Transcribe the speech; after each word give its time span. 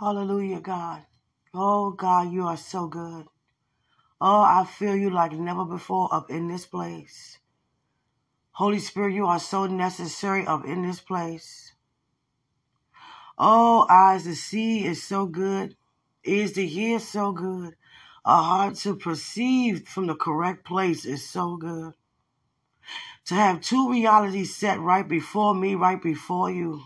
Hallelujah, 0.00 0.60
God. 0.60 1.02
Oh, 1.52 1.90
God, 1.90 2.32
you 2.32 2.46
are 2.46 2.56
so 2.56 2.86
good. 2.86 3.26
Oh, 4.18 4.40
I 4.40 4.64
feel 4.64 4.96
you 4.96 5.10
like 5.10 5.32
never 5.32 5.66
before 5.66 6.08
up 6.10 6.30
in 6.30 6.48
this 6.48 6.64
place. 6.64 7.38
Holy 8.52 8.78
Spirit, 8.78 9.12
you 9.12 9.26
are 9.26 9.38
so 9.38 9.66
necessary 9.66 10.46
up 10.46 10.64
in 10.64 10.80
this 10.80 11.00
place. 11.00 11.74
Oh, 13.36 13.86
eyes 13.90 14.24
to 14.24 14.34
see 14.34 14.86
is 14.86 15.02
so 15.02 15.26
good. 15.26 15.76
Ears 16.24 16.52
to 16.52 16.66
hear 16.66 16.98
so 16.98 17.32
good. 17.32 17.76
A 18.24 18.36
heart 18.36 18.76
to 18.76 18.96
perceive 18.96 19.86
from 19.86 20.06
the 20.06 20.14
correct 20.14 20.64
place 20.64 21.04
is 21.04 21.28
so 21.28 21.58
good. 21.58 21.92
To 23.26 23.34
have 23.34 23.60
two 23.60 23.90
realities 23.90 24.56
set 24.56 24.80
right 24.80 25.06
before 25.06 25.54
me, 25.54 25.74
right 25.74 26.00
before 26.00 26.50
you. 26.50 26.84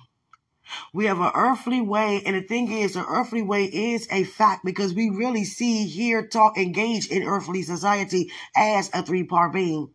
We 0.93 1.07
have 1.07 1.21
an 1.21 1.33
earthly 1.35 1.81
way, 1.81 2.23
and 2.25 2.37
the 2.37 2.43
thing 2.43 2.71
is, 2.71 2.95
the 2.95 3.05
earthly 3.05 3.43
way 3.43 3.65
is 3.65 4.09
a 4.11 4.25
fact 4.25 4.65
because 4.65 4.95
we 4.95 5.11
really 5.11 5.45
see, 5.45 5.87
hear, 5.87 6.27
talk, 6.27 6.57
engage 6.57 7.09
in 7.09 7.23
earthly 7.25 7.63
society 7.63 8.33
as 8.57 8.91
a 8.95 9.03
three 9.03 9.25
part 9.25 9.53
being. 9.53 9.93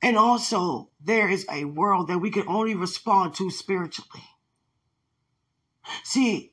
And 0.00 0.16
also, 0.16 0.90
there 1.00 1.28
is 1.28 1.46
a 1.50 1.64
world 1.64 2.08
that 2.08 2.18
we 2.18 2.30
can 2.30 2.48
only 2.48 2.74
respond 2.74 3.34
to 3.34 3.50
spiritually. 3.50 4.24
See, 6.02 6.52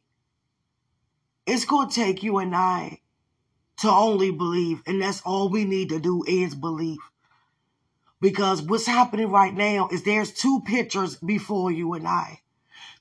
it's 1.45 1.66
going 1.66 1.90
to 1.90 1.95
take 1.95 2.21
you 2.21 2.38
and 2.38 2.55
I 2.55 3.02
to 3.77 3.90
only 3.90 4.31
believe, 4.31 4.84
and 4.85 5.02
that's 5.02 5.21
all 5.21 5.49
we 5.49 5.66
need 5.66 5.90
to 5.90 5.99
do 5.99 6.23
is 6.27 6.54
believe. 6.54 6.99
Because 8.21 8.62
what's 8.62 8.85
happening 8.85 9.31
right 9.31 9.54
now 9.54 9.88
is 9.88 10.04
there's 10.04 10.34
two 10.34 10.62
pictures 10.66 11.16
before 11.16 11.71
you 11.71 11.93
and 11.93 12.05
I 12.05 12.41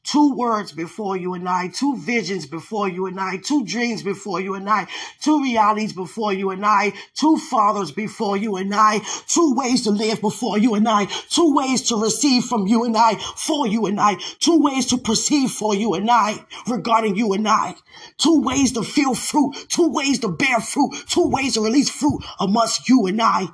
two 0.05 0.35
words 0.35 0.73
before 0.73 1.17
you 1.17 1.35
and 1.35 1.49
I, 1.49 1.69
two 1.69 1.97
visions 1.99 2.47
before 2.47 2.89
you 2.89 3.07
and 3.07 3.21
I, 3.21 3.37
two 3.37 3.65
dreams 3.65 4.03
before 4.03 4.41
you 4.41 4.55
and 4.55 4.69
I, 4.69 4.87
two 5.21 5.43
realities 5.43 5.93
before 5.93 6.33
you 6.33 6.51
and 6.51 6.65
I, 6.65 6.95
two 7.15 7.37
fathers 7.37 7.93
before 7.93 8.37
you 8.37 8.57
and 8.57 8.75
I, 8.75 9.01
two 9.27 9.55
ways 9.55 9.85
to 9.85 9.91
live 9.91 10.21
before 10.21 10.57
you 10.57 10.75
and 10.75 10.89
I, 10.89 11.07
two 11.29 11.55
ways 11.55 11.83
to 11.89 11.97
receive 11.97 12.45
from 12.45 12.67
you 12.67 12.85
and 12.85 12.97
I, 12.97 13.17
for 13.37 13.67
you 13.67 13.87
and 13.87 14.01
I, 14.01 14.15
two 14.39 14.59
ways 14.63 14.87
to 14.87 14.99
perceive 14.99 15.51
for 15.51 15.75
you 15.75 15.95
and 15.95 16.11
I, 16.11 16.45
regarding 16.67 17.17
you 17.17 17.35
and 17.35 17.47
I, 17.47 17.75
two 18.17 18.41
ways 18.41 18.73
to 18.73 18.83
feel 18.83 19.15
fruit, 19.15 19.67
two 19.69 19.89
ways 19.89 20.21
to 20.21 20.29
bear 20.29 20.61
fruit, 20.61 21.05
two 21.09 21.29
ways 21.29 21.55
to 21.55 21.61
release 21.61 21.91
fruit 21.91 22.25
amongst 22.41 22.89
you 22.89 23.07
and 23.07 23.21
I. 23.21 23.49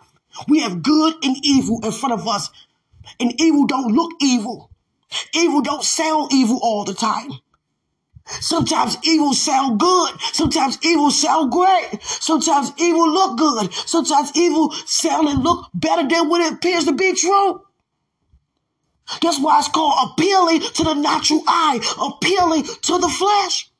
We 0.48 0.60
have 0.60 0.82
good 0.82 1.14
and 1.22 1.36
evil 1.44 1.80
in 1.84 1.92
front 1.92 2.12
of 2.12 2.26
us, 2.28 2.50
and 3.20 3.40
evil 3.40 3.66
don't 3.66 3.92
look 3.92 4.12
evil. 4.20 4.70
Evil 5.32 5.62
don't 5.62 5.84
sound 5.84 6.32
evil 6.32 6.58
all 6.62 6.84
the 6.84 6.94
time. 6.94 7.30
Sometimes 8.26 8.96
evil 9.02 9.34
sound 9.34 9.78
good. 9.78 10.20
Sometimes 10.32 10.78
evil 10.82 11.10
sound 11.10 11.52
great. 11.52 11.98
Sometimes 12.02 12.72
evil 12.78 13.10
look 13.10 13.36
good. 13.38 13.72
Sometimes 13.72 14.32
evil 14.34 14.70
sound 14.86 15.28
and 15.28 15.42
look 15.42 15.68
better 15.74 16.08
than 16.08 16.28
what 16.28 16.40
it 16.40 16.54
appears 16.54 16.84
to 16.84 16.92
be 16.92 17.14
true. 17.14 17.60
That's 19.20 19.38
why 19.38 19.58
it's 19.58 19.68
called 19.68 20.10
appealing 20.12 20.60
to 20.60 20.84
the 20.84 20.94
natural 20.94 21.42
eye, 21.46 21.80
appealing 22.00 22.64
to 22.64 22.98
the 22.98 23.08
flesh. 23.08 23.70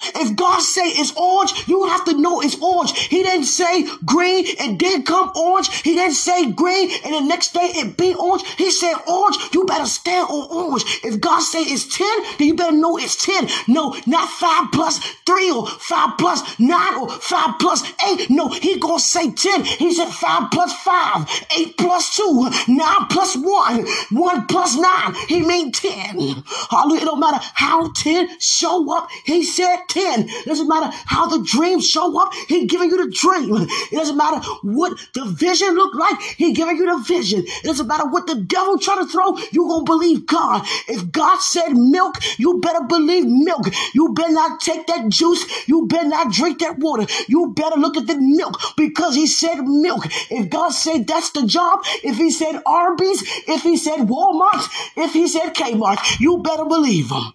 If 0.00 0.36
God 0.36 0.60
say 0.60 0.82
it's 0.84 1.12
orange, 1.16 1.66
you 1.66 1.86
have 1.86 2.04
to 2.04 2.16
know 2.16 2.40
it's 2.40 2.60
orange. 2.62 2.96
He 2.96 3.22
didn't 3.22 3.46
say 3.46 3.86
green 4.04 4.46
and 4.60 4.78
then 4.78 5.02
come 5.02 5.32
orange. 5.34 5.68
He 5.82 5.94
didn't 5.94 6.14
say 6.14 6.50
green 6.52 6.90
and 7.04 7.14
the 7.14 7.20
next 7.20 7.52
day 7.52 7.70
it 7.74 7.96
be 7.96 8.14
orange. 8.14 8.42
He 8.56 8.70
said 8.70 8.94
orange. 9.08 9.36
You 9.52 9.64
better 9.64 9.86
stand 9.86 10.28
on 10.28 10.48
orange. 10.50 10.84
If 11.02 11.20
God 11.20 11.40
say 11.40 11.62
it's 11.62 11.96
10, 11.96 12.06
then 12.38 12.48
you 12.48 12.54
better 12.54 12.76
know 12.76 12.96
it's 12.96 13.16
10. 13.24 13.48
No, 13.66 13.96
not 14.06 14.28
5 14.28 14.72
plus 14.72 14.98
3 15.26 15.50
or 15.50 15.66
5 15.66 16.18
plus 16.18 16.58
9 16.60 16.94
or 16.94 17.08
5 17.08 17.58
plus 17.58 17.82
8. 18.06 18.30
No, 18.30 18.48
he 18.48 18.78
gonna 18.78 19.00
say 19.00 19.32
10. 19.32 19.64
He 19.64 19.92
said 19.92 20.08
5 20.08 20.50
plus 20.52 20.72
5, 20.74 21.46
8 21.58 21.76
plus 21.76 22.16
2, 22.16 22.50
9 22.68 23.06
plus 23.10 23.36
1, 23.36 23.86
1 24.10 24.46
plus 24.46 24.76
9. 24.76 25.14
He 25.26 25.40
mean 25.40 25.72
10. 25.72 26.44
Hallelujah. 26.70 27.02
It 27.02 27.04
don't 27.04 27.20
matter 27.20 27.44
how 27.54 27.90
10 27.92 28.38
show 28.38 28.96
up. 28.96 29.08
He 29.24 29.42
said 29.42 29.87
10. 29.88 30.28
It 30.28 30.46
doesn't 30.46 30.68
matter 30.68 30.94
how 31.06 31.26
the 31.26 31.42
dream 31.44 31.80
show 31.80 32.20
up. 32.20 32.32
He 32.46 32.66
giving 32.66 32.90
you 32.90 33.04
the 33.04 33.10
dream. 33.10 33.68
It 33.90 33.96
doesn't 33.96 34.16
matter 34.16 34.40
what 34.62 34.98
the 35.14 35.24
vision 35.24 35.74
look 35.74 35.94
like. 35.94 36.20
He 36.20 36.52
giving 36.52 36.76
you 36.76 36.86
the 36.86 37.02
vision. 37.02 37.44
It 37.46 37.64
doesn't 37.64 37.86
matter 37.86 38.06
what 38.06 38.26
the 38.26 38.36
devil 38.36 38.78
try 38.78 38.96
to 38.96 39.06
throw. 39.06 39.36
You 39.52 39.66
gonna 39.68 39.84
believe 39.84 40.26
God. 40.26 40.62
If 40.86 41.10
God 41.10 41.40
said 41.40 41.72
milk, 41.72 42.16
you 42.38 42.60
better 42.60 42.84
believe 42.84 43.26
milk. 43.26 43.66
You 43.94 44.12
better 44.12 44.32
not 44.32 44.60
take 44.60 44.86
that 44.86 45.08
juice. 45.08 45.44
You 45.68 45.86
better 45.86 46.08
not 46.08 46.32
drink 46.32 46.60
that 46.60 46.78
water. 46.78 47.06
You 47.28 47.52
better 47.54 47.76
look 47.78 47.96
at 47.96 48.06
the 48.06 48.16
milk 48.16 48.58
because 48.76 49.14
he 49.14 49.26
said 49.26 49.62
milk. 49.62 50.04
If 50.30 50.50
God 50.50 50.70
said 50.70 51.06
that's 51.06 51.30
the 51.30 51.46
job, 51.46 51.80
if 52.04 52.16
he 52.16 52.30
said 52.30 52.62
Arby's, 52.66 53.22
if 53.48 53.62
he 53.62 53.76
said 53.76 54.00
Walmart, 54.00 54.68
if 54.96 55.12
he 55.12 55.26
said 55.28 55.54
Kmart, 55.54 56.20
you 56.20 56.38
better 56.38 56.64
believe 56.64 57.10
him. 57.10 57.32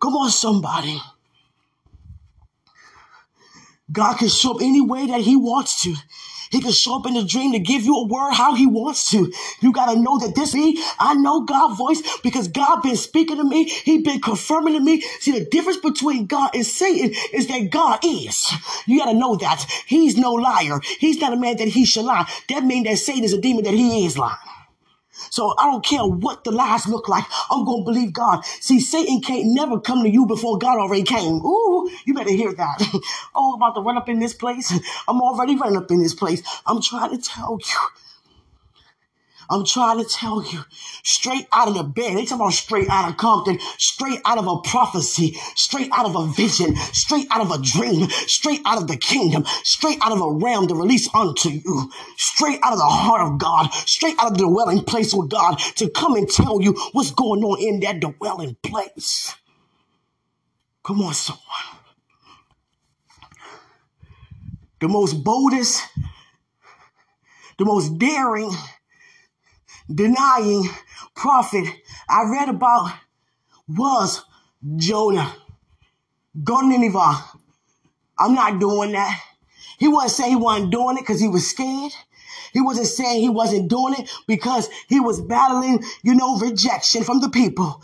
Come 0.00 0.14
on, 0.14 0.30
somebody. 0.30 1.00
God 3.90 4.18
can 4.18 4.28
show 4.28 4.54
up 4.54 4.62
any 4.62 4.80
way 4.80 5.06
that 5.06 5.20
He 5.20 5.36
wants 5.36 5.82
to. 5.84 5.94
He 6.50 6.60
can 6.60 6.72
show 6.72 6.96
up 6.96 7.06
in 7.06 7.16
a 7.16 7.24
dream 7.24 7.52
to 7.52 7.58
give 7.58 7.82
you 7.84 7.94
a 7.96 8.06
word 8.06 8.32
how 8.32 8.54
he 8.54 8.66
wants 8.66 9.10
to. 9.10 9.32
You 9.60 9.72
got 9.72 9.92
to 9.92 10.00
know 10.00 10.18
that 10.18 10.34
this 10.34 10.54
me, 10.54 10.82
I 10.98 11.14
know 11.14 11.42
God's 11.42 11.76
voice 11.76 12.02
because 12.22 12.48
God 12.48 12.82
been 12.82 12.96
speaking 12.96 13.36
to 13.36 13.44
me. 13.44 13.64
He 13.64 13.98
been 13.98 14.20
confirming 14.20 14.74
to 14.74 14.80
me. 14.80 15.00
See, 15.20 15.32
the 15.32 15.44
difference 15.44 15.78
between 15.78 16.26
God 16.26 16.50
and 16.54 16.64
Satan 16.64 17.14
is 17.32 17.48
that 17.48 17.70
God 17.70 18.00
is. 18.04 18.50
You 18.86 18.98
got 18.98 19.12
to 19.12 19.18
know 19.18 19.36
that. 19.36 19.66
He's 19.86 20.16
no 20.16 20.32
liar. 20.32 20.80
He's 20.98 21.20
not 21.20 21.32
a 21.32 21.36
man 21.36 21.56
that 21.58 21.68
he 21.68 21.84
should 21.84 22.04
lie. 22.04 22.28
That 22.48 22.64
means 22.64 22.86
that 22.86 22.98
Satan 22.98 23.24
is 23.24 23.32
a 23.32 23.40
demon 23.40 23.64
that 23.64 23.74
he 23.74 24.06
is 24.06 24.16
lying. 24.16 24.36
So 25.30 25.54
I 25.58 25.66
don't 25.66 25.84
care 25.84 26.04
what 26.04 26.44
the 26.44 26.52
lies 26.52 26.86
look 26.88 27.08
like. 27.08 27.24
I'm 27.50 27.64
going 27.64 27.84
to 27.84 27.92
believe 27.92 28.12
God. 28.12 28.44
See, 28.60 28.80
Satan 28.80 29.20
can't 29.20 29.46
never 29.46 29.80
come 29.80 30.02
to 30.04 30.10
you 30.10 30.26
before 30.26 30.58
God 30.58 30.78
already 30.78 31.02
came. 31.04 31.44
Ooh, 31.44 31.90
you 32.04 32.14
better 32.14 32.30
hear 32.32 32.52
that. 32.54 32.82
oh, 33.34 33.54
about 33.54 33.74
to 33.74 33.80
run 33.82 33.96
up 33.96 34.08
in 34.08 34.20
this 34.20 34.34
place. 34.34 34.72
I'm 35.08 35.20
already 35.20 35.56
running 35.56 35.78
up 35.78 35.90
in 35.90 36.02
this 36.02 36.14
place. 36.14 36.42
I'm 36.66 36.82
trying 36.82 37.10
to 37.10 37.18
tell 37.18 37.58
you. 37.60 38.07
I'm 39.50 39.64
trying 39.64 39.98
to 39.98 40.04
tell 40.04 40.44
you, 40.44 40.60
straight 41.02 41.46
out 41.52 41.68
of 41.68 41.74
the 41.74 41.82
bed. 41.82 42.16
They 42.16 42.24
talking 42.24 42.42
about 42.42 42.52
straight 42.52 42.88
out 42.90 43.10
of 43.10 43.16
Compton, 43.16 43.58
straight 43.78 44.20
out 44.26 44.36
of 44.36 44.46
a 44.46 44.58
prophecy, 44.60 45.38
straight 45.54 45.88
out 45.92 46.04
of 46.04 46.16
a 46.16 46.26
vision, 46.26 46.76
straight 46.76 47.26
out 47.30 47.40
of 47.40 47.50
a 47.50 47.62
dream, 47.62 48.08
straight 48.10 48.60
out 48.66 48.76
of 48.76 48.88
the 48.88 48.96
kingdom, 48.96 49.44
straight 49.64 49.98
out 50.02 50.12
of 50.12 50.20
a 50.20 50.30
realm 50.30 50.68
to 50.68 50.74
release 50.74 51.08
unto 51.14 51.48
you, 51.48 51.90
straight 52.16 52.60
out 52.62 52.72
of 52.72 52.78
the 52.78 52.84
heart 52.84 53.22
of 53.22 53.38
God, 53.38 53.72
straight 53.72 54.16
out 54.18 54.32
of 54.32 54.38
the 54.38 54.44
dwelling 54.44 54.84
place 54.84 55.14
with 55.14 55.30
God 55.30 55.58
to 55.76 55.88
come 55.88 56.14
and 56.14 56.28
tell 56.28 56.60
you 56.60 56.72
what's 56.92 57.10
going 57.10 57.42
on 57.42 57.60
in 57.60 57.80
that 57.80 58.00
dwelling 58.00 58.56
place. 58.62 59.34
Come 60.84 61.00
on, 61.02 61.14
someone. 61.14 61.42
The 64.80 64.88
most 64.88 65.24
boldest, 65.24 65.82
the 67.58 67.64
most 67.64 67.98
daring, 67.98 68.52
denying 69.92 70.68
prophet 71.14 71.66
I 72.08 72.24
read 72.30 72.48
about 72.48 72.92
was 73.68 74.24
Jonah. 74.76 75.32
Go 76.42 76.60
to 76.60 76.66
Nineveh. 76.66 77.24
I'm 78.18 78.34
not 78.34 78.58
doing 78.58 78.92
that. 78.92 79.20
He 79.78 79.88
wasn't 79.88 80.12
saying 80.12 80.30
he 80.30 80.36
wasn't 80.36 80.70
doing 80.72 80.96
it 80.96 81.00
because 81.00 81.20
he 81.20 81.28
was 81.28 81.48
scared. 81.48 81.92
He 82.52 82.60
wasn't 82.60 82.86
saying 82.86 83.20
he 83.20 83.28
wasn't 83.28 83.68
doing 83.68 83.94
it 83.98 84.10
because 84.26 84.68
he 84.88 85.00
was 85.00 85.20
battling, 85.20 85.84
you 86.02 86.14
know, 86.14 86.38
rejection 86.38 87.04
from 87.04 87.20
the 87.20 87.28
people. 87.28 87.82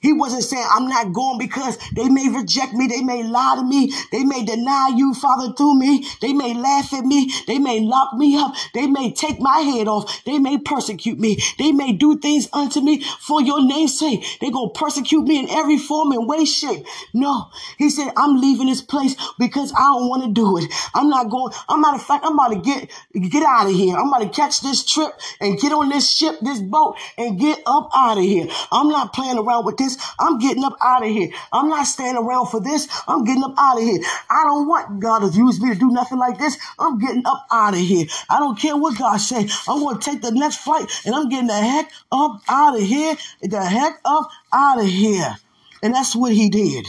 He 0.00 0.12
wasn't 0.12 0.44
saying, 0.44 0.66
I'm 0.70 0.88
not 0.88 1.12
going 1.12 1.38
because 1.38 1.78
they 1.94 2.08
may 2.08 2.28
reject 2.28 2.72
me. 2.72 2.86
They 2.86 3.02
may 3.02 3.22
lie 3.22 3.56
to 3.56 3.62
me. 3.62 3.92
They 4.12 4.24
may 4.24 4.44
deny 4.44 4.92
you, 4.96 5.12
Father, 5.14 5.52
through 5.52 5.78
me. 5.78 6.06
They 6.22 6.32
may 6.32 6.54
laugh 6.54 6.92
at 6.94 7.04
me. 7.04 7.30
They 7.46 7.58
may 7.58 7.80
lock 7.80 8.14
me 8.14 8.36
up. 8.36 8.54
They 8.72 8.86
may 8.86 9.12
take 9.12 9.40
my 9.40 9.58
head 9.58 9.88
off. 9.88 10.24
They 10.24 10.38
may 10.38 10.58
persecute 10.58 11.18
me. 11.18 11.38
They 11.58 11.72
may 11.72 11.92
do 11.92 12.18
things 12.18 12.48
unto 12.52 12.80
me 12.80 13.02
for 13.02 13.42
your 13.42 13.62
name's 13.64 13.98
sake. 13.98 14.24
They're 14.40 14.50
going 14.50 14.72
to 14.72 14.78
persecute 14.78 15.22
me 15.24 15.40
in 15.40 15.50
every 15.50 15.78
form 15.78 16.12
and 16.12 16.26
way, 16.26 16.44
shape. 16.44 16.86
No. 17.12 17.50
He 17.76 17.90
said, 17.90 18.12
I'm 18.16 18.40
leaving 18.40 18.68
this 18.68 18.82
place 18.82 19.16
because 19.38 19.72
I 19.72 19.84
don't 19.84 20.08
want 20.08 20.24
to 20.24 20.32
do 20.32 20.56
it. 20.58 20.72
I'm 20.94 21.08
not 21.10 21.28
going. 21.28 21.52
I'm 21.68 21.80
matter 21.80 21.96
of 21.96 22.02
fact, 22.02 22.24
I'm 22.24 22.34
about 22.34 22.52
to 22.52 22.60
get, 22.60 22.90
get 23.30 23.42
out 23.42 23.66
of 23.66 23.72
here. 23.74 23.96
I'm 23.96 24.08
about 24.08 24.22
to 24.22 24.28
catch 24.28 24.60
this 24.60 24.84
trip 24.84 25.12
and 25.40 25.58
get 25.58 25.72
on 25.72 25.88
this 25.88 26.10
ship, 26.10 26.36
this 26.40 26.60
boat 26.60 26.96
and 27.16 27.38
get 27.38 27.60
up 27.66 27.90
out 27.94 28.18
of 28.18 28.24
here. 28.24 28.46
I'm 28.70 28.88
not 28.88 29.12
playing 29.12 29.38
around 29.38 29.64
with 29.64 29.76
this 29.76 29.89
this. 29.96 30.12
I'm 30.18 30.38
getting 30.38 30.64
up 30.64 30.76
out 30.80 31.04
of 31.04 31.10
here. 31.10 31.30
I'm 31.52 31.68
not 31.68 31.86
standing 31.86 32.22
around 32.22 32.46
for 32.46 32.60
this. 32.60 32.88
I'm 33.06 33.24
getting 33.24 33.44
up 33.44 33.54
out 33.58 33.78
of 33.78 33.82
here. 33.82 34.00
I 34.28 34.44
don't 34.44 34.68
want 34.68 35.00
God 35.00 35.20
to 35.20 35.36
use 35.36 35.60
me 35.60 35.72
to 35.72 35.78
do 35.78 35.90
nothing 35.90 36.18
like 36.18 36.38
this. 36.38 36.58
I'm 36.78 36.98
getting 36.98 37.22
up 37.26 37.46
out 37.50 37.74
of 37.74 37.80
here. 37.80 38.06
I 38.28 38.38
don't 38.38 38.58
care 38.58 38.76
what 38.76 38.98
God 38.98 39.18
say. 39.18 39.48
I'm 39.68 39.80
going 39.80 39.98
to 39.98 40.10
take 40.10 40.22
the 40.22 40.32
next 40.32 40.58
flight 40.58 40.90
and 41.04 41.14
I'm 41.14 41.28
getting 41.28 41.48
the 41.48 41.54
heck 41.54 41.90
up 42.12 42.40
out 42.48 42.76
of 42.76 42.82
here. 42.82 43.16
The 43.42 43.62
heck 43.62 44.00
up 44.04 44.30
out 44.52 44.80
of 44.80 44.86
here. 44.86 45.36
And 45.82 45.94
that's 45.94 46.14
what 46.14 46.32
he 46.32 46.50
did. 46.50 46.86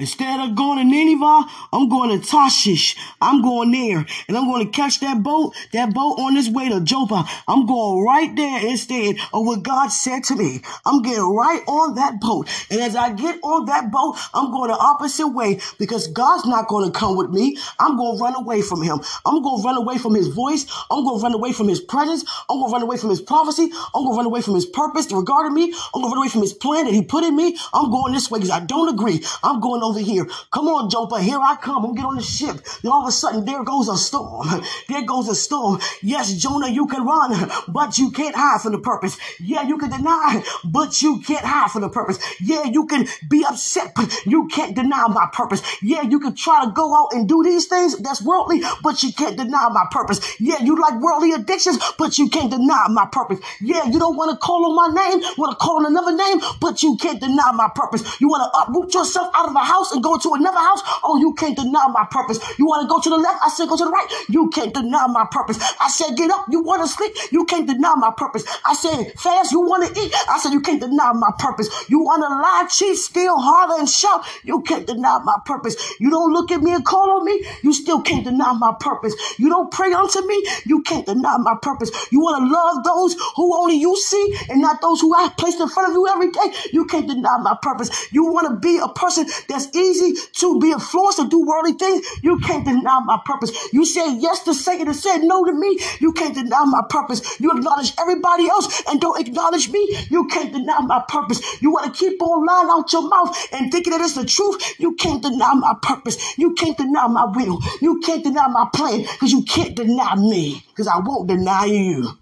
Instead 0.00 0.40
of 0.40 0.56
going 0.56 0.78
to 0.78 0.84
Nineveh, 0.84 1.44
I'm 1.72 1.88
going 1.90 2.18
to 2.18 2.26
Tarshish. 2.26 2.96
I'm 3.20 3.42
going 3.42 3.70
there 3.70 4.06
and 4.28 4.36
I'm 4.36 4.46
going 4.46 4.64
to 4.64 4.72
catch 4.72 5.00
that 5.00 5.22
boat, 5.22 5.54
that 5.72 5.92
boat 5.92 6.18
on 6.18 6.36
its 6.38 6.48
way 6.48 6.70
to 6.70 6.80
Joppa. 6.80 7.28
I'm 7.46 7.66
going 7.66 8.02
right 8.04 8.34
there 8.34 8.66
instead 8.66 9.16
of 9.34 9.44
what 9.44 9.62
God 9.62 9.88
said 9.88 10.24
to 10.24 10.36
me. 10.36 10.62
I'm 10.86 11.02
getting 11.02 11.22
right 11.22 11.62
on 11.66 11.96
that 11.96 12.18
boat. 12.18 12.48
And 12.70 12.80
as 12.80 12.96
I 12.96 13.12
get 13.12 13.38
on 13.42 13.66
that 13.66 13.90
boat, 13.90 14.16
I'm 14.32 14.50
going 14.50 14.70
the 14.70 14.78
opposite 14.78 15.28
way 15.28 15.60
because 15.78 16.06
God's 16.08 16.46
not 16.46 16.68
going 16.68 16.90
to 16.90 16.98
come 16.98 17.16
with 17.16 17.30
me. 17.30 17.58
I'm 17.78 17.98
going 17.98 18.16
to 18.16 18.22
run 18.22 18.34
away 18.36 18.62
from 18.62 18.82
him. 18.82 19.00
I'm 19.26 19.42
going 19.42 19.60
to 19.60 19.66
run 19.66 19.76
away 19.76 19.98
from 19.98 20.14
his 20.14 20.28
voice. 20.28 20.64
I'm 20.90 21.04
going 21.04 21.18
to 21.18 21.22
run 21.22 21.34
away 21.34 21.52
from 21.52 21.68
his 21.68 21.80
presence. 21.80 22.24
I'm 22.48 22.58
going 22.58 22.70
to 22.70 22.72
run 22.72 22.82
away 22.82 22.96
from 22.96 23.10
his 23.10 23.20
prophecy. 23.20 23.70
I'm 23.94 24.04
going 24.04 24.12
to 24.12 24.16
run 24.16 24.26
away 24.26 24.40
from 24.40 24.54
his 24.54 24.64
purpose 24.64 25.12
regarding 25.12 25.52
me. 25.52 25.74
I'm 25.94 26.00
going 26.00 26.04
to 26.04 26.16
run 26.16 26.18
away 26.18 26.28
from 26.28 26.40
his 26.40 26.54
plan 26.54 26.86
that 26.86 26.94
he 26.94 27.02
put 27.02 27.22
in 27.22 27.36
me. 27.36 27.58
I'm 27.74 27.90
going 27.90 28.14
this 28.14 28.30
way 28.30 28.38
because 28.38 28.50
I 28.50 28.60
don't 28.60 28.88
agree. 28.88 29.22
I'm 29.42 29.60
going 29.60 29.82
over 29.90 30.00
here. 30.00 30.26
Come 30.52 30.68
on, 30.68 30.88
Joppa. 30.88 31.20
Here 31.20 31.38
I 31.40 31.56
come. 31.56 31.84
I'm 31.84 31.94
get 31.94 32.04
on 32.04 32.16
the 32.16 32.22
ship. 32.22 32.56
And 32.82 32.92
all 32.92 33.02
of 33.02 33.08
a 33.08 33.12
sudden, 33.12 33.44
there 33.44 33.64
goes 33.64 33.88
a 33.88 33.96
storm. 33.96 34.48
There 34.88 35.04
goes 35.04 35.28
a 35.28 35.34
storm. 35.34 35.80
Yes, 36.02 36.32
Jonah, 36.34 36.68
you 36.68 36.86
can 36.86 37.04
run, 37.04 37.50
but 37.68 37.98
you 37.98 38.10
can't 38.10 38.34
hide 38.34 38.60
from 38.60 38.72
the 38.72 38.78
purpose. 38.78 39.16
Yeah, 39.38 39.62
you 39.62 39.78
can 39.78 39.90
deny, 39.90 40.42
but 40.64 41.00
you 41.02 41.20
can't 41.20 41.44
hide 41.44 41.70
from 41.70 41.82
the 41.82 41.88
purpose. 41.88 42.18
Yeah, 42.40 42.64
you 42.64 42.86
can 42.86 43.06
be 43.28 43.44
upset, 43.44 43.92
but 43.94 44.26
you 44.26 44.48
can't 44.48 44.74
deny 44.74 45.06
my 45.08 45.28
purpose. 45.32 45.62
Yeah, 45.82 46.02
you 46.02 46.18
can 46.20 46.34
try 46.34 46.64
to 46.64 46.70
go 46.72 46.94
out 46.96 47.12
and 47.12 47.28
do 47.28 47.42
these 47.44 47.66
things 47.66 47.96
that's 47.98 48.22
worldly, 48.22 48.62
but 48.82 49.02
you 49.02 49.12
can't 49.12 49.36
deny 49.36 49.68
my 49.70 49.86
purpose. 49.90 50.20
Yeah, 50.40 50.60
you 50.62 50.80
like 50.80 51.00
worldly 51.00 51.32
addictions, 51.32 51.78
but 51.98 52.18
you 52.18 52.28
can't 52.28 52.50
deny 52.50 52.86
my 52.90 53.06
purpose. 53.06 53.40
Yeah, 53.60 53.86
you 53.86 53.98
don't 53.98 54.16
want 54.16 54.30
to 54.32 54.36
call 54.38 54.66
on 54.66 54.74
my 54.74 55.02
name, 55.02 55.20
want 55.38 55.52
to 55.52 55.56
call 55.56 55.76
on 55.76 55.86
another 55.86 56.14
name, 56.16 56.40
but 56.60 56.82
you 56.82 56.96
can't 56.96 57.20
deny 57.20 57.52
my 57.52 57.68
purpose. 57.74 58.20
You 58.20 58.28
want 58.28 58.42
to 58.52 58.58
uproot 58.60 58.94
yourself 58.94 59.30
out 59.34 59.48
of 59.48 59.54
a 59.54 59.60
house 59.64 59.79
and 59.92 60.02
go 60.02 60.18
to 60.18 60.34
another 60.34 60.58
house? 60.58 60.82
Oh, 61.02 61.16
you 61.18 61.32
can't 61.34 61.56
deny 61.56 61.86
my 61.88 62.06
purpose. 62.10 62.38
You 62.58 62.66
want 62.66 62.82
to 62.84 62.88
go 62.88 63.00
to 63.00 63.08
the 63.08 63.16
left? 63.16 63.40
I 63.44 63.48
said 63.48 63.68
go 63.68 63.76
to 63.76 63.84
the 63.84 63.90
right. 63.90 64.08
You 64.28 64.50
can't 64.50 64.74
deny 64.74 65.06
my 65.06 65.26
purpose. 65.30 65.58
I 65.80 65.88
said 65.88 66.16
get 66.16 66.30
up. 66.30 66.46
You 66.50 66.62
want 66.62 66.82
to 66.82 66.88
sleep? 66.88 67.14
You 67.32 67.44
can't 67.44 67.66
deny 67.66 67.94
my 67.96 68.12
purpose. 68.16 68.44
I 68.64 68.74
said 68.74 69.12
fast. 69.18 69.52
You 69.52 69.60
want 69.60 69.86
to 69.86 70.00
eat? 70.00 70.12
I 70.28 70.38
said 70.38 70.52
you 70.52 70.60
can't 70.60 70.80
deny 70.80 71.12
my 71.12 71.30
purpose. 71.38 71.68
You 71.88 72.00
want 72.00 72.22
to 72.22 72.28
lie, 72.28 72.66
cheat, 72.70 72.96
steal, 72.96 73.38
holler, 73.38 73.78
and 73.78 73.88
shout? 73.88 74.24
You 74.44 74.60
can't 74.62 74.86
deny 74.86 75.18
my 75.24 75.36
purpose. 75.46 75.76
You 75.98 76.10
don't 76.10 76.32
look 76.32 76.50
at 76.52 76.60
me 76.60 76.74
and 76.74 76.84
call 76.84 77.10
on 77.10 77.24
me? 77.24 77.44
You 77.62 77.72
still 77.72 78.02
can't 78.02 78.24
deny 78.24 78.52
my 78.52 78.74
purpose. 78.78 79.14
You 79.38 79.48
don't 79.48 79.70
pray 79.70 79.92
unto 79.92 80.26
me? 80.26 80.46
You 80.66 80.82
can't 80.82 81.06
deny 81.06 81.36
my 81.38 81.56
purpose. 81.62 81.90
You 82.10 82.20
want 82.20 82.44
to 82.44 82.52
love 82.52 82.84
those 82.84 83.16
who 83.36 83.56
only 83.56 83.76
you 83.76 83.96
see 83.96 84.36
and 84.48 84.60
not 84.60 84.80
those 84.80 85.00
who 85.00 85.14
I 85.14 85.28
placed 85.38 85.60
in 85.60 85.68
front 85.68 85.90
of 85.90 85.94
you 85.94 86.06
every 86.08 86.30
day? 86.30 86.52
You 86.72 86.84
can't 86.86 87.08
deny 87.08 87.38
my 87.38 87.56
purpose. 87.60 88.12
You 88.12 88.24
want 88.24 88.48
to 88.48 88.56
be 88.56 88.78
a 88.78 88.88
person 88.88 89.26
that's 89.48 89.66
easy 89.74 90.14
to 90.34 90.60
be 90.60 90.72
influenced 90.72 91.18
to 91.18 91.28
do 91.28 91.44
worldly 91.44 91.72
things? 91.72 92.06
You 92.22 92.38
can't 92.38 92.64
deny 92.64 93.00
my 93.04 93.20
purpose. 93.24 93.50
You 93.72 93.84
said 93.84 94.16
yes 94.16 94.44
to 94.44 94.54
Satan 94.54 94.88
and 94.88 94.96
said 94.96 95.18
no 95.18 95.44
to 95.44 95.52
me? 95.52 95.78
You 96.00 96.12
can't 96.12 96.34
deny 96.34 96.64
my 96.64 96.82
purpose. 96.88 97.40
You 97.40 97.50
acknowledge 97.52 97.92
everybody 97.98 98.48
else 98.48 98.82
and 98.88 99.00
don't 99.00 99.20
acknowledge 99.20 99.70
me? 99.70 100.06
You 100.10 100.26
can't 100.26 100.52
deny 100.52 100.80
my 100.80 101.04
purpose. 101.08 101.40
You 101.62 101.70
want 101.70 101.94
to 101.94 101.98
keep 101.98 102.20
on 102.22 102.46
lying 102.46 102.68
out 102.70 102.92
your 102.92 103.08
mouth 103.08 103.36
and 103.52 103.70
thinking 103.70 103.92
that 103.92 104.00
it's 104.00 104.14
the 104.14 104.24
truth? 104.24 104.78
You 104.78 104.94
can't 104.94 105.22
deny 105.22 105.54
my 105.54 105.74
purpose. 105.82 106.38
You 106.38 106.54
can't 106.54 106.76
deny 106.76 107.06
my 107.06 107.24
will. 107.24 107.60
You 107.80 108.00
can't 108.00 108.24
deny 108.24 108.48
my 108.48 108.68
plan 108.74 109.02
because 109.02 109.32
you 109.32 109.42
can't 109.42 109.74
deny 109.74 110.14
me 110.16 110.64
because 110.68 110.88
I 110.88 110.98
won't 110.98 111.28
deny 111.28 111.66
you. 111.66 112.18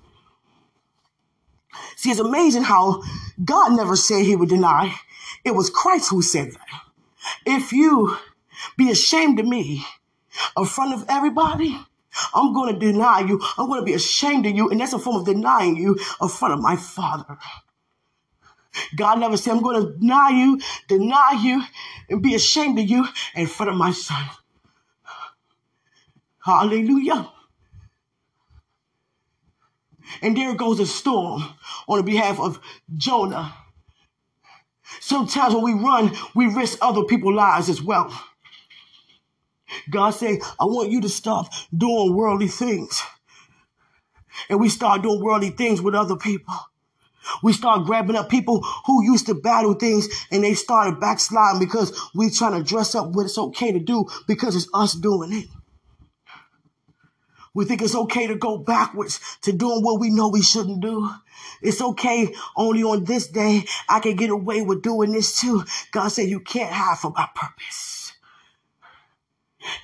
See, 1.97 2.11
it's 2.11 2.21
amazing 2.21 2.63
how 2.63 3.03
God 3.45 3.73
never 3.73 3.97
said 3.97 4.25
he 4.25 4.37
would 4.37 4.49
deny. 4.49 4.95
It 5.45 5.55
was 5.55 5.71
Christ 5.71 6.11
who 6.11 6.23
said 6.23 6.53
that. 6.53 6.88
If 7.47 7.73
you 7.73 8.17
be 8.77 8.91
ashamed 8.91 9.39
of 9.41 9.47
me 9.47 9.85
in 10.57 10.65
front 10.65 10.95
of 10.95 11.07
everybody, 11.09 11.79
I'm 12.35 12.53
going 12.53 12.75
to 12.75 12.79
deny 12.79 13.21
you. 13.21 13.41
I'm 13.57 13.67
going 13.69 13.81
to 13.81 13.85
be 13.85 13.95
ashamed 13.95 14.47
of 14.47 14.53
you. 14.53 14.71
And 14.71 14.81
that's 14.81 14.93
a 14.93 14.99
form 14.99 15.17
of 15.17 15.27
denying 15.27 15.77
you 15.77 15.99
in 16.21 16.29
front 16.29 16.55
of 16.55 16.61
my 16.61 16.77
Father. 16.77 17.39
God 18.97 19.19
never 19.19 19.37
said, 19.37 19.53
I'm 19.53 19.63
going 19.63 19.85
to 19.85 19.99
deny 19.99 20.31
you, 20.31 20.61
deny 20.89 21.41
you, 21.43 21.63
and 22.09 22.23
be 22.23 22.35
ashamed 22.35 22.79
of 22.79 22.89
you 22.89 23.07
in 23.35 23.47
front 23.47 23.71
of 23.71 23.77
my 23.77 23.93
Son. 23.93 24.25
Hallelujah. 26.45 27.31
And 30.23 30.37
there 30.37 30.55
goes 30.55 30.81
a 30.81 30.87
storm 30.87 31.43
on 31.87 31.99
the 31.99 32.03
behalf 32.03 32.41
of 32.41 32.61
Jonah. 32.97 33.53
Sometimes 35.01 35.55
when 35.55 35.65
we 35.65 35.75
run, 35.75 36.13
we 36.35 36.47
risk 36.47 36.79
other 36.81 37.05
people's 37.05 37.35
lives 37.35 37.69
as 37.69 37.83
well. 37.83 38.13
God 39.91 40.11
say, 40.11 40.41
I 40.59 40.65
want 40.65 40.91
you 40.91 41.01
to 41.03 41.09
stop 41.09 41.53
doing 41.77 42.15
worldly 42.15 42.49
things. 42.49 43.03
And 44.49 44.61
we 44.61 44.69
start 44.69 45.03
doing 45.03 45.23
worldly 45.23 45.51
things 45.51 45.83
with 45.83 45.95
other 45.95 46.17
people. 46.17 46.55
We 47.43 47.53
start 47.53 47.85
grabbing 47.85 48.17
up 48.17 48.31
people 48.31 48.63
who 48.87 49.05
used 49.05 49.27
to 49.27 49.35
battle 49.35 49.75
things 49.75 50.09
and 50.31 50.43
they 50.43 50.55
started 50.55 51.01
backsliding 51.01 51.61
because 51.61 52.11
we 52.15 52.31
trying 52.31 52.57
to 52.57 52.63
dress 52.67 52.95
up 52.95 53.09
what 53.09 53.27
it's 53.27 53.37
okay 53.37 53.73
to 53.73 53.79
do 53.79 54.07
because 54.27 54.57
it's 54.57 54.69
us 54.73 54.95
doing 54.95 55.33
it. 55.33 55.49
We 57.55 57.65
think 57.65 57.83
it's 57.83 57.95
okay 57.95 58.27
to 58.27 58.37
go 58.37 58.59
backwards 58.59 59.21
to 59.43 59.53
doing 59.53 59.83
what 59.83 60.01
we 60.01 60.11
know 60.11 60.29
we 60.29 60.43
shouldn't 60.43 60.81
do. 60.81 61.11
It's 61.63 61.81
okay 61.81 62.35
only 62.57 62.83
on 62.83 63.05
this 63.05 63.29
day 63.29 63.65
I 63.89 64.01
can 64.01 64.17
get 64.17 64.31
away 64.31 64.63
with 64.63 64.83
doing 64.83 65.13
this 65.13 65.41
too. 65.41 65.65
God 65.91 66.09
said 66.09 66.29
you 66.29 66.41
can't 66.41 66.73
hide 66.73 66.99
from 66.99 67.15
my 67.17 67.29
purpose. 67.35 68.08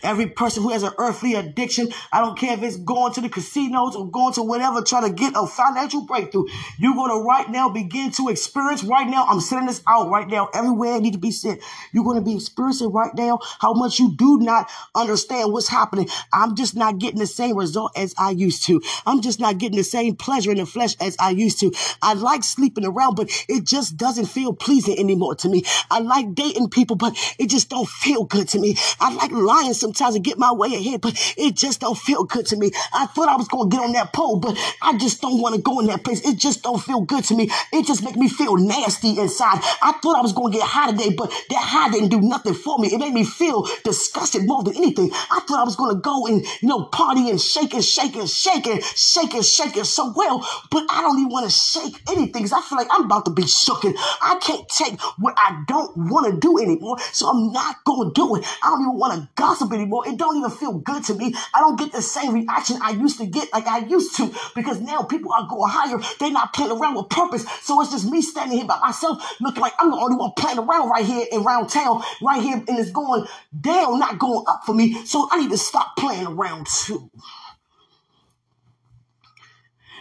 Every 0.03 0.27
person 0.27 0.63
who 0.63 0.71
has 0.71 0.83
an 0.83 0.93
earthly 0.99 1.35
addiction, 1.35 1.89
I 2.13 2.21
don't 2.21 2.39
care 2.39 2.55
if 2.55 2.63
it's 2.63 2.77
going 2.77 3.13
to 3.15 3.21
the 3.21 3.29
casinos 3.29 3.97
or 3.97 4.11
going 4.11 4.35
to 4.35 4.43
whatever, 4.43 4.83
trying 4.83 5.09
to 5.09 5.13
get 5.13 5.35
a 5.37 5.47
financial 5.47 6.03
breakthrough. 6.03 6.45
You're 6.79 6.95
going 6.95 7.11
to 7.11 7.27
right 7.27 7.49
now 7.51 7.69
begin 7.69 8.11
to 8.13 8.29
experience 8.29 8.83
right 8.85 9.09
now. 9.09 9.27
I'm 9.27 9.41
sending 9.41 9.67
this 9.67 9.83
out 9.87 10.11
right 10.11 10.29
now 10.29 10.49
everywhere 10.55 10.97
it 10.97 11.03
need 11.03 11.13
to 11.13 11.19
be 11.19 11.31
sent. 11.31 11.61
You're 11.93 12.05
going 12.05 12.17
to 12.17 12.23
be 12.23 12.35
experiencing 12.35 12.93
right 12.93 13.15
now 13.15 13.39
how 13.59 13.75
much 13.75 13.99
you 13.99 14.15
do 14.17 14.39
not 14.39 14.71
understand 14.95 15.53
what's 15.53 15.69
happening. 15.69 16.09
I'm 16.33 16.57
just 16.57 16.77
not 16.77 16.99
getting 16.99 17.21
the 17.21 17.27
same 17.27 17.57
result 17.57 17.93
as 17.97 18.15
I 18.19 18.31
used 18.31 18.65
to. 18.65 18.81
I'm 19.07 19.21
just 19.21 19.41
not 19.41 19.59
getting 19.59 19.77
the 19.77 19.85
same 19.85 20.17
pleasure 20.17 20.51
in 20.51 20.59
the 20.59 20.67
flesh 20.67 20.97
as 21.01 21.17
I 21.19 21.31
used 21.31 21.61
to. 21.61 21.73
I 22.03 22.15
like 22.15 22.45
sleeping 22.45 22.85
around, 22.87 23.15
but 23.17 23.31
it 23.49 23.65
just 23.65 23.97
doesn't 23.97 24.27
feel 24.27 24.53
pleasing 24.53 24.99
anymore 24.99 25.35
to 25.37 25.49
me. 25.49 25.65
I 25.91 26.01
like 26.01 26.35
dating 26.35 26.71
people, 26.71 26.97
but 26.97 27.17
it 27.39 27.49
just 27.49 27.69
don't 27.69 27.89
feel 27.89 28.25
good 28.25 28.49
to 28.51 28.59
me. 28.59 28.77
I 29.01 29.15
like 29.15 29.31
lying 29.33 29.74
sometimes 29.75 30.15
to 30.15 30.21
get 30.21 30.39
my 30.39 30.53
way 30.53 30.75
ahead, 30.75 31.01
but 31.01 31.15
it 31.37 31.55
just 31.55 31.81
don't 31.81 31.99
feel 31.99 32.25
good 32.25 32.47
to 32.47 32.57
me. 32.57 32.71
I 32.93 33.07
thought 33.07 33.29
I 33.29 33.37
was 33.37 33.49
going 33.49 33.71
to 33.71 33.77
get 33.77 33.85
on 33.85 33.93
that 33.93 34.13
pole, 34.13 34.39
but 34.39 34.57
I 34.83 34.97
just 34.99 35.21
don't 35.21 35.41
want 35.41 35.55
to 35.55 35.61
go 35.61 35.81
in 35.81 35.87
that 35.87 36.05
place. 36.05 36.27
It 36.27 36.39
just 36.39 36.63
don't 36.63 36.83
feel 36.83 37.01
good 37.01 37.25
to 37.25 37.35
me. 37.35 37.51
It 37.73 37.87
just 37.87 38.03
make 38.03 38.17
me 38.17 38.29
feel 38.29 38.57
nasty 38.57 39.19
inside. 39.19 39.59
I 39.83 39.93
thought 40.03 40.17
I 40.17 40.23
was 40.23 40.33
going 40.33 40.53
to 40.53 40.59
get 40.59 40.67
high 40.67 40.91
today, 40.91 41.15
but 41.17 41.31
that 41.51 41.63
high 41.63 41.91
didn't 41.91 42.09
do 42.11 42.21
nothing 42.21 42.55
for 42.55 42.79
me. 42.79 42.89
It 42.89 42.99
made 42.99 43.13
me 43.13 43.25
feel 43.25 43.67
disgusted 43.85 44.47
more 44.47 44.63
than 44.63 44.77
anything. 44.77 45.11
I 45.13 45.41
thought 45.47 45.61
I 45.61 45.65
was 45.65 45.77
going 45.77 45.95
to 45.95 46.01
go 46.01 46.27
and, 46.27 46.45
you 46.61 46.69
know, 46.69 46.85
party 46.85 47.31
and 47.31 47.41
shake 47.41 47.75
and 47.75 47.85
shake 47.85 48.17
and 48.17 48.29
shake 48.29 48.67
and 48.67 48.83
shake 48.83 49.35
and 49.35 49.45
shake 49.45 49.77
it 49.77 49.87
so 49.87 50.13
well, 50.15 50.47
but 50.71 50.85
I 50.89 51.03
don't 51.03 51.19
even 51.19 51.31
want 51.31 51.47
to 51.47 51.53
shake 51.53 51.97
anything 52.11 52.43
because 52.45 52.53
I 52.53 52.61
feel 52.63 52.79
like 52.79 52.89
I'm 52.91 53.05
about 53.05 53.25
to 53.27 53.31
be 53.31 53.43
shooken. 53.43 53.95
I 54.23 54.39
can't 54.41 54.69
take 54.69 55.01
what 55.19 55.35
I 55.37 55.63
don't 55.67 55.97
want 55.97 56.33
to 56.33 56.39
do 56.39 56.59
anymore, 56.59 56.99
so 57.13 57.29
I'm 57.29 57.53
not 57.53 57.85
going 57.85 58.09
to 58.09 58.15
do 58.15 58.37
it. 58.37 58.45
I 58.63 58.71
don't 58.71 58.83
even 58.83 58.99
want 58.99 59.15
to 59.15 59.29
gossip 59.35 59.64
anymore. 59.73 60.07
It 60.07 60.17
don't 60.17 60.37
even 60.37 60.51
feel 60.51 60.79
good 60.79 61.05
to 61.05 61.15
me. 61.15 61.35
I 61.55 61.61
don't 61.61 61.79
get 61.79 61.93
the 61.93 62.03
same 62.03 62.35
reaction 62.35 62.79
I 62.83 62.91
used 62.91 63.19
to 63.19 63.27
get 63.27 63.53
like 63.53 63.67
I 63.67 63.79
used 63.87 64.17
to 64.17 64.33
because 64.55 64.81
now 64.81 65.03
people 65.03 65.33
are 65.33 65.47
going 65.49 65.71
higher. 65.71 65.99
They're 66.19 66.31
not 66.31 66.53
playing 66.53 66.73
around 66.73 66.97
with 66.97 67.09
purpose. 67.09 67.47
So 67.63 67.81
it's 67.81 67.91
just 67.91 68.11
me 68.11 68.23
standing 68.23 68.59
here 68.59 68.67
by 68.67 68.79
myself 68.81 69.23
looking 69.41 69.63
like 69.63 69.75
I'm 69.79 69.91
the 69.91 69.97
only 69.97 70.17
one 70.17 70.33
playing 70.37 70.59
around 70.59 70.91
right 70.91 71.05
here 71.05 71.27
around 71.33 71.69
town, 71.69 72.03
right 72.23 72.43
here, 72.43 72.57
and 72.57 72.79
it's 72.79 72.91
going 72.91 73.27
down, 73.59 73.99
not 73.99 74.19
going 74.19 74.45
up 74.49 74.63
for 74.65 74.75
me. 74.75 75.05
So 75.05 75.29
I 75.31 75.41
need 75.41 75.51
to 75.51 75.59
stop 75.59 75.97
playing 75.97 76.27
around 76.27 76.67
too. 76.67 77.11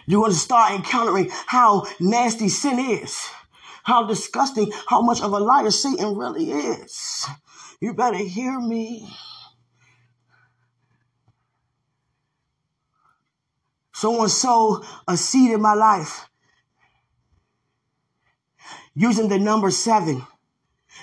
You're 0.05 0.21
going 0.21 0.31
to 0.33 0.37
start 0.37 0.73
encountering 0.73 1.29
how 1.47 1.87
nasty 1.99 2.49
sin 2.49 2.79
is, 2.79 3.25
how 3.83 4.05
disgusting, 4.05 4.71
how 4.87 5.01
much 5.01 5.21
of 5.21 5.31
a 5.31 5.39
liar 5.39 5.71
Satan 5.71 6.15
really 6.15 6.51
is. 6.51 7.25
You 7.79 7.93
better 7.93 8.17
hear 8.17 8.59
me. 8.59 9.09
Someone 14.03 14.27
sowed 14.27 14.83
a 15.07 15.15
seed 15.15 15.51
in 15.51 15.61
my 15.61 15.75
life 15.75 16.27
using 18.93 19.29
the 19.29 19.39
number 19.39 19.71
seven. 19.71 20.27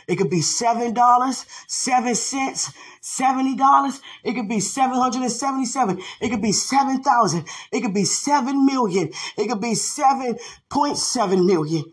It 0.07 0.17
could 0.17 0.29
be 0.29 0.43
seven 0.43 0.93
dollars, 0.93 1.47
seven 1.67 2.15
cents, 2.15 2.71
seventy 3.01 3.57
dollars. 3.57 4.03
It 4.23 4.35
could 4.35 4.51
be 4.51 4.61
seven 4.61 4.99
hundred 4.99 5.23
and 5.23 5.33
seventy-seven. 5.33 5.99
It 6.21 6.29
could 6.29 6.43
be 6.43 6.53
seven 6.53 7.03
thousand. 7.03 7.47
It 7.73 7.81
could 7.81 7.95
be 7.95 8.05
seven 8.05 8.67
million. 8.67 9.13
It 9.39 9.49
could 9.49 9.63
be 9.63 9.75
seven 9.75 10.37
point 10.69 10.99
seven 10.99 11.47
million. 11.47 11.85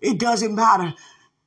It 0.00 0.20
doesn't 0.20 0.54
matter. 0.54 0.94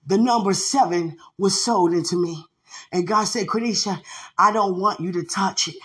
The 0.06 0.18
number 0.18 0.54
seven 0.54 1.20
was 1.38 1.64
sold 1.64 1.94
into 1.94 2.22
me. 2.22 2.44
And 2.92 3.08
God 3.08 3.24
said, 3.24 3.48
Quenisha, 3.48 4.02
I 4.38 4.52
don't 4.52 4.78
want 4.78 5.00
you 5.00 5.14
to 5.14 5.24
touch 5.24 5.70
it. 5.70 5.76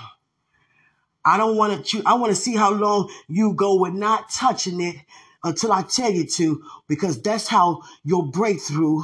I 1.25 1.37
don't 1.37 1.57
want 1.57 1.85
to, 1.85 2.03
I 2.07 2.15
want 2.15 2.31
to 2.31 2.37
see 2.37 2.57
how 2.57 2.73
long 2.73 3.11
you 3.29 3.53
go 3.55 3.79
with 3.79 3.93
not 3.93 4.31
touching 4.31 4.81
it 4.81 4.97
until 5.45 5.73
I 5.73 5.83
tell 5.83 6.11
you 6.11 6.27
to, 6.27 6.63
because 6.89 7.21
that's 7.21 7.47
how 7.47 7.83
your 8.05 8.27
breakthrough 8.27 9.03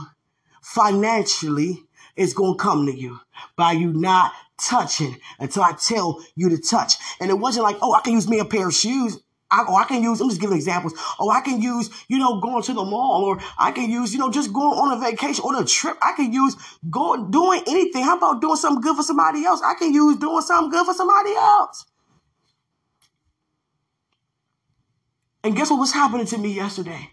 financially 0.62 1.82
is 2.16 2.34
going 2.34 2.56
to 2.56 2.62
come 2.62 2.86
to 2.86 2.94
you 2.94 3.20
by 3.56 3.72
you 3.72 3.92
not 3.92 4.32
touching 4.58 5.16
until 5.38 5.62
I 5.62 5.72
tell 5.72 6.24
you 6.34 6.48
to 6.48 6.58
touch. 6.58 6.94
And 7.20 7.30
it 7.30 7.38
wasn't 7.38 7.64
like, 7.64 7.76
oh, 7.82 7.92
I 7.92 8.00
can 8.00 8.14
use 8.14 8.28
me 8.28 8.38
a 8.38 8.44
pair 8.44 8.68
of 8.68 8.74
shoes. 8.74 9.20
I, 9.48 9.62
or 9.62 9.78
I 9.78 9.84
can 9.84 10.02
use, 10.02 10.20
I'm 10.20 10.28
just 10.28 10.40
giving 10.40 10.56
examples. 10.56 10.94
Oh, 11.20 11.30
I 11.30 11.40
can 11.40 11.62
use, 11.62 11.90
you 12.08 12.18
know, 12.18 12.40
going 12.40 12.64
to 12.64 12.72
the 12.72 12.84
mall 12.84 13.24
or 13.24 13.38
I 13.58 13.70
can 13.70 13.88
use, 13.88 14.12
you 14.12 14.18
know, 14.18 14.30
just 14.30 14.52
going 14.52 14.76
on 14.76 14.98
a 14.98 15.00
vacation 15.00 15.44
or 15.44 15.60
a 15.60 15.64
trip. 15.64 15.96
I 16.02 16.14
can 16.16 16.32
use 16.32 16.56
going, 16.90 17.30
doing 17.30 17.62
anything. 17.68 18.02
How 18.02 18.16
about 18.16 18.40
doing 18.40 18.56
something 18.56 18.80
good 18.80 18.96
for 18.96 19.04
somebody 19.04 19.44
else? 19.44 19.60
I 19.62 19.74
can 19.78 19.94
use 19.94 20.16
doing 20.16 20.40
something 20.40 20.70
good 20.70 20.84
for 20.84 20.94
somebody 20.94 21.34
else. 21.34 21.86
And 25.46 25.54
guess 25.54 25.70
what 25.70 25.78
was 25.78 25.92
happening 25.92 26.26
to 26.26 26.38
me 26.38 26.52
yesterday? 26.52 27.08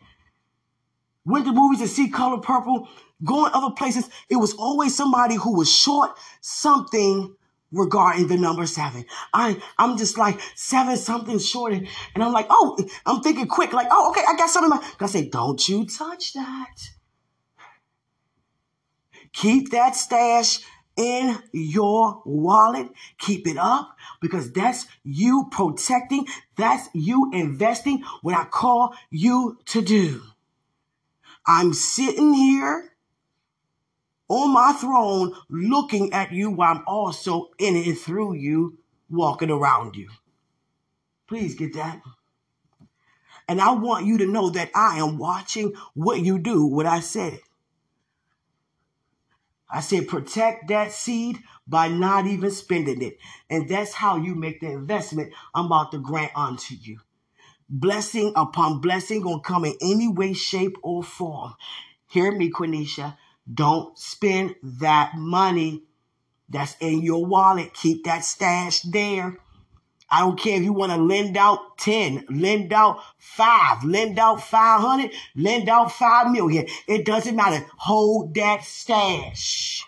Went 1.23 1.45
to 1.45 1.53
movies 1.53 1.81
to 1.81 1.87
see 1.87 2.09
Color 2.09 2.39
Purple, 2.39 2.89
going 3.23 3.51
other 3.53 3.75
places. 3.75 4.09
It 4.27 4.37
was 4.37 4.55
always 4.55 4.95
somebody 4.95 5.35
who 5.35 5.55
was 5.55 5.71
short 5.71 6.17
something 6.41 7.35
regarding 7.71 8.29
the 8.29 8.37
number 8.37 8.65
seven. 8.65 9.05
I, 9.35 9.61
I'm 9.77 9.97
just 9.97 10.17
like 10.17 10.39
seven 10.55 10.97
something 10.97 11.37
short. 11.37 11.73
And, 11.73 11.87
I'm 12.15 12.33
like, 12.33 12.47
oh, 12.49 12.75
I'm 13.05 13.21
thinking 13.21 13.45
quick, 13.45 13.71
like, 13.71 13.89
oh, 13.91 14.09
okay, 14.09 14.23
I 14.27 14.35
got 14.35 14.49
something. 14.49 14.79
I 14.99 15.05
say, 15.05 15.29
don't 15.29 15.69
you 15.69 15.85
touch 15.85 16.33
that. 16.33 16.75
Keep 19.31 19.69
that 19.69 19.95
stash 19.95 20.65
in 20.95 21.37
your 21.51 22.21
wallet. 22.25 22.89
Keep 23.17 23.47
it 23.47 23.57
up 23.57 23.97
because 24.21 24.51
that's 24.51 24.85
you 25.03 25.47
protecting. 25.51 26.27
That's 26.55 26.89
you 26.93 27.31
investing 27.33 28.03
what 28.21 28.35
I 28.35 28.45
call 28.45 28.95
you 29.09 29.57
to 29.65 29.81
do. 29.81 30.21
I'm 31.45 31.73
sitting 31.73 32.33
here 32.33 32.93
on 34.29 34.53
my 34.53 34.73
throne 34.73 35.35
looking 35.49 36.13
at 36.13 36.31
you 36.31 36.49
while 36.49 36.77
I'm 36.77 36.83
also 36.87 37.49
in 37.57 37.75
it 37.75 37.95
through 37.95 38.35
you, 38.35 38.77
walking 39.09 39.49
around 39.49 39.95
you. 39.95 40.09
Please 41.27 41.55
get 41.55 41.73
that. 41.73 42.01
And 43.47 43.59
I 43.59 43.71
want 43.71 44.05
you 44.05 44.17
to 44.19 44.25
know 44.25 44.49
that 44.51 44.71
I 44.73 44.99
am 44.99 45.17
watching 45.17 45.73
what 45.93 46.21
you 46.21 46.39
do, 46.39 46.65
what 46.65 46.85
I 46.85 47.01
said. 47.01 47.39
I 49.73 49.81
said, 49.81 50.07
protect 50.07 50.67
that 50.69 50.91
seed 50.91 51.39
by 51.67 51.87
not 51.87 52.27
even 52.27 52.51
spending 52.51 53.01
it. 53.01 53.17
And 53.49 53.67
that's 53.67 53.93
how 53.93 54.17
you 54.17 54.35
make 54.35 54.61
the 54.61 54.71
investment 54.71 55.33
I'm 55.55 55.65
about 55.65 55.91
to 55.93 55.97
grant 55.97 56.31
unto 56.35 56.75
you. 56.75 56.99
Blessing 57.69 58.33
upon 58.35 58.81
blessing 58.81 59.21
gonna 59.21 59.41
come 59.41 59.65
in 59.65 59.75
any 59.81 60.07
way, 60.07 60.33
shape, 60.33 60.77
or 60.83 61.03
form. 61.03 61.55
Hear 62.07 62.31
me, 62.31 62.51
Quenisha. 62.51 63.17
Don't 63.51 63.97
spend 63.97 64.55
that 64.61 65.13
money 65.15 65.83
that's 66.49 66.75
in 66.79 67.01
your 67.01 67.25
wallet. 67.25 67.73
Keep 67.73 68.03
that 68.05 68.23
stash 68.25 68.81
there. 68.81 69.39
I 70.13 70.19
don't 70.19 70.39
care 70.39 70.57
if 70.57 70.63
you 70.63 70.73
want 70.73 70.91
to 70.91 70.97
lend 70.99 71.37
out 71.37 71.79
10, 71.79 72.27
lend 72.29 72.71
out 72.71 72.99
5, 73.17 73.83
lend 73.83 74.19
out 74.19 74.43
500, 74.43 75.11
lend 75.35 75.67
out 75.67 75.91
5 75.91 76.31
million. 76.31 76.67
It 76.87 77.03
doesn't 77.03 77.35
matter. 77.35 77.65
Hold 77.77 78.35
that 78.35 78.63
stash. 78.63 79.83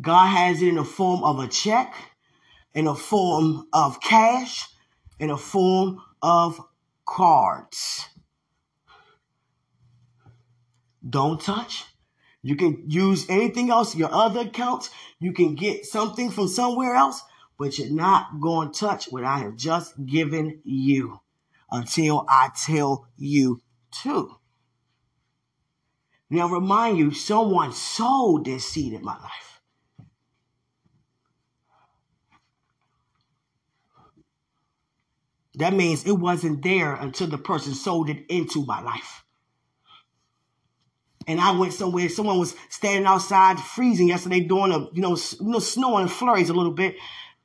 God 0.00 0.26
has 0.26 0.60
it 0.62 0.66
in 0.66 0.74
the 0.74 0.84
form 0.84 1.22
of 1.22 1.38
a 1.38 1.46
check, 1.46 1.94
in 2.74 2.88
a 2.88 2.94
form 2.96 3.68
of 3.72 4.00
cash, 4.00 4.66
in 5.20 5.30
a 5.30 5.36
form 5.36 6.02
of 6.20 6.60
cards. 7.04 8.08
Don't 11.08 11.40
touch. 11.40 11.84
You 12.46 12.54
can 12.54 12.84
use 12.86 13.28
anything 13.28 13.70
else, 13.70 13.96
your 13.96 14.14
other 14.14 14.42
accounts. 14.42 14.90
You 15.18 15.32
can 15.32 15.56
get 15.56 15.84
something 15.84 16.30
from 16.30 16.46
somewhere 16.46 16.94
else, 16.94 17.20
but 17.58 17.76
you're 17.76 17.90
not 17.90 18.40
going 18.40 18.70
to 18.70 18.78
touch 18.78 19.06
what 19.06 19.24
I 19.24 19.38
have 19.38 19.56
just 19.56 20.06
given 20.06 20.60
you 20.62 21.18
until 21.72 22.24
I 22.28 22.50
tell 22.64 23.08
you 23.16 23.60
to. 24.04 24.36
Now, 26.30 26.46
remind 26.46 26.98
you, 26.98 27.10
someone 27.10 27.72
sowed 27.72 28.44
this 28.44 28.64
seed 28.64 28.92
in 28.92 29.02
my 29.02 29.18
life. 29.18 29.60
That 35.56 35.74
means 35.74 36.04
it 36.06 36.12
wasn't 36.12 36.62
there 36.62 36.94
until 36.94 37.26
the 37.26 37.38
person 37.38 37.74
sold 37.74 38.08
it 38.08 38.24
into 38.28 38.64
my 38.64 38.80
life. 38.80 39.25
And 41.26 41.40
I 41.40 41.50
went 41.52 41.72
somewhere, 41.72 42.08
someone 42.08 42.38
was 42.38 42.54
standing 42.68 43.06
outside 43.06 43.58
freezing 43.58 44.08
yesterday 44.08 44.40
doing 44.40 44.72
a, 44.72 44.88
you 44.92 45.02
know, 45.02 45.16
you 45.40 45.48
know, 45.48 45.58
snowing 45.58 46.02
and 46.02 46.10
flurries 46.10 46.50
a 46.50 46.54
little 46.54 46.72
bit. 46.72 46.96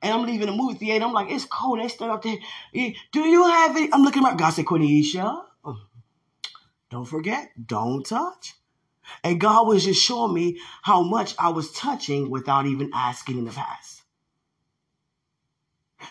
And 0.03 0.13
I'm 0.13 0.25
leaving 0.25 0.47
the 0.47 0.53
movie 0.53 0.77
theater. 0.77 1.05
I'm 1.05 1.13
like, 1.13 1.31
it's 1.31 1.45
cold. 1.45 1.79
They 1.79 1.87
stand 1.87 2.11
out 2.11 2.21
there. 2.21 2.37
Do 2.73 3.19
you 3.19 3.43
have 3.43 3.77
it? 3.77 3.89
I'm 3.93 4.03
looking 4.03 4.25
at 4.25 4.37
God 4.37 4.51
said, 4.51 4.65
Quenisha, 4.65 5.43
don't 6.89 7.05
forget, 7.05 7.51
don't 7.65 8.05
touch. 8.05 8.55
And 9.23 9.39
God 9.39 9.67
was 9.67 9.83
just 9.83 10.01
showing 10.01 10.33
me 10.33 10.59
how 10.81 11.03
much 11.03 11.35
I 11.37 11.49
was 11.49 11.71
touching 11.71 12.29
without 12.29 12.65
even 12.65 12.91
asking 12.93 13.37
in 13.37 13.45
the 13.45 13.51
past. 13.51 14.03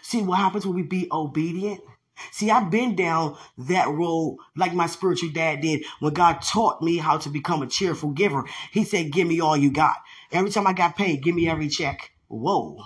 See 0.02 0.22
what 0.22 0.38
happens 0.38 0.66
when 0.66 0.76
we 0.76 0.82
be 0.82 1.08
obedient? 1.10 1.80
See, 2.32 2.50
I've 2.50 2.70
been 2.70 2.94
down 2.96 3.36
that 3.58 3.88
road 3.88 4.38
like 4.56 4.74
my 4.74 4.86
spiritual 4.86 5.30
dad 5.30 5.60
did 5.60 5.84
when 6.00 6.14
God 6.14 6.42
taught 6.42 6.82
me 6.82 6.98
how 6.98 7.18
to 7.18 7.28
become 7.28 7.62
a 7.62 7.66
cheerful 7.66 8.10
giver. 8.10 8.44
He 8.72 8.84
said, 8.84 9.12
Give 9.12 9.26
me 9.26 9.40
all 9.40 9.56
you 9.56 9.70
got. 9.70 9.96
Every 10.32 10.50
time 10.50 10.66
I 10.66 10.72
got 10.72 10.96
paid, 10.96 11.22
give 11.22 11.34
me 11.34 11.48
every 11.48 11.68
check. 11.68 12.12
Whoa. 12.28 12.78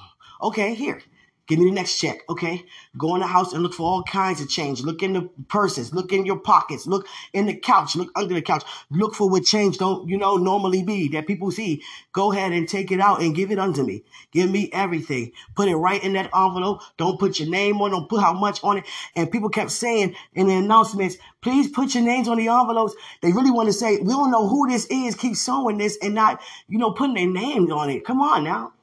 Okay, 0.43 0.75
here. 0.75 1.03
Give 1.47 1.59
me 1.59 1.67
the 1.67 1.73
next 1.73 1.99
check, 1.99 2.21
okay? 2.31 2.65
Go 2.97 3.15
in 3.15 3.21
the 3.21 3.27
house 3.27 3.53
and 3.53 3.63
look 3.63 3.75
for 3.75 3.83
all 3.83 4.03
kinds 4.03 4.41
of 4.41 4.49
change. 4.49 4.83
Look 4.83 5.03
in 5.03 5.13
the 5.13 5.29
purses, 5.49 5.93
look 5.93 6.11
in 6.11 6.25
your 6.25 6.39
pockets, 6.39 6.87
look 6.87 7.07
in 7.35 7.45
the 7.45 7.55
couch, 7.55 7.97
look 7.97 8.11
under 8.17 8.35
the 8.35 8.41
couch. 8.41 8.65
Look 8.91 9.15
for 9.15 9.29
what 9.29 9.45
change 9.45 9.77
don't, 9.77 10.09
you 10.09 10.17
know, 10.17 10.37
normally 10.37 10.83
be 10.83 11.09
that 11.09 11.27
people 11.27 11.51
see. 11.51 11.83
Go 12.13 12.33
ahead 12.33 12.53
and 12.53 12.67
take 12.67 12.91
it 12.91 13.01
out 13.01 13.21
and 13.21 13.35
give 13.35 13.51
it 13.51 13.59
unto 13.59 13.83
me. 13.83 14.05
Give 14.33 14.51
me 14.51 14.71
everything. 14.73 15.33
Put 15.55 15.69
it 15.69 15.77
right 15.77 16.03
in 16.03 16.15
that 16.15 16.31
envelope. 16.35 16.81
Don't 16.97 17.21
put 17.21 17.39
your 17.39 17.51
name 17.51 17.81
on, 17.83 17.91
don't 17.91 18.09
put 18.09 18.23
how 18.23 18.33
much 18.33 18.65
on 18.65 18.79
it. 18.79 18.85
And 19.15 19.31
people 19.31 19.51
kept 19.51 19.71
saying 19.71 20.17
in 20.35 20.47
the 20.47 20.55
announcements, 20.55 21.17
please 21.43 21.69
put 21.69 21.95
your 21.95 22.05
names 22.05 22.29
on 22.29 22.39
the 22.39 22.49
envelopes. 22.49 22.95
They 23.21 23.33
really 23.33 23.51
want 23.51 23.69
to 23.69 23.73
say, 23.73 23.99
we 23.99 24.13
don't 24.13 24.31
know 24.31 24.49
who 24.49 24.69
this 24.69 24.87
is. 24.87 25.15
Keep 25.15 25.37
sowing 25.37 25.79
this 25.79 25.99
and 26.01 26.15
not, 26.15 26.41
you 26.69 26.79
know, 26.79 26.93
putting 26.93 27.17
their 27.17 27.29
names 27.29 27.71
on 27.71 27.91
it. 27.91 28.05
Come 28.05 28.23
on 28.23 28.45
now. 28.45 28.74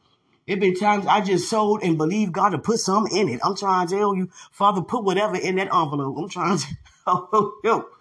It 0.52 0.60
been 0.60 0.76
times 0.76 1.08
I 1.08 1.22
just 1.22 1.50
sold 1.50 1.82
and 1.82 1.98
believed 1.98 2.34
God 2.34 2.50
to 2.50 2.58
put 2.58 2.80
some 2.80 3.08
in 3.08 3.30
it. 3.30 3.40
I'm 3.42 3.56
trying 3.56 3.88
to 3.88 3.96
tell 3.96 4.14
you, 4.14 4.30
Father, 4.52 4.82
put 4.82 5.06
whatever 5.06 5.38
in 5.38 5.56
that 5.56 5.74
envelope. 5.74 6.18
I'm 6.18 6.28
trying 6.28 6.58
to 6.58 7.52
help. 7.64 7.94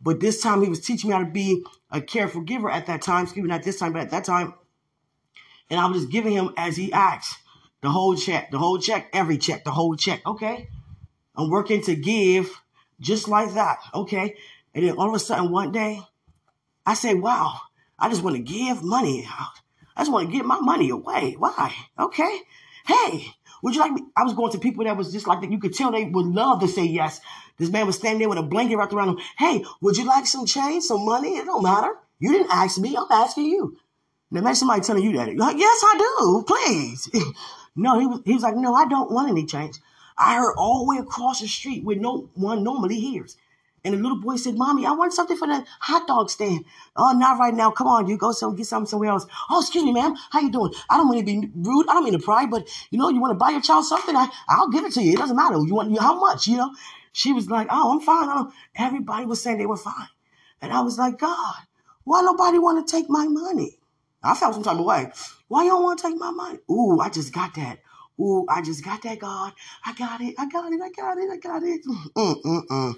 But 0.00 0.18
this 0.18 0.40
time 0.40 0.62
he 0.62 0.70
was 0.70 0.80
teaching 0.80 1.10
me 1.10 1.14
how 1.14 1.20
to 1.20 1.30
be 1.30 1.62
a 1.90 2.00
careful 2.00 2.40
giver 2.40 2.70
at 2.70 2.86
that 2.86 3.02
time. 3.02 3.24
Excuse 3.24 3.42
me, 3.44 3.50
not 3.50 3.64
this 3.64 3.78
time, 3.78 3.92
but 3.92 4.00
at 4.00 4.12
that 4.12 4.24
time. 4.24 4.54
And 5.68 5.78
I 5.78 5.84
was 5.84 6.00
just 6.00 6.10
giving 6.10 6.32
him 6.32 6.54
as 6.56 6.74
he 6.74 6.90
asked. 6.90 7.36
The 7.82 7.90
whole 7.90 8.16
check, 8.16 8.50
the 8.50 8.58
whole 8.58 8.78
check, 8.78 9.10
every 9.12 9.36
check, 9.36 9.64
the 9.64 9.70
whole 9.70 9.94
check. 9.94 10.26
Okay. 10.26 10.70
I'm 11.36 11.50
working 11.50 11.82
to 11.82 11.94
give 11.94 12.50
just 12.98 13.28
like 13.28 13.52
that. 13.52 13.76
Okay. 13.92 14.36
And 14.74 14.86
then 14.86 14.96
all 14.96 15.10
of 15.10 15.14
a 15.14 15.18
sudden 15.18 15.52
one 15.52 15.72
day, 15.72 16.00
I 16.86 16.94
say, 16.94 17.12
wow, 17.12 17.60
I 17.98 18.08
just 18.08 18.22
want 18.22 18.36
to 18.36 18.42
give 18.42 18.82
money 18.82 19.28
out. 19.30 19.52
I 19.98 20.02
just 20.02 20.12
want 20.12 20.30
to 20.30 20.36
get 20.36 20.46
my 20.46 20.60
money 20.60 20.90
away. 20.90 21.34
Why? 21.36 21.74
Okay. 21.98 22.40
Hey, 22.86 23.34
would 23.62 23.74
you 23.74 23.80
like 23.80 23.90
me? 23.92 24.02
I 24.16 24.22
was 24.22 24.32
going 24.32 24.52
to 24.52 24.58
people 24.58 24.84
that 24.84 24.96
was 24.96 25.12
just 25.12 25.26
like 25.26 25.40
that. 25.40 25.50
You 25.50 25.58
could 25.58 25.74
tell 25.74 25.90
they 25.90 26.04
would 26.04 26.26
love 26.26 26.60
to 26.60 26.68
say 26.68 26.84
yes. 26.84 27.20
This 27.58 27.68
man 27.68 27.86
was 27.86 27.96
standing 27.96 28.20
there 28.20 28.28
with 28.28 28.38
a 28.38 28.42
blanket 28.44 28.76
wrapped 28.76 28.92
around 28.92 29.08
him. 29.08 29.18
Hey, 29.36 29.64
would 29.80 29.96
you 29.96 30.06
like 30.06 30.26
some 30.26 30.46
change, 30.46 30.84
some 30.84 31.04
money? 31.04 31.36
It 31.36 31.46
don't 31.46 31.64
matter. 31.64 31.90
You 32.20 32.30
didn't 32.30 32.52
ask 32.52 32.78
me. 32.78 32.96
I'm 32.96 33.10
asking 33.10 33.46
you. 33.46 33.76
Now 34.30 34.40
imagine 34.40 34.56
somebody 34.56 34.82
telling 34.82 35.02
you 35.02 35.16
that. 35.16 35.36
Like, 35.36 35.58
yes, 35.58 35.82
I 35.84 35.98
do. 35.98 36.44
Please. 36.46 37.10
no, 37.76 37.98
he 37.98 38.06
was, 38.06 38.20
he 38.24 38.34
was 38.34 38.42
like, 38.44 38.54
no, 38.54 38.74
I 38.74 38.86
don't 38.86 39.10
want 39.10 39.30
any 39.30 39.46
change. 39.46 39.78
I 40.16 40.36
heard 40.36 40.54
all 40.56 40.84
the 40.84 40.90
way 40.90 40.98
across 40.98 41.40
the 41.40 41.48
street 41.48 41.84
where 41.84 41.96
no 41.96 42.30
one 42.34 42.62
normally 42.62 43.00
hears. 43.00 43.36
And 43.88 43.96
the 43.96 44.02
little 44.02 44.20
boy 44.20 44.36
said, 44.36 44.54
Mommy, 44.54 44.84
I 44.84 44.92
want 44.92 45.14
something 45.14 45.36
for 45.36 45.48
the 45.48 45.64
hot 45.80 46.06
dog 46.06 46.28
stand. 46.28 46.66
Oh, 46.94 47.12
not 47.12 47.38
right 47.38 47.54
now. 47.54 47.70
Come 47.70 47.86
on, 47.86 48.06
you 48.06 48.18
go 48.18 48.32
some 48.32 48.54
get 48.54 48.66
something 48.66 48.86
somewhere 48.86 49.08
else. 49.08 49.26
Oh, 49.48 49.60
excuse 49.60 49.82
me, 49.82 49.92
ma'am. 49.92 50.14
How 50.30 50.40
you 50.40 50.50
doing? 50.52 50.74
I 50.90 50.98
don't 50.98 51.08
mean 51.10 51.24
to 51.24 51.24
be 51.24 51.50
rude. 51.56 51.88
I 51.88 51.94
don't 51.94 52.04
mean 52.04 52.12
to 52.12 52.18
pry, 52.18 52.44
but 52.44 52.68
you 52.90 52.98
know, 52.98 53.08
you 53.08 53.18
want 53.18 53.30
to 53.30 53.34
buy 53.38 53.48
your 53.48 53.62
child 53.62 53.86
something, 53.86 54.14
I, 54.14 54.28
I'll 54.46 54.68
give 54.68 54.84
it 54.84 54.92
to 54.92 55.02
you. 55.02 55.14
It 55.14 55.18
doesn't 55.18 55.36
matter. 55.36 55.56
You 55.56 55.74
want 55.74 55.98
how 55.98 56.18
much, 56.20 56.46
you 56.46 56.58
know? 56.58 56.74
She 57.12 57.32
was 57.32 57.48
like, 57.48 57.68
Oh, 57.70 57.92
I'm 57.94 58.00
fine. 58.00 58.52
Everybody 58.76 59.24
was 59.24 59.42
saying 59.42 59.56
they 59.56 59.64
were 59.64 59.78
fine. 59.78 60.08
And 60.60 60.70
I 60.70 60.80
was 60.82 60.98
like, 60.98 61.18
God, 61.18 61.54
why 62.04 62.20
nobody 62.20 62.58
want 62.58 62.86
to 62.86 62.90
take 62.90 63.08
my 63.08 63.26
money? 63.26 63.78
I 64.22 64.34
felt 64.34 64.52
some 64.52 64.64
type 64.64 64.78
of 64.78 64.84
way. 64.84 65.10
Why 65.48 65.64
don't 65.64 65.82
want 65.82 66.00
to 66.00 66.08
take 66.08 66.18
my 66.18 66.30
money? 66.30 66.58
Ooh, 66.70 67.00
I 67.00 67.08
just 67.08 67.32
got 67.32 67.54
that. 67.54 67.78
Ooh, 68.20 68.44
I 68.50 68.60
just 68.60 68.84
got 68.84 69.00
that, 69.02 69.18
God. 69.18 69.52
I 69.86 69.94
got 69.94 70.20
it. 70.20 70.34
I 70.38 70.46
got 70.48 70.70
it. 70.72 70.80
I 70.82 70.90
got 70.90 71.16
it. 71.16 71.30
I 71.32 71.36
got 71.38 71.62
it. 71.62 71.80
Mm, 71.86 72.42
mm, 72.42 72.66
mm. 72.66 72.94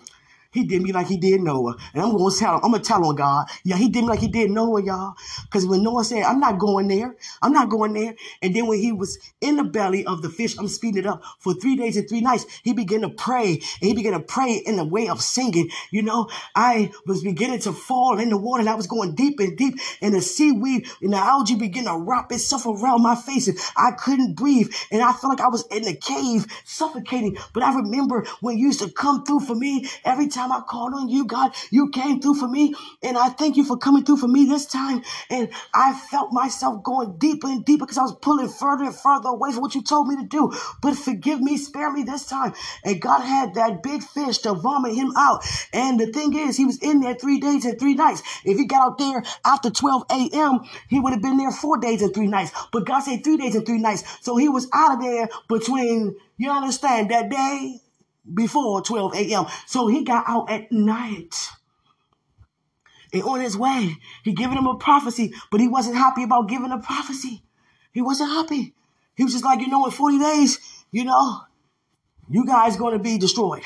He 0.52 0.64
did 0.64 0.82
me 0.82 0.92
like 0.92 1.06
he 1.06 1.16
did 1.16 1.42
Noah. 1.42 1.76
And 1.94 2.02
I'm 2.02 2.16
gonna 2.16 2.34
tell 2.34 2.54
him, 2.56 2.60
I'm 2.64 2.72
gonna 2.72 2.82
tell 2.82 3.04
on 3.04 3.14
God. 3.14 3.46
Yeah, 3.62 3.76
he 3.76 3.88
did 3.88 4.02
me 4.02 4.08
like 4.08 4.18
he 4.18 4.26
did 4.26 4.50
Noah, 4.50 4.82
y'all. 4.82 5.14
Because 5.44 5.64
when 5.64 5.84
Noah 5.84 6.02
said, 6.02 6.24
I'm 6.24 6.40
not 6.40 6.58
going 6.58 6.88
there, 6.88 7.14
I'm 7.40 7.52
not 7.52 7.68
going 7.68 7.92
there. 7.92 8.16
And 8.42 8.54
then 8.54 8.66
when 8.66 8.80
he 8.80 8.90
was 8.90 9.16
in 9.40 9.56
the 9.56 9.62
belly 9.62 10.04
of 10.04 10.22
the 10.22 10.28
fish, 10.28 10.58
I'm 10.58 10.66
speeding 10.66 11.04
it 11.04 11.06
up 11.06 11.22
for 11.38 11.54
three 11.54 11.76
days 11.76 11.96
and 11.96 12.08
three 12.08 12.20
nights, 12.20 12.46
he 12.64 12.72
began 12.72 13.02
to 13.02 13.10
pray. 13.10 13.52
And 13.52 13.62
he 13.88 13.94
began 13.94 14.12
to 14.12 14.20
pray 14.20 14.54
in 14.54 14.74
the 14.74 14.84
way 14.84 15.08
of 15.08 15.22
singing. 15.22 15.70
You 15.92 16.02
know, 16.02 16.28
I 16.56 16.90
was 17.06 17.22
beginning 17.22 17.60
to 17.60 17.72
fall 17.72 18.18
in 18.18 18.30
the 18.30 18.36
water 18.36 18.62
and 18.62 18.68
I 18.68 18.74
was 18.74 18.88
going 18.88 19.14
deep 19.14 19.38
and 19.38 19.56
deep 19.56 19.78
and 20.02 20.14
the 20.14 20.20
seaweed 20.20 20.88
and 21.00 21.12
the 21.12 21.18
algae 21.18 21.54
began 21.54 21.84
to 21.84 21.96
wrap 21.96 22.32
itself 22.32 22.66
around 22.66 23.02
my 23.02 23.14
face 23.14 23.46
and 23.46 23.56
I 23.76 23.92
couldn't 23.92 24.34
breathe. 24.34 24.72
And 24.90 25.00
I 25.00 25.12
felt 25.12 25.38
like 25.38 25.40
I 25.40 25.48
was 25.48 25.64
in 25.70 25.86
a 25.86 25.94
cave 25.94 26.46
suffocating. 26.64 27.38
But 27.52 27.62
I 27.62 27.72
remember 27.76 28.26
when 28.40 28.58
you 28.58 28.66
used 28.66 28.80
to 28.80 28.90
come 28.90 29.24
through 29.24 29.40
for 29.40 29.54
me 29.54 29.86
every 30.04 30.26
time 30.26 30.39
time 30.40 30.52
I 30.52 30.60
called 30.60 30.94
on 30.94 31.08
you, 31.08 31.26
God, 31.26 31.54
you 31.70 31.90
came 31.90 32.20
through 32.20 32.34
for 32.34 32.48
me. 32.48 32.74
And 33.02 33.16
I 33.16 33.28
thank 33.28 33.56
you 33.56 33.64
for 33.64 33.76
coming 33.76 34.04
through 34.04 34.18
for 34.18 34.28
me 34.28 34.46
this 34.46 34.66
time. 34.66 35.02
And 35.28 35.50
I 35.74 35.92
felt 35.94 36.32
myself 36.32 36.82
going 36.82 37.18
deeper 37.18 37.48
and 37.48 37.64
deeper 37.64 37.84
because 37.84 37.98
I 37.98 38.02
was 38.02 38.16
pulling 38.20 38.48
further 38.48 38.84
and 38.84 38.94
further 38.94 39.28
away 39.28 39.52
from 39.52 39.62
what 39.62 39.74
you 39.74 39.82
told 39.82 40.08
me 40.08 40.16
to 40.16 40.24
do. 40.24 40.52
But 40.82 40.96
forgive 40.96 41.40
me, 41.40 41.56
spare 41.56 41.92
me 41.92 42.02
this 42.02 42.26
time. 42.26 42.54
And 42.84 43.00
God 43.00 43.20
had 43.20 43.54
that 43.54 43.82
big 43.82 44.02
fish 44.02 44.38
to 44.38 44.54
vomit 44.54 44.94
him 44.94 45.12
out. 45.16 45.44
And 45.72 45.98
the 45.98 46.06
thing 46.06 46.36
is, 46.36 46.56
he 46.56 46.64
was 46.64 46.78
in 46.78 47.00
there 47.00 47.14
three 47.14 47.40
days 47.40 47.64
and 47.64 47.78
three 47.78 47.94
nights. 47.94 48.22
If 48.44 48.58
he 48.58 48.66
got 48.66 48.82
out 48.82 48.98
there 48.98 49.22
after 49.44 49.70
12 49.70 50.04
a.m., 50.10 50.60
he 50.88 51.00
would 51.00 51.12
have 51.12 51.22
been 51.22 51.36
there 51.36 51.50
four 51.50 51.78
days 51.78 52.02
and 52.02 52.14
three 52.14 52.26
nights. 52.26 52.52
But 52.72 52.86
God 52.86 53.00
said 53.00 53.22
three 53.24 53.36
days 53.36 53.54
and 53.54 53.66
three 53.66 53.78
nights. 53.78 54.04
So 54.22 54.36
he 54.36 54.48
was 54.48 54.68
out 54.72 54.94
of 54.94 55.02
there 55.02 55.28
between, 55.48 56.16
you 56.36 56.50
understand, 56.50 57.10
that 57.10 57.30
day 57.30 57.80
before 58.32 58.82
12 58.82 59.14
a.m. 59.14 59.46
So 59.66 59.86
he 59.86 60.04
got 60.04 60.24
out 60.28 60.50
at 60.50 60.70
night. 60.70 61.48
And 63.12 63.22
on 63.22 63.40
his 63.40 63.56
way, 63.56 63.96
he 64.22 64.32
given 64.32 64.56
him 64.56 64.66
a 64.66 64.76
prophecy, 64.76 65.32
but 65.50 65.60
he 65.60 65.68
wasn't 65.68 65.96
happy 65.96 66.22
about 66.22 66.48
giving 66.48 66.70
a 66.70 66.78
prophecy. 66.78 67.42
He 67.92 68.02
wasn't 68.02 68.30
happy. 68.30 68.74
He 69.16 69.24
was 69.24 69.32
just 69.32 69.44
like, 69.44 69.60
you 69.60 69.68
know, 69.68 69.84
in 69.84 69.90
40 69.90 70.18
days, 70.18 70.58
you 70.92 71.04
know, 71.04 71.40
you 72.28 72.46
guys 72.46 72.76
going 72.76 72.92
to 72.92 73.02
be 73.02 73.18
destroyed. 73.18 73.62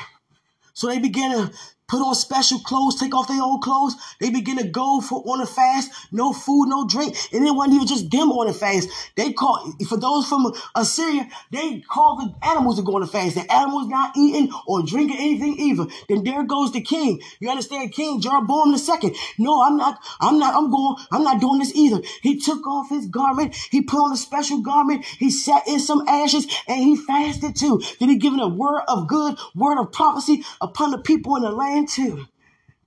So 0.73 0.87
they 0.87 0.99
began 0.99 1.31
to 1.31 1.53
put 1.87 2.01
on 2.01 2.15
special 2.15 2.59
clothes, 2.59 2.99
take 2.99 3.13
off 3.13 3.27
their 3.27 3.41
old 3.41 3.61
clothes. 3.61 3.95
They 4.19 4.29
begin 4.29 4.57
to 4.57 4.67
go 4.67 5.01
for 5.01 5.21
on 5.25 5.41
a 5.41 5.45
fast, 5.45 5.91
no 6.11 6.33
food, 6.33 6.67
no 6.67 6.87
drink. 6.87 7.15
And 7.31 7.45
it 7.45 7.51
wasn't 7.51 7.75
even 7.75 7.87
just 7.87 8.09
them 8.11 8.31
on 8.31 8.47
a 8.47 8.53
fast. 8.53 8.89
They 9.15 9.33
call 9.33 9.73
for 9.87 9.97
those 9.97 10.27
from 10.27 10.51
Assyria, 10.75 11.27
they 11.51 11.81
call 11.81 12.17
the 12.17 12.47
animals 12.47 12.77
to 12.77 12.83
go 12.83 12.95
on 12.95 13.03
a 13.03 13.07
fast. 13.07 13.35
The 13.35 13.51
animals 13.51 13.87
not 13.87 14.15
eating 14.17 14.51
or 14.67 14.83
drinking 14.83 15.17
anything 15.19 15.59
either. 15.59 15.85
Then 16.09 16.23
there 16.23 16.43
goes 16.43 16.71
the 16.71 16.81
king. 16.81 17.21
You 17.39 17.49
understand? 17.49 17.91
King 17.93 18.21
Jeroboam 18.21 18.71
the 18.71 18.77
second. 18.79 19.15
No, 19.37 19.63
I'm 19.63 19.77
not, 19.77 19.99
I'm 20.19 20.39
not, 20.39 20.55
I'm 20.55 20.71
going, 20.71 20.95
I'm 21.11 21.23
not 21.23 21.41
doing 21.41 21.59
this 21.59 21.75
either. 21.75 22.01
He 22.21 22.39
took 22.39 22.65
off 22.67 22.89
his 22.89 23.07
garment, 23.07 23.55
he 23.69 23.81
put 23.81 23.99
on 23.99 24.11
a 24.11 24.17
special 24.17 24.61
garment, 24.61 25.05
he 25.05 25.29
sat 25.29 25.67
in 25.67 25.79
some 25.79 26.07
ashes, 26.07 26.47
and 26.67 26.79
he 26.79 26.95
fasted 26.95 27.55
too. 27.55 27.81
Then 27.99 28.09
he 28.09 28.17
given 28.17 28.39
a 28.39 28.47
word 28.47 28.83
of 28.87 29.07
good, 29.07 29.37
word 29.53 29.79
of 29.79 29.91
prophecy 29.91 30.43
upon 30.61 30.91
the 30.91 30.97
people 30.97 31.35
in 31.35 31.43
the 31.43 31.51
land 31.51 31.74
into. 31.75 32.25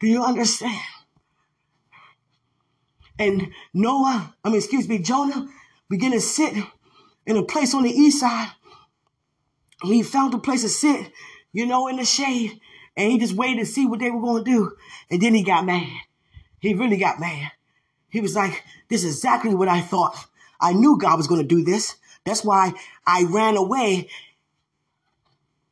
Do 0.00 0.06
you 0.06 0.22
understand? 0.22 0.80
And 3.18 3.52
Noah, 3.74 4.34
I 4.44 4.48
mean, 4.48 4.58
excuse 4.58 4.88
me, 4.88 4.98
Jonah 4.98 5.48
began 5.90 6.12
to 6.12 6.20
sit 6.20 6.54
in 7.26 7.36
a 7.36 7.42
place 7.42 7.74
on 7.74 7.82
the 7.82 7.90
east 7.90 8.20
side. 8.20 8.50
He 9.82 10.02
found 10.02 10.34
a 10.34 10.38
place 10.38 10.62
to 10.62 10.68
sit, 10.68 11.10
you 11.52 11.66
know, 11.66 11.88
in 11.88 11.96
the 11.96 12.04
shade. 12.04 12.60
And 12.96 13.12
he 13.12 13.18
just 13.18 13.34
waited 13.34 13.60
to 13.60 13.66
see 13.66 13.86
what 13.86 14.00
they 14.00 14.10
were 14.10 14.20
going 14.20 14.44
to 14.44 14.50
do. 14.50 14.76
And 15.10 15.20
then 15.20 15.34
he 15.34 15.42
got 15.42 15.64
mad. 15.64 15.88
He 16.60 16.74
really 16.74 16.96
got 16.96 17.20
mad. 17.20 17.52
He 18.08 18.20
was 18.20 18.34
like, 18.34 18.64
this 18.88 19.04
is 19.04 19.16
exactly 19.16 19.54
what 19.54 19.68
I 19.68 19.80
thought. 19.80 20.16
I 20.60 20.72
knew 20.72 20.98
God 20.98 21.16
was 21.16 21.26
going 21.26 21.40
to 21.40 21.46
do 21.46 21.62
this. 21.62 21.96
That's 22.24 22.44
why 22.44 22.72
I 23.06 23.24
ran 23.24 23.56
away 23.56 24.08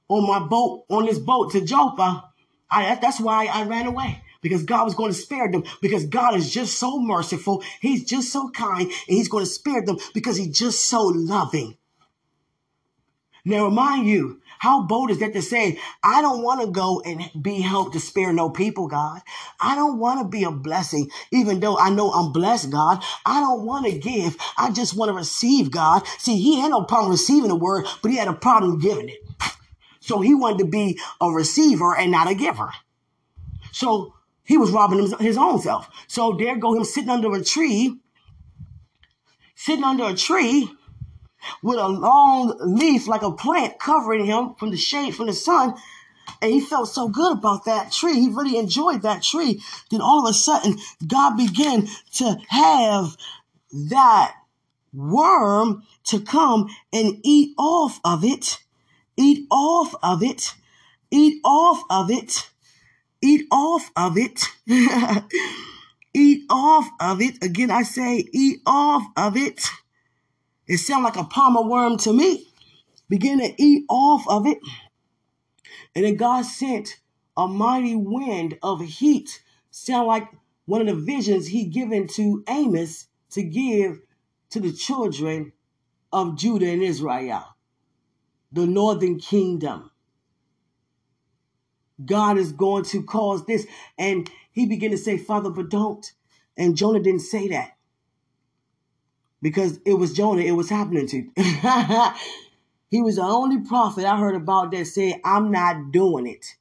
on 0.08 0.26
my 0.26 0.38
boat, 0.46 0.84
on 0.88 1.06
this 1.06 1.18
boat 1.18 1.50
to 1.52 1.64
Joppa 1.64 2.30
I, 2.70 2.96
that's 2.96 3.20
why 3.20 3.46
I 3.46 3.64
ran 3.64 3.86
away 3.86 4.22
because 4.42 4.62
God 4.62 4.84
was 4.84 4.94
going 4.94 5.12
to 5.12 5.18
spare 5.18 5.50
them 5.50 5.64
because 5.80 6.04
God 6.06 6.36
is 6.36 6.52
just 6.52 6.78
so 6.78 6.98
merciful. 6.98 7.62
He's 7.80 8.04
just 8.04 8.32
so 8.32 8.48
kind 8.50 8.82
and 8.82 8.92
he's 9.06 9.28
going 9.28 9.44
to 9.44 9.50
spare 9.50 9.82
them 9.82 9.98
because 10.14 10.36
he's 10.36 10.56
just 10.56 10.86
so 10.86 11.02
loving. 11.02 11.76
Now 13.44 13.66
remind 13.66 14.08
you, 14.08 14.40
how 14.58 14.82
bold 14.82 15.12
is 15.12 15.20
that 15.20 15.32
to 15.34 15.40
say, 15.40 15.78
I 16.02 16.20
don't 16.20 16.42
want 16.42 16.62
to 16.62 16.66
go 16.66 17.00
and 17.00 17.30
be 17.40 17.60
helped 17.60 17.92
to 17.92 18.00
spare 18.00 18.32
no 18.32 18.50
people, 18.50 18.88
God. 18.88 19.20
I 19.60 19.76
don't 19.76 20.00
want 20.00 20.20
to 20.20 20.26
be 20.26 20.42
a 20.42 20.50
blessing, 20.50 21.10
even 21.30 21.60
though 21.60 21.78
I 21.78 21.90
know 21.90 22.10
I'm 22.10 22.32
blessed, 22.32 22.70
God. 22.70 23.04
I 23.24 23.40
don't 23.40 23.64
want 23.64 23.86
to 23.86 23.96
give. 23.96 24.36
I 24.58 24.72
just 24.72 24.96
want 24.96 25.10
to 25.10 25.12
receive, 25.12 25.70
God. 25.70 26.02
See, 26.18 26.38
he 26.38 26.60
had 26.60 26.72
no 26.72 26.82
problem 26.82 27.12
receiving 27.12 27.48
the 27.48 27.54
word, 27.54 27.86
but 28.02 28.10
he 28.10 28.16
had 28.16 28.26
a 28.26 28.32
problem 28.32 28.80
giving 28.80 29.10
it. 29.10 29.24
So 30.06 30.20
he 30.20 30.36
wanted 30.36 30.58
to 30.58 30.66
be 30.66 31.00
a 31.20 31.28
receiver 31.28 31.96
and 31.96 32.12
not 32.12 32.30
a 32.30 32.34
giver. 32.34 32.70
So 33.72 34.14
he 34.44 34.56
was 34.56 34.70
robbing 34.70 35.10
his 35.18 35.36
own 35.36 35.60
self. 35.60 35.90
So 36.06 36.36
there 36.38 36.56
go 36.56 36.76
him 36.76 36.84
sitting 36.84 37.10
under 37.10 37.34
a 37.34 37.42
tree, 37.42 37.98
sitting 39.56 39.82
under 39.82 40.04
a 40.04 40.14
tree 40.14 40.70
with 41.60 41.80
a 41.80 41.88
long 41.88 42.56
leaf 42.60 43.08
like 43.08 43.22
a 43.22 43.32
plant 43.32 43.80
covering 43.80 44.26
him 44.26 44.54
from 44.54 44.70
the 44.70 44.76
shade 44.76 45.16
from 45.16 45.26
the 45.26 45.32
sun. 45.32 45.74
And 46.40 46.52
he 46.52 46.60
felt 46.60 46.88
so 46.88 47.08
good 47.08 47.38
about 47.38 47.64
that 47.64 47.90
tree. 47.90 48.20
He 48.20 48.28
really 48.28 48.58
enjoyed 48.58 49.02
that 49.02 49.24
tree. 49.24 49.60
Then 49.90 50.00
all 50.00 50.24
of 50.24 50.30
a 50.30 50.34
sudden, 50.34 50.78
God 51.04 51.36
began 51.36 51.88
to 52.14 52.38
have 52.48 53.16
that 53.90 54.36
worm 54.94 55.82
to 56.04 56.20
come 56.20 56.68
and 56.92 57.18
eat 57.24 57.54
off 57.58 57.98
of 58.04 58.22
it 58.22 58.60
Eat 59.16 59.46
off 59.50 59.94
of 60.02 60.22
it. 60.22 60.54
Eat 61.10 61.40
off 61.44 61.82
of 61.88 62.10
it. 62.10 62.50
Eat 63.22 63.46
off 63.50 63.90
of 63.96 64.18
it. 64.18 64.42
eat 66.14 66.44
off 66.50 66.88
of 67.00 67.20
it. 67.20 67.42
Again, 67.42 67.70
I 67.70 67.82
say 67.82 68.24
eat 68.32 68.60
off 68.66 69.04
of 69.16 69.36
it. 69.36 69.64
It 70.66 70.78
sounds 70.78 71.04
like 71.04 71.16
a 71.16 71.24
palmer 71.24 71.62
worm 71.62 71.96
to 71.98 72.12
me. 72.12 72.46
Begin 73.08 73.38
to 73.38 73.54
eat 73.62 73.84
off 73.88 74.26
of 74.28 74.46
it. 74.46 74.58
And 75.94 76.04
then 76.04 76.16
God 76.16 76.44
sent 76.44 77.00
a 77.36 77.48
mighty 77.48 77.96
wind 77.96 78.58
of 78.62 78.82
heat. 78.82 79.42
Sound 79.70 80.08
like 80.08 80.28
one 80.66 80.80
of 80.80 80.86
the 80.88 80.94
visions 80.94 81.46
he 81.46 81.64
given 81.64 82.08
to 82.08 82.44
Amos 82.48 83.06
to 83.30 83.42
give 83.42 84.00
to 84.50 84.60
the 84.60 84.72
children 84.72 85.52
of 86.12 86.36
Judah 86.36 86.68
and 86.68 86.82
Israel 86.82 87.55
the 88.52 88.66
northern 88.66 89.18
kingdom. 89.18 89.90
God 92.04 92.38
is 92.38 92.52
going 92.52 92.84
to 92.84 93.02
cause 93.02 93.46
this. 93.46 93.66
And 93.98 94.30
he 94.52 94.66
began 94.66 94.90
to 94.90 94.98
say, 94.98 95.16
Father, 95.18 95.50
but 95.50 95.70
don't. 95.70 96.10
And 96.56 96.76
Jonah 96.76 97.00
didn't 97.00 97.20
say 97.20 97.48
that 97.48 97.76
because 99.42 99.78
it 99.84 99.94
was 99.94 100.12
Jonah, 100.12 100.42
it 100.42 100.52
was 100.52 100.70
happening 100.70 101.06
to. 101.08 101.30
he 102.90 103.02
was 103.02 103.16
the 103.16 103.22
only 103.22 103.60
prophet 103.60 104.04
I 104.04 104.18
heard 104.18 104.34
about 104.34 104.70
that 104.72 104.86
said, 104.86 105.20
I'm 105.24 105.50
not 105.50 105.92
doing 105.92 106.26
it. 106.26 106.56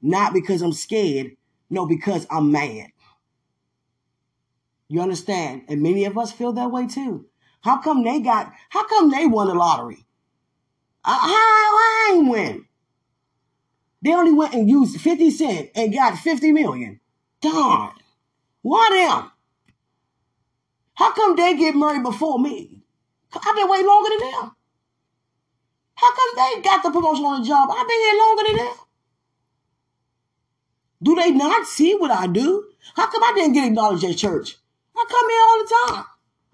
Not 0.00 0.32
because 0.32 0.62
I'm 0.62 0.72
scared, 0.72 1.36
no, 1.70 1.86
because 1.86 2.26
I'm 2.30 2.52
mad. 2.52 2.88
You 4.88 5.00
understand? 5.00 5.62
And 5.68 5.82
many 5.82 6.04
of 6.04 6.18
us 6.18 6.30
feel 6.30 6.52
that 6.52 6.70
way 6.70 6.86
too. 6.86 7.26
How 7.62 7.78
come 7.78 8.04
they 8.04 8.20
got, 8.20 8.52
how 8.68 8.86
come 8.86 9.10
they 9.10 9.26
won 9.26 9.48
the 9.48 9.54
lottery? 9.54 10.04
Uh, 11.04 11.18
how 11.18 11.28
I 11.28 12.12
ain't 12.14 12.28
win? 12.28 12.66
They 14.02 14.12
only 14.12 14.32
went 14.32 14.54
and 14.54 14.68
used 14.68 15.00
50 15.00 15.30
cent 15.30 15.70
and 15.74 15.92
got 15.92 16.18
50 16.18 16.52
million. 16.52 17.00
Darn. 17.40 17.92
Why 18.62 18.88
them? 18.90 19.30
How 20.94 21.12
come 21.12 21.36
they 21.36 21.56
get 21.56 21.74
married 21.74 22.02
before 22.02 22.38
me? 22.38 22.82
I've 23.34 23.56
been 23.56 23.68
waiting 23.68 23.86
longer 23.86 24.10
than 24.10 24.30
them. 24.30 24.56
How 25.96 26.14
come 26.14 26.30
they 26.36 26.62
got 26.62 26.82
the 26.82 26.90
promotion 26.90 27.24
on 27.24 27.42
the 27.42 27.48
job? 27.48 27.68
I've 27.70 27.88
been 27.88 28.00
here 28.00 28.18
longer 28.18 28.42
than 28.46 28.56
them. 28.56 28.74
Do 31.02 31.14
they 31.16 31.30
not 31.30 31.66
see 31.66 31.94
what 31.94 32.10
I 32.10 32.26
do? 32.26 32.64
How 32.96 33.06
come 33.10 33.22
I 33.22 33.32
didn't 33.34 33.52
get 33.52 33.66
acknowledged 33.66 34.04
at 34.04 34.16
church? 34.16 34.56
I 34.96 35.04
come 35.08 35.28
here 35.28 35.40
all 35.40 35.58
the 35.58 35.92
time. 35.92 36.04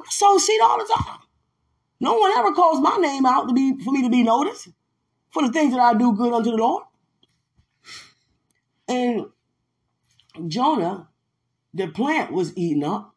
I 0.01 0.11
sow 0.11 0.39
seed 0.39 0.61
all 0.61 0.79
the 0.79 0.93
time. 0.93 1.20
No 2.01 2.15
one 2.15 2.33
ever 2.33 2.53
calls 2.55 2.81
my 2.81 2.97
name 2.97 3.27
out 3.27 3.49
to 3.49 3.55
be 3.55 3.79
for 3.85 3.93
me 3.93 4.03
to 4.03 4.11
be 4.11 4.23
noticed 4.23 4.69
for 5.31 5.47
the 5.47 5.53
things 5.53 5.75
that 5.75 5.81
I 5.81 5.95
do 5.95 6.15
good 6.15 6.33
unto 6.33 6.51
the 6.51 6.57
Lord. 6.57 6.85
And 8.89 9.27
Jonah 10.49 11.09
The 11.75 11.89
plant 11.89 12.33
was 12.33 12.57
eaten 12.57 12.85
up. 12.85 13.15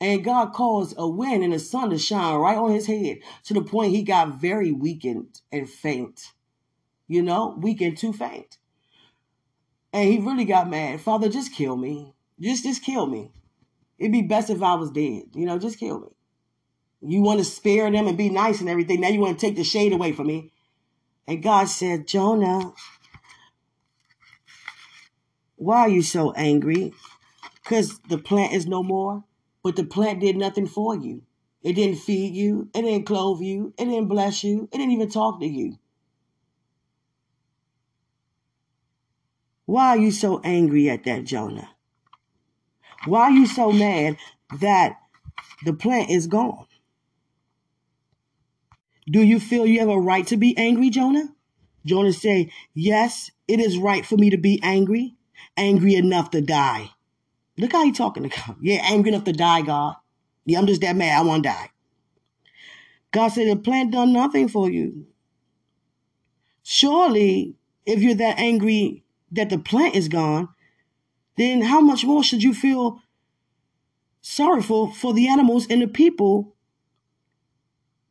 And 0.00 0.24
God 0.24 0.52
caused 0.52 0.94
a 0.98 1.08
wind 1.08 1.44
and 1.44 1.52
the 1.52 1.60
sun 1.60 1.90
to 1.90 1.98
shine 1.98 2.36
right 2.36 2.58
on 2.58 2.72
his 2.72 2.86
head 2.86 3.18
to 3.44 3.54
the 3.54 3.62
point 3.62 3.92
he 3.92 4.02
got 4.02 4.40
very 4.40 4.72
weakened 4.72 5.40
and 5.52 5.70
faint. 5.70 6.32
You 7.06 7.22
know, 7.22 7.56
weakened 7.60 7.98
too 7.98 8.12
faint. 8.12 8.58
And 9.92 10.10
he 10.10 10.18
really 10.18 10.44
got 10.44 10.68
mad. 10.68 11.00
Father, 11.00 11.28
just 11.28 11.54
kill 11.54 11.76
me. 11.76 12.14
Just 12.40 12.64
just 12.64 12.82
kill 12.82 13.06
me. 13.06 13.30
It'd 13.98 14.10
be 14.10 14.22
best 14.22 14.50
if 14.50 14.62
I 14.62 14.74
was 14.74 14.90
dead. 14.90 15.24
You 15.34 15.46
know, 15.46 15.58
just 15.58 15.78
kill 15.78 16.00
me. 16.00 16.11
You 17.04 17.20
want 17.20 17.40
to 17.40 17.44
spare 17.44 17.90
them 17.90 18.06
and 18.06 18.16
be 18.16 18.28
nice 18.28 18.60
and 18.60 18.68
everything. 18.68 19.00
Now 19.00 19.08
you 19.08 19.20
want 19.20 19.38
to 19.38 19.46
take 19.46 19.56
the 19.56 19.64
shade 19.64 19.92
away 19.92 20.12
from 20.12 20.28
me. 20.28 20.52
And 21.26 21.42
God 21.42 21.68
said, 21.68 22.06
Jonah, 22.06 22.72
why 25.56 25.80
are 25.80 25.88
you 25.88 26.02
so 26.02 26.32
angry? 26.32 26.92
Because 27.62 27.98
the 28.08 28.18
plant 28.18 28.52
is 28.52 28.66
no 28.66 28.82
more. 28.82 29.24
But 29.62 29.76
the 29.76 29.84
plant 29.84 30.20
did 30.20 30.36
nothing 30.36 30.66
for 30.66 30.96
you. 30.96 31.22
It 31.62 31.74
didn't 31.74 31.98
feed 31.98 32.34
you. 32.34 32.68
It 32.74 32.82
didn't 32.82 33.06
clothe 33.06 33.40
you. 33.40 33.72
It 33.78 33.84
didn't 33.84 34.08
bless 34.08 34.42
you. 34.42 34.68
It 34.72 34.78
didn't 34.78 34.92
even 34.92 35.10
talk 35.10 35.40
to 35.40 35.46
you. 35.46 35.78
Why 39.66 39.88
are 39.90 39.96
you 39.96 40.10
so 40.10 40.40
angry 40.42 40.90
at 40.90 41.04
that, 41.04 41.24
Jonah? 41.24 41.70
Why 43.06 43.22
are 43.22 43.30
you 43.30 43.46
so 43.46 43.72
mad 43.72 44.16
that 44.60 44.98
the 45.64 45.72
plant 45.72 46.10
is 46.10 46.26
gone? 46.26 46.66
Do 49.12 49.20
you 49.20 49.38
feel 49.38 49.66
you 49.66 49.80
have 49.80 49.90
a 49.90 50.00
right 50.00 50.26
to 50.28 50.38
be 50.38 50.56
angry, 50.56 50.88
Jonah? 50.88 51.28
Jonah 51.84 52.14
say, 52.14 52.50
Yes, 52.72 53.30
it 53.46 53.60
is 53.60 53.76
right 53.76 54.06
for 54.06 54.16
me 54.16 54.30
to 54.30 54.38
be 54.38 54.58
angry, 54.62 55.16
angry 55.54 55.96
enough 55.96 56.30
to 56.30 56.40
die. 56.40 56.92
Look 57.58 57.72
how 57.72 57.84
he 57.84 57.92
talking 57.92 58.22
to 58.22 58.30
God. 58.30 58.56
Yeah, 58.62 58.80
angry 58.82 59.12
enough 59.12 59.24
to 59.24 59.32
die, 59.34 59.60
God. 59.60 59.96
Yeah, 60.46 60.58
I'm 60.58 60.66
just 60.66 60.80
that 60.80 60.96
mad. 60.96 61.18
I 61.18 61.22
want 61.22 61.42
to 61.42 61.50
die. 61.50 61.70
God 63.10 63.28
said, 63.28 63.48
the 63.48 63.56
plant 63.56 63.92
done 63.92 64.14
nothing 64.14 64.48
for 64.48 64.70
you. 64.70 65.06
Surely, 66.62 67.54
if 67.84 68.00
you're 68.00 68.14
that 68.14 68.38
angry 68.38 69.04
that 69.30 69.50
the 69.50 69.58
plant 69.58 69.94
is 69.94 70.08
gone, 70.08 70.48
then 71.36 71.60
how 71.60 71.82
much 71.82 72.06
more 72.06 72.24
should 72.24 72.42
you 72.42 72.54
feel 72.54 73.02
sorrowful 74.22 74.90
for 74.90 75.12
the 75.12 75.28
animals 75.28 75.66
and 75.68 75.82
the 75.82 75.86
people? 75.86 76.51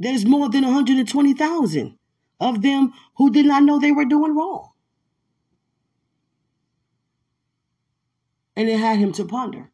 There's 0.01 0.25
more 0.25 0.49
than 0.49 0.63
120,000 0.63 1.97
of 2.39 2.61
them 2.61 2.93
who 3.17 3.31
did 3.31 3.45
not 3.45 3.63
know 3.63 3.79
they 3.79 3.91
were 3.91 4.05
doing 4.05 4.35
wrong. 4.35 4.71
and 8.55 8.69
it 8.69 8.79
had 8.79 8.99
him 8.99 9.11
to 9.13 9.25
ponder. 9.25 9.71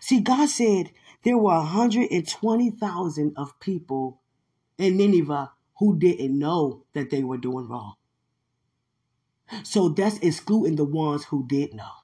See, 0.00 0.20
God 0.20 0.48
said 0.48 0.92
there 1.24 1.36
were 1.38 1.56
120,000 1.56 3.32
of 3.36 3.60
people 3.60 4.22
in 4.78 4.96
Nineveh 4.96 5.52
who 5.78 5.98
didn't 5.98 6.38
know 6.38 6.84
that 6.94 7.10
they 7.10 7.22
were 7.22 7.36
doing 7.36 7.68
wrong. 7.68 7.94
So 9.64 9.90
that's 9.90 10.18
excluding 10.18 10.76
the 10.76 10.84
ones 10.84 11.24
who 11.24 11.46
did 11.46 11.74
know. 11.74 12.01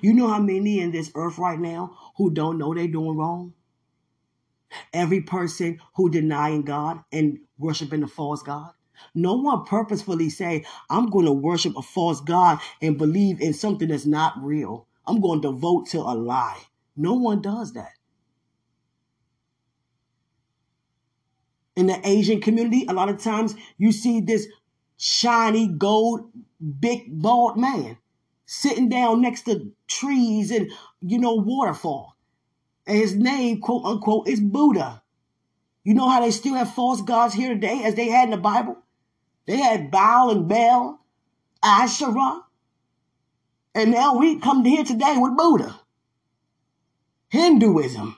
You 0.00 0.14
know 0.14 0.28
how 0.28 0.40
many 0.40 0.80
in 0.80 0.92
this 0.92 1.10
earth 1.14 1.38
right 1.38 1.58
now 1.58 1.96
who 2.16 2.30
don't 2.30 2.58
know 2.58 2.74
they're 2.74 2.88
doing 2.88 3.16
wrong? 3.16 3.54
Every 4.92 5.20
person 5.20 5.80
who 5.94 6.10
denying 6.10 6.62
God 6.62 7.00
and 7.12 7.38
worshiping 7.58 8.00
the 8.00 8.06
false 8.06 8.42
God. 8.42 8.70
No 9.14 9.34
one 9.34 9.64
purposefully 9.64 10.30
say, 10.30 10.64
I'm 10.88 11.10
going 11.10 11.26
to 11.26 11.32
worship 11.32 11.76
a 11.76 11.82
false 11.82 12.20
God 12.20 12.60
and 12.80 12.96
believe 12.96 13.40
in 13.40 13.52
something 13.52 13.88
that's 13.88 14.06
not 14.06 14.34
real. 14.42 14.86
I'm 15.06 15.20
going 15.20 15.42
to 15.42 15.52
devote 15.52 15.88
to 15.88 15.98
a 15.98 16.14
lie. 16.14 16.60
No 16.96 17.14
one 17.14 17.42
does 17.42 17.74
that. 17.74 17.92
In 21.76 21.86
the 21.86 22.00
Asian 22.08 22.40
community, 22.40 22.86
a 22.88 22.92
lot 22.92 23.08
of 23.08 23.18
times 23.18 23.54
you 23.78 23.90
see 23.90 24.20
this 24.20 24.46
shiny 24.96 25.66
gold, 25.66 26.30
big, 26.80 27.20
bald 27.20 27.58
man 27.58 27.98
sitting 28.46 28.88
down 28.88 29.20
next 29.20 29.42
to 29.42 29.72
trees 29.86 30.50
and, 30.50 30.70
you 31.00 31.18
know, 31.18 31.34
waterfall. 31.34 32.16
And 32.86 32.98
his 32.98 33.14
name, 33.14 33.60
quote 33.60 33.84
unquote, 33.84 34.28
is 34.28 34.40
Buddha. 34.40 35.02
You 35.82 35.94
know 35.94 36.08
how 36.08 36.20
they 36.20 36.30
still 36.30 36.54
have 36.54 36.74
false 36.74 37.02
gods 37.02 37.34
here 37.34 37.50
today 37.50 37.82
as 37.84 37.94
they 37.94 38.08
had 38.08 38.24
in 38.24 38.30
the 38.30 38.36
Bible? 38.36 38.76
They 39.46 39.58
had 39.58 39.90
Baal 39.90 40.30
and 40.30 40.48
Bel, 40.48 41.00
Asherah. 41.62 42.42
And 43.74 43.90
now 43.90 44.16
we 44.16 44.38
come 44.38 44.64
here 44.64 44.84
today 44.84 45.16
with 45.16 45.36
Buddha. 45.36 45.80
Hinduism. 47.28 48.16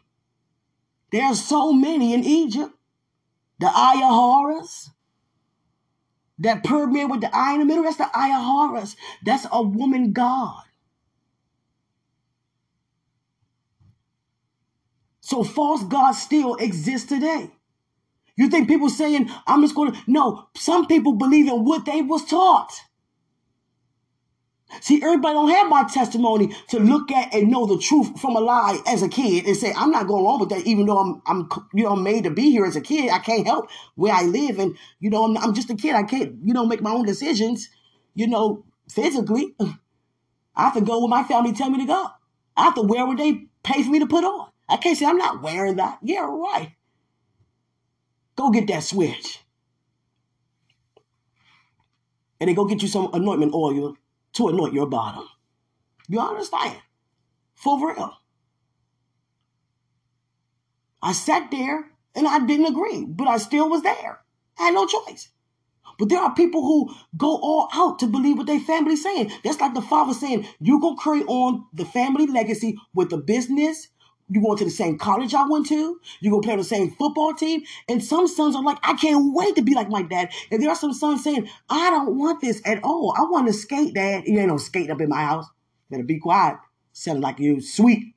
There 1.10 1.24
are 1.24 1.34
so 1.34 1.72
many 1.72 2.12
in 2.12 2.24
Egypt. 2.24 2.72
The 3.58 3.66
Eye 3.66 4.02
of 4.04 4.10
Horus. 4.10 4.90
That 6.38 6.64
pyramid 6.64 7.10
with 7.10 7.22
the 7.22 7.34
eye 7.34 7.54
in 7.54 7.60
the 7.60 7.64
middle, 7.66 7.84
that's 7.84 7.96
the 7.96 8.10
Eye 8.14 8.36
of 8.36 8.44
Horus. 8.44 8.96
That's 9.24 9.46
a 9.50 9.62
woman 9.62 10.12
god. 10.12 10.62
So 15.20 15.44
false 15.44 15.84
gods 15.84 16.22
still 16.22 16.56
exist 16.56 17.08
today. 17.08 17.50
You 18.36 18.48
think 18.48 18.68
people 18.68 18.90
saying, 18.90 19.30
I'm 19.46 19.62
just 19.62 19.74
going 19.74 19.92
to, 19.92 19.98
no, 20.06 20.48
some 20.56 20.86
people 20.86 21.12
believe 21.12 21.48
in 21.48 21.64
what 21.64 21.86
they 21.86 22.02
was 22.02 22.24
taught. 22.24 22.72
See, 24.80 25.02
everybody 25.02 25.34
don't 25.34 25.48
have 25.50 25.68
my 25.68 25.84
testimony 25.84 26.54
to 26.68 26.80
look 26.80 27.12
at 27.12 27.32
and 27.32 27.50
know 27.50 27.66
the 27.66 27.78
truth 27.78 28.20
from 28.20 28.34
a 28.34 28.40
lie 28.40 28.78
as 28.86 29.02
a 29.02 29.08
kid 29.08 29.46
and 29.46 29.56
say, 29.56 29.72
I'm 29.72 29.90
not 29.90 30.08
going 30.08 30.24
along 30.24 30.40
with 30.40 30.48
that, 30.50 30.66
even 30.66 30.86
though 30.86 30.98
I'm, 30.98 31.22
I'm, 31.26 31.48
you 31.72 31.84
know, 31.84 31.94
made 31.94 32.24
to 32.24 32.30
be 32.30 32.50
here 32.50 32.64
as 32.64 32.74
a 32.74 32.80
kid. 32.80 33.10
I 33.10 33.20
can't 33.20 33.46
help 33.46 33.68
where 33.94 34.12
I 34.12 34.22
live. 34.22 34.58
And, 34.58 34.76
you 34.98 35.08
know, 35.08 35.24
I'm, 35.24 35.36
I'm 35.38 35.54
just 35.54 35.70
a 35.70 35.76
kid. 35.76 35.94
I 35.94 36.02
can't, 36.02 36.36
you 36.42 36.52
know, 36.52 36.66
make 36.66 36.82
my 36.82 36.90
own 36.90 37.06
decisions, 37.06 37.68
you 38.14 38.26
know, 38.26 38.64
physically. 38.90 39.54
I 40.56 40.64
have 40.64 40.74
to 40.74 40.80
go 40.80 40.98
where 40.98 41.08
my 41.08 41.22
family 41.22 41.52
tell 41.52 41.70
me 41.70 41.78
to 41.78 41.86
go. 41.86 42.08
I 42.56 42.64
have 42.64 42.74
to 42.74 42.82
wear 42.82 43.06
what 43.06 43.18
they 43.18 43.46
pay 43.62 43.82
for 43.82 43.90
me 43.90 44.00
to 44.00 44.06
put 44.06 44.24
on. 44.24 44.50
I 44.68 44.78
can't 44.78 44.98
say 44.98 45.06
I'm 45.06 45.18
not 45.18 45.42
wearing 45.42 45.76
that. 45.76 45.98
Yeah, 46.02 46.26
right. 46.28 46.72
Go 48.34 48.50
get 48.50 48.66
that 48.66 48.82
switch. 48.82 49.40
And 52.40 52.48
then 52.48 52.54
go 52.56 52.64
get 52.64 52.82
you 52.82 52.88
some 52.88 53.10
anointment 53.14 53.54
oil 53.54 53.96
to 54.36 54.48
anoint 54.48 54.74
your 54.74 54.86
bottom. 54.86 55.28
You 56.08 56.20
understand? 56.20 56.76
For 57.54 57.86
real. 57.86 58.12
I 61.02 61.12
sat 61.12 61.50
there 61.50 61.90
and 62.14 62.26
I 62.26 62.44
didn't 62.44 62.66
agree, 62.66 63.04
but 63.04 63.28
I 63.28 63.38
still 63.38 63.68
was 63.68 63.82
there. 63.82 64.20
I 64.58 64.64
had 64.64 64.74
no 64.74 64.86
choice. 64.86 65.30
But 65.98 66.08
there 66.08 66.20
are 66.20 66.34
people 66.34 66.62
who 66.62 66.94
go 67.16 67.36
all 67.36 67.68
out 67.72 67.98
to 68.00 68.06
believe 68.06 68.36
what 68.36 68.46
their 68.46 68.60
family's 68.60 69.02
saying. 69.02 69.32
That's 69.44 69.60
like 69.60 69.74
the 69.74 69.80
father 69.80 70.12
saying, 70.12 70.46
you're 70.60 70.80
going 70.80 70.96
to 70.96 71.02
carry 71.02 71.22
on 71.24 71.64
the 71.72 71.84
family 71.84 72.26
legacy 72.26 72.76
with 72.94 73.10
the 73.10 73.18
business, 73.18 73.88
you 74.28 74.42
going 74.42 74.58
to 74.58 74.64
the 74.64 74.70
same 74.70 74.98
college 74.98 75.34
I 75.34 75.46
went 75.46 75.66
to. 75.66 76.00
You 76.20 76.30
go 76.30 76.40
play 76.40 76.52
on 76.52 76.58
the 76.58 76.64
same 76.64 76.90
football 76.90 77.34
team. 77.34 77.62
And 77.88 78.02
some 78.02 78.26
sons 78.26 78.56
are 78.56 78.62
like, 78.62 78.78
I 78.82 78.94
can't 78.94 79.32
wait 79.34 79.54
to 79.56 79.62
be 79.62 79.74
like 79.74 79.88
my 79.88 80.02
dad. 80.02 80.30
And 80.50 80.62
there 80.62 80.70
are 80.70 80.76
some 80.76 80.92
sons 80.92 81.22
saying, 81.22 81.48
I 81.70 81.90
don't 81.90 82.16
want 82.16 82.40
this 82.40 82.60
at 82.64 82.82
all. 82.82 83.14
I 83.16 83.22
want 83.22 83.46
to 83.46 83.52
skate, 83.52 83.94
dad. 83.94 84.24
You 84.26 84.38
ain't 84.38 84.48
no 84.48 84.56
skate 84.56 84.90
up 84.90 85.00
in 85.00 85.08
my 85.08 85.22
house. 85.22 85.46
Better 85.90 86.02
be 86.02 86.18
quiet. 86.18 86.58
Sound 86.92 87.20
like 87.20 87.38
you 87.38 87.60
sweet. 87.60 88.14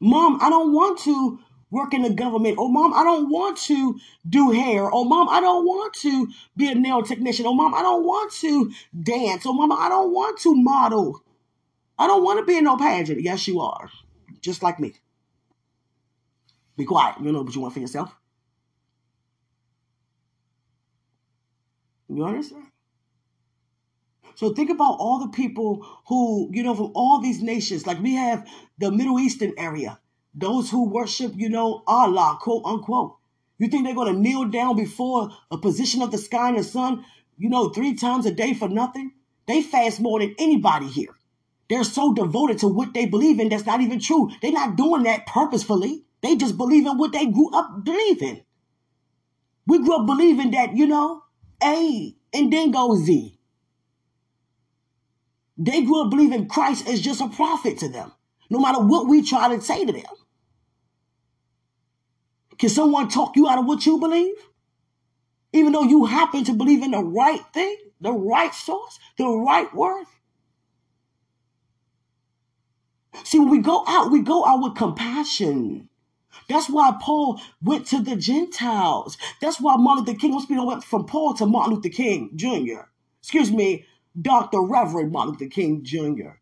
Mom, 0.00 0.38
I 0.40 0.48
don't 0.50 0.72
want 0.72 0.98
to 1.00 1.38
work 1.72 1.94
in 1.94 2.02
the 2.02 2.10
government. 2.10 2.56
Oh, 2.58 2.68
mom, 2.68 2.92
I 2.94 3.02
don't 3.02 3.30
want 3.30 3.56
to 3.62 3.98
do 4.28 4.50
hair. 4.50 4.88
Oh, 4.92 5.04
mom, 5.04 5.28
I 5.28 5.40
don't 5.40 5.64
want 5.64 5.94
to 5.94 6.28
be 6.56 6.70
a 6.70 6.74
nail 6.74 7.02
technician. 7.02 7.46
Oh, 7.46 7.54
mom, 7.54 7.74
I 7.74 7.82
don't 7.82 8.04
want 8.04 8.30
to 8.34 8.70
dance. 9.02 9.44
Oh, 9.46 9.54
mama, 9.54 9.74
I 9.74 9.88
don't 9.88 10.12
want 10.12 10.38
to 10.40 10.54
model. 10.54 11.24
I 11.98 12.06
don't 12.06 12.22
want 12.22 12.38
to 12.38 12.44
be 12.44 12.58
in 12.58 12.64
no 12.64 12.76
pageant. 12.76 13.22
Yes, 13.22 13.48
you 13.48 13.60
are. 13.60 13.90
Just 14.42 14.62
like 14.62 14.78
me. 14.78 14.92
Be 16.76 16.84
quiet. 16.84 17.16
You 17.20 17.32
know 17.32 17.42
what 17.42 17.54
you 17.54 17.62
want 17.62 17.74
for 17.74 17.80
yourself. 17.80 18.14
You 22.08 22.24
understand? 22.24 22.66
So 24.34 24.52
think 24.52 24.70
about 24.70 24.96
all 24.98 25.20
the 25.20 25.28
people 25.28 25.86
who, 26.08 26.50
you 26.52 26.62
know, 26.62 26.74
from 26.74 26.92
all 26.94 27.20
these 27.20 27.40
nations. 27.40 27.86
Like 27.86 28.02
we 28.02 28.14
have 28.16 28.46
the 28.78 28.90
Middle 28.90 29.18
Eastern 29.18 29.54
area 29.56 29.98
those 30.34 30.70
who 30.70 30.88
worship, 30.88 31.32
you 31.36 31.48
know, 31.48 31.82
Allah, 31.86 32.38
quote 32.40 32.64
unquote. 32.64 33.16
You 33.58 33.68
think 33.68 33.84
they're 33.84 33.94
going 33.94 34.12
to 34.12 34.20
kneel 34.20 34.46
down 34.46 34.76
before 34.76 35.30
a 35.50 35.58
position 35.58 36.02
of 36.02 36.10
the 36.10 36.18
sky 36.18 36.48
and 36.48 36.58
the 36.58 36.64
sun, 36.64 37.04
you 37.38 37.48
know, 37.48 37.68
three 37.68 37.94
times 37.94 38.26
a 38.26 38.32
day 38.32 38.54
for 38.54 38.68
nothing? 38.68 39.12
They 39.46 39.62
fast 39.62 40.00
more 40.00 40.20
than 40.20 40.34
anybody 40.38 40.88
here. 40.88 41.14
They're 41.68 41.84
so 41.84 42.12
devoted 42.12 42.58
to 42.58 42.68
what 42.68 42.92
they 42.92 43.06
believe 43.06 43.40
in 43.40 43.48
that's 43.48 43.66
not 43.66 43.80
even 43.80 44.00
true. 44.00 44.30
They're 44.40 44.52
not 44.52 44.76
doing 44.76 45.04
that 45.04 45.26
purposefully. 45.26 46.04
They 46.22 46.36
just 46.36 46.56
believe 46.56 46.86
in 46.86 46.98
what 46.98 47.12
they 47.12 47.26
grew 47.26 47.50
up 47.54 47.84
believing. 47.84 48.44
We 49.66 49.78
grew 49.78 49.96
up 50.00 50.06
believing 50.06 50.50
that, 50.52 50.76
you 50.76 50.86
know, 50.86 51.22
A 51.62 52.14
and 52.32 52.52
then 52.52 52.70
go 52.70 52.96
Z. 52.96 53.38
They 55.56 55.82
grew 55.82 56.02
up 56.02 56.10
believing 56.10 56.48
Christ 56.48 56.88
is 56.88 57.00
just 57.00 57.20
a 57.20 57.28
prophet 57.28 57.78
to 57.78 57.88
them, 57.88 58.12
no 58.50 58.58
matter 58.58 58.80
what 58.80 59.08
we 59.08 59.22
try 59.22 59.54
to 59.54 59.60
say 59.62 59.84
to 59.84 59.92
them. 59.92 60.02
Can 62.62 62.68
someone 62.68 63.08
talk 63.08 63.34
you 63.34 63.48
out 63.48 63.58
of 63.58 63.66
what 63.66 63.84
you 63.86 63.98
believe? 63.98 64.36
Even 65.52 65.72
though 65.72 65.82
you 65.82 66.04
happen 66.04 66.44
to 66.44 66.52
believe 66.52 66.80
in 66.84 66.92
the 66.92 67.02
right 67.02 67.44
thing, 67.52 67.76
the 68.00 68.12
right 68.12 68.54
source, 68.54 69.00
the 69.18 69.26
right 69.26 69.74
word. 69.74 70.04
See, 73.24 73.40
when 73.40 73.50
we 73.50 73.58
go 73.58 73.82
out, 73.88 74.12
we 74.12 74.22
go 74.22 74.46
out 74.46 74.62
with 74.62 74.76
compassion. 74.76 75.88
That's 76.48 76.70
why 76.70 76.96
Paul 77.02 77.40
went 77.60 77.88
to 77.88 78.00
the 78.00 78.14
Gentiles. 78.14 79.18
That's 79.40 79.60
why 79.60 79.74
Martin 79.76 80.04
Luther 80.04 80.20
King, 80.20 80.38
speaking 80.38 80.64
went 80.64 80.84
from 80.84 81.04
Paul 81.04 81.34
to 81.34 81.46
Martin 81.46 81.74
Luther 81.74 81.88
King 81.88 82.30
Jr. 82.36 82.82
Excuse 83.20 83.50
me, 83.50 83.86
Dr. 84.20 84.62
Reverend 84.62 85.10
Martin 85.10 85.32
Luther 85.32 85.52
King 85.52 85.82
Jr. 85.82 86.38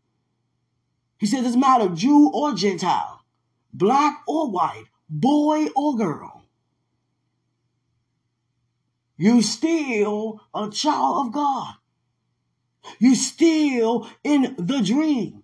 He 1.17 1.25
said, 1.25 1.39
it 1.39 1.45
doesn't 1.45 1.59
matter, 1.59 1.89
Jew 1.89 2.29
or 2.31 2.53
Gentile, 2.53 3.21
black 3.73 4.21
or 4.27 4.51
white, 4.51 4.85
boy 5.11 5.67
or 5.75 5.97
girl. 5.97 6.45
You 9.17 9.41
still 9.43 10.41
a 10.55 10.69
child 10.71 11.27
of 11.27 11.33
God. 11.33 11.75
You 12.97 13.13
still 13.13 14.09
in 14.23 14.55
the 14.57 14.81
dream 14.81 15.43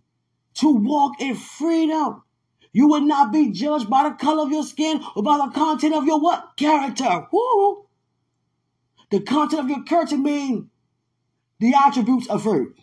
to 0.56 0.71
walk 0.71 1.21
in 1.21 1.36
freedom. 1.36 2.23
You 2.71 2.88
would 2.89 3.03
not 3.03 3.32
be 3.32 3.51
judged 3.51 3.89
by 3.89 4.10
the 4.10 4.15
color 4.15 4.43
of 4.43 4.51
your 4.51 4.63
skin 4.63 5.03
or 5.15 5.21
by 5.21 5.38
the 5.38 5.51
content 5.51 5.93
of 5.93 6.06
your 6.06 6.19
what? 6.19 6.53
Character. 6.58 7.27
Woo! 7.32 7.86
The 9.12 9.19
content 9.19 9.62
of 9.62 9.69
your 9.69 9.84
character 9.84 10.17
means 10.17 10.65
the 11.60 11.73
attributes 11.73 12.27
of 12.27 12.43
fruit. 12.43 12.75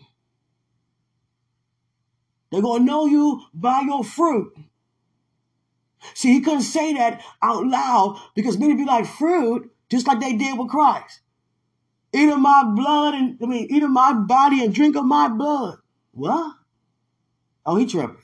They're 2.51 2.61
going 2.61 2.81
to 2.81 2.85
know 2.85 3.05
you 3.05 3.41
by 3.53 3.81
your 3.81 4.03
fruit. 4.03 4.53
See, 6.13 6.33
he 6.33 6.41
couldn't 6.41 6.61
say 6.61 6.93
that 6.93 7.21
out 7.41 7.65
loud 7.65 8.21
because 8.35 8.57
many 8.57 8.75
be 8.75 8.85
like 8.85 9.05
fruit, 9.05 9.71
just 9.89 10.07
like 10.07 10.19
they 10.19 10.33
did 10.33 10.57
with 10.57 10.69
Christ. 10.69 11.21
Eat 12.13 12.29
of 12.29 12.39
my 12.39 12.63
blood 12.63 13.13
and 13.13 13.37
I 13.41 13.45
mean, 13.45 13.67
eat 13.69 13.83
of 13.83 13.89
my 13.89 14.13
body 14.13 14.63
and 14.63 14.73
drink 14.73 14.95
of 14.95 15.05
my 15.05 15.27
blood. 15.27 15.79
What? 16.11 16.55
Oh, 17.65 17.75
he 17.75 17.85
tripping. 17.85 18.17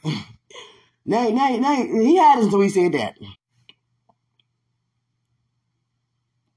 nay, 1.06 1.32
nay, 1.32 1.60
nay. 1.60 1.88
He 1.88 2.15
had 2.15 2.39
until 2.39 2.62
he 2.62 2.70
said 2.70 2.94
that. 2.94 3.17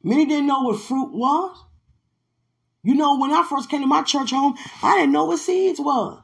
Many 0.02 0.26
didn't 0.26 0.46
know 0.46 0.60
what 0.60 0.80
fruit 0.80 1.12
was. 1.12 1.64
You 2.82 2.94
know, 2.94 3.18
when 3.18 3.32
I 3.32 3.46
first 3.48 3.70
came 3.70 3.80
to 3.80 3.87
my 3.87 4.02
church 4.02 4.30
home, 4.30 4.54
I 4.82 4.98
didn't 4.98 5.12
know 5.12 5.24
what 5.24 5.38
seeds 5.38 5.80
was. 5.80 6.23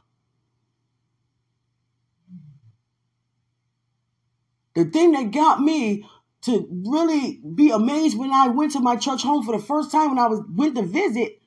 The 4.75 4.85
thing 4.85 5.11
that 5.11 5.31
got 5.31 5.61
me 5.61 6.07
to 6.43 6.67
really 6.87 7.41
be 7.55 7.71
amazed 7.71 8.17
when 8.17 8.31
I 8.31 8.47
went 8.47 8.71
to 8.73 8.79
my 8.79 8.95
church 8.95 9.21
home 9.21 9.43
for 9.43 9.57
the 9.57 9.63
first 9.63 9.91
time 9.91 10.09
when 10.09 10.19
I 10.19 10.27
was 10.27 10.43
went 10.53 10.75
to 10.75 10.83
visit, 10.83 11.39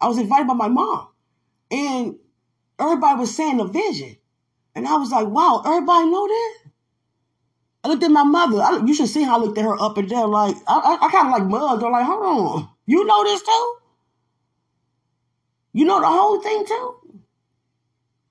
I 0.00 0.08
was 0.08 0.18
invited 0.18 0.46
by 0.46 0.54
my 0.54 0.68
mom. 0.68 1.08
And 1.70 2.16
everybody 2.78 3.20
was 3.20 3.34
saying 3.34 3.56
the 3.56 3.64
vision. 3.64 4.16
And 4.74 4.86
I 4.86 4.96
was 4.96 5.10
like, 5.10 5.26
wow, 5.26 5.62
everybody 5.64 6.10
know 6.10 6.26
this? 6.26 6.72
I 7.84 7.88
looked 7.88 8.02
at 8.02 8.10
my 8.10 8.24
mother. 8.24 8.58
I, 8.58 8.82
you 8.84 8.94
should 8.94 9.08
see 9.08 9.22
how 9.22 9.38
I 9.38 9.40
looked 9.40 9.58
at 9.58 9.64
her 9.64 9.80
up 9.80 9.96
and 9.98 10.08
down. 10.08 10.30
Like, 10.30 10.56
I, 10.66 10.98
I, 11.00 11.06
I 11.06 11.10
kind 11.10 11.28
of 11.28 11.32
like 11.32 11.44
mugged 11.44 11.82
her, 11.82 11.90
like, 11.90 12.06
hold 12.06 12.24
on. 12.24 12.68
You 12.86 13.04
know 13.04 13.24
this 13.24 13.42
too? 13.42 13.76
You 15.72 15.84
know 15.84 16.00
the 16.00 16.06
whole 16.06 16.40
thing 16.40 16.64
too? 16.66 16.96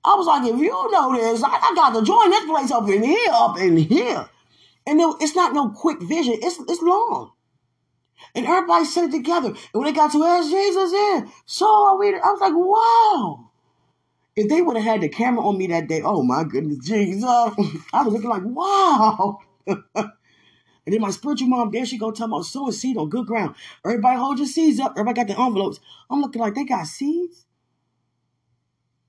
I 0.04 0.14
was 0.14 0.26
like, 0.26 0.44
if 0.50 0.58
you 0.58 0.90
know 0.90 1.14
this, 1.14 1.42
I, 1.42 1.48
I 1.48 1.72
got 1.74 1.94
to 1.94 2.02
join 2.04 2.30
this 2.30 2.44
place 2.44 2.70
up 2.70 2.88
in 2.88 3.02
here, 3.02 3.30
up 3.32 3.58
in 3.58 3.76
here. 3.76 4.28
And 4.86 5.00
it, 5.00 5.16
it's 5.20 5.36
not 5.36 5.54
no 5.54 5.70
quick 5.70 6.00
vision. 6.02 6.34
It's 6.42 6.58
it's 6.68 6.82
long. 6.82 7.32
And 8.34 8.46
everybody 8.46 8.84
said 8.84 9.04
it 9.04 9.12
together. 9.12 9.48
And 9.48 9.58
when 9.72 9.84
they 9.84 9.92
got 9.92 10.12
to 10.12 10.24
ask 10.24 10.48
Jesus 10.48 10.92
in, 10.92 11.30
so 11.44 11.66
are 11.66 11.98
we. 11.98 12.14
I 12.14 12.30
was 12.30 12.40
like, 12.40 12.54
wow. 12.54 13.50
If 14.34 14.48
they 14.48 14.62
would 14.62 14.76
have 14.76 14.84
had 14.84 15.00
the 15.02 15.08
camera 15.08 15.44
on 15.46 15.58
me 15.58 15.66
that 15.68 15.88
day, 15.88 16.00
oh 16.02 16.22
my 16.22 16.44
goodness, 16.44 16.86
Jesus. 16.86 17.24
I 17.92 18.02
was 18.02 18.12
looking 18.12 18.30
like, 18.30 18.44
wow. 18.44 19.40
and 19.66 19.76
then 20.86 21.00
my 21.00 21.10
spiritual 21.10 21.48
mom, 21.48 21.70
there 21.70 21.84
she 21.84 21.98
go 21.98 22.10
talking 22.10 22.32
about 22.32 22.46
sowing 22.46 22.72
seed 22.72 22.96
on 22.96 23.10
good 23.10 23.26
ground. 23.26 23.54
Everybody 23.84 24.18
hold 24.18 24.38
your 24.38 24.48
seeds 24.48 24.80
up. 24.80 24.92
Everybody 24.92 25.16
got 25.16 25.26
the 25.26 25.40
envelopes. 25.40 25.80
I'm 26.08 26.22
looking 26.22 26.40
like 26.40 26.54
they 26.54 26.64
got 26.64 26.86
seeds. 26.86 27.44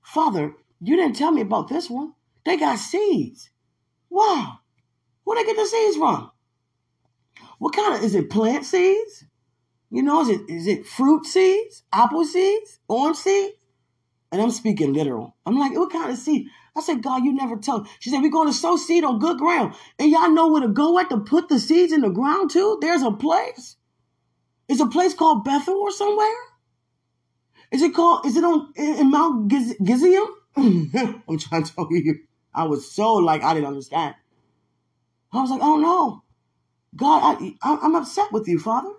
Father, 0.01 0.53
you 0.81 0.97
didn't 0.97 1.15
tell 1.15 1.31
me 1.31 1.41
about 1.41 1.69
this 1.69 1.89
one. 1.89 2.13
They 2.45 2.57
got 2.57 2.77
seeds. 2.77 3.49
Wow. 4.09 4.59
Where 5.23 5.37
they 5.37 5.45
get 5.45 5.57
the 5.57 5.65
seeds 5.65 5.97
from? 5.97 6.31
What 7.59 7.75
kind 7.75 7.95
of 7.95 8.03
is 8.03 8.15
it 8.15 8.29
plant 8.29 8.65
seeds? 8.65 9.25
You 9.89 10.01
know, 10.01 10.21
is 10.21 10.29
it 10.29 10.41
is 10.49 10.67
it 10.67 10.85
fruit 10.85 11.25
seeds, 11.25 11.83
apple 11.93 12.25
seeds, 12.25 12.79
orange 12.87 13.17
seeds? 13.17 13.53
And 14.31 14.41
I'm 14.41 14.51
speaking 14.51 14.93
literal. 14.93 15.35
I'm 15.45 15.57
like, 15.59 15.73
what 15.75 15.91
kind 15.91 16.11
of 16.11 16.17
seed? 16.17 16.47
I 16.75 16.81
said, 16.81 17.03
God, 17.03 17.23
you 17.23 17.33
never 17.33 17.55
tell. 17.55 17.87
She 17.99 18.09
said, 18.09 18.21
we're 18.21 18.31
going 18.31 18.47
to 18.47 18.53
sow 18.53 18.77
seed 18.77 19.03
on 19.03 19.19
good 19.19 19.37
ground. 19.37 19.75
And 19.99 20.09
y'all 20.09 20.31
know 20.31 20.47
where 20.47 20.63
to 20.63 20.67
go 20.67 20.97
at 20.97 21.11
to 21.11 21.19
put 21.19 21.49
the 21.49 21.59
seeds 21.59 21.93
in 21.93 22.01
the 22.01 22.09
ground 22.09 22.49
too? 22.49 22.79
There's 22.81 23.03
a 23.03 23.11
place. 23.11 23.77
Is 24.67 24.81
a 24.81 24.87
place 24.87 25.13
called 25.13 25.43
Bethel 25.43 25.75
or 25.75 25.91
somewhere? 25.91 26.35
Is 27.71 27.83
it 27.83 27.93
called, 27.93 28.25
is 28.25 28.35
it 28.35 28.43
on 28.43 28.73
in 28.75 29.11
Mount 29.11 29.49
Giz, 29.49 29.75
Gizium? 29.79 30.27
I'm 30.57 31.37
trying 31.37 31.63
to 31.63 31.75
tell 31.75 31.87
you. 31.91 32.19
I 32.55 32.63
was 32.63 32.91
so 32.91 33.13
like, 33.13 33.43
I 33.43 33.53
didn't 33.53 33.67
understand. 33.67 34.15
I 35.33 35.41
was 35.41 35.49
like, 35.49 35.61
oh 35.61 35.77
no. 35.77 36.23
God, 36.95 37.37
I, 37.41 37.55
I, 37.61 37.85
am 37.85 37.95
upset 37.95 38.31
with 38.31 38.47
you, 38.47 38.59
Father. 38.59 38.91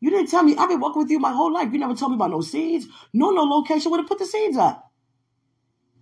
You 0.00 0.10
didn't 0.10 0.28
tell 0.28 0.42
me. 0.42 0.56
I've 0.56 0.68
been 0.68 0.80
walking 0.80 1.02
with 1.02 1.10
you 1.10 1.18
my 1.18 1.32
whole 1.32 1.52
life. 1.52 1.72
You 1.72 1.78
never 1.78 1.94
told 1.94 2.12
me 2.12 2.16
about 2.16 2.30
no 2.30 2.40
seeds. 2.40 2.86
No, 3.12 3.30
no 3.30 3.42
location 3.42 3.90
where 3.90 4.00
to 4.00 4.06
put 4.06 4.18
the 4.18 4.26
seeds 4.26 4.56
at. 4.56 4.76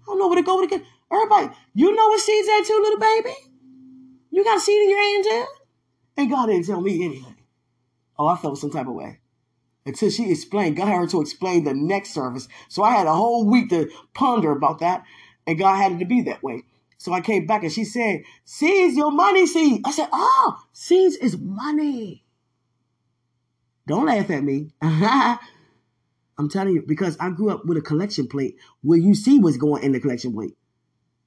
I 0.02 0.06
don't 0.06 0.18
know 0.18 0.28
where 0.28 0.36
to 0.36 0.42
go 0.42 0.60
with 0.60 0.72
it. 0.72 0.82
Everybody, 1.10 1.54
you 1.74 1.94
know 1.94 2.08
what 2.08 2.20
seeds 2.20 2.48
at 2.48 2.66
too, 2.66 2.80
little 2.82 2.98
baby? 2.98 3.34
You 4.30 4.44
got 4.44 4.58
a 4.58 4.60
seed 4.60 4.82
in 4.82 4.90
your 4.90 5.22
too? 5.22 5.46
And 6.16 6.30
God 6.30 6.46
didn't 6.46 6.66
tell 6.66 6.80
me 6.80 7.04
anything. 7.04 7.36
Oh, 8.18 8.26
I 8.26 8.36
felt 8.36 8.58
some 8.58 8.70
type 8.70 8.86
of 8.86 8.94
way. 8.94 9.20
Until 9.86 10.10
she 10.10 10.30
explained, 10.30 10.76
God 10.76 10.88
had 10.88 10.96
her 10.96 11.06
to 11.08 11.20
explain 11.20 11.64
the 11.64 11.74
next 11.74 12.10
service. 12.10 12.48
So 12.68 12.82
I 12.82 12.92
had 12.92 13.06
a 13.06 13.14
whole 13.14 13.46
week 13.46 13.70
to 13.70 13.90
ponder 14.14 14.52
about 14.52 14.80
that. 14.80 15.04
And 15.46 15.58
God 15.58 15.76
had 15.76 15.92
it 15.92 15.98
to 16.00 16.04
be 16.04 16.22
that 16.22 16.42
way. 16.42 16.64
So 17.00 17.14
I 17.14 17.22
came 17.22 17.46
back 17.46 17.62
and 17.62 17.72
she 17.72 17.84
said, 17.84 18.24
Seeds, 18.44 18.94
your 18.94 19.10
money 19.10 19.46
seed. 19.46 19.80
I 19.86 19.90
said, 19.90 20.10
Oh, 20.12 20.58
seeds 20.74 21.16
is 21.16 21.38
money. 21.38 22.26
Don't 23.86 24.04
laugh 24.04 24.28
at 24.28 24.44
me. 24.44 24.74
I'm 24.82 25.38
telling 26.50 26.74
you, 26.74 26.84
because 26.86 27.16
I 27.18 27.30
grew 27.30 27.48
up 27.48 27.64
with 27.64 27.78
a 27.78 27.80
collection 27.80 28.28
plate 28.28 28.56
where 28.82 28.98
you 28.98 29.14
see 29.14 29.38
what's 29.38 29.56
going 29.56 29.82
in 29.82 29.92
the 29.92 30.00
collection 30.00 30.34
plate. 30.34 30.58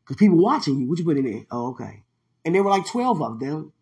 Because 0.03 0.17
people 0.17 0.37
watching 0.37 0.77
you, 0.79 0.87
what 0.87 0.99
you 0.99 1.05
put 1.05 1.17
in 1.17 1.25
there? 1.25 1.45
Oh, 1.49 1.71
okay. 1.71 2.03
And 2.45 2.53
there 2.53 2.61
were 2.61 2.69
like 2.69 2.85
12 2.85 3.23
of 3.23 3.39
them. 3.39 3.73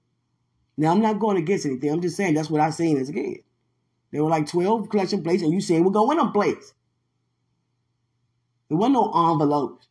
Now, 0.77 0.91
I'm 0.91 1.01
not 1.01 1.19
going 1.19 1.35
against 1.35 1.65
anything. 1.65 1.91
I'm 1.91 2.01
just 2.01 2.15
saying 2.15 2.35
that's 2.35 2.49
what 2.49 2.61
I 2.61 2.69
seen 2.69 2.99
as 2.99 3.09
a 3.09 3.13
kid. 3.13 3.39
There 4.13 4.23
were 4.23 4.29
like 4.29 4.47
12 4.47 4.87
collection 4.87 5.23
plates, 5.23 5.43
and 5.43 5.51
you 5.51 5.59
saying 5.59 5.83
we'll 5.83 5.91
go 5.91 6.09
in 6.11 6.19
them 6.19 6.31
plates. 6.31 6.73
There 8.69 8.77
wasn't 8.77 8.93
no 8.93 9.31
envelopes. 9.31 9.87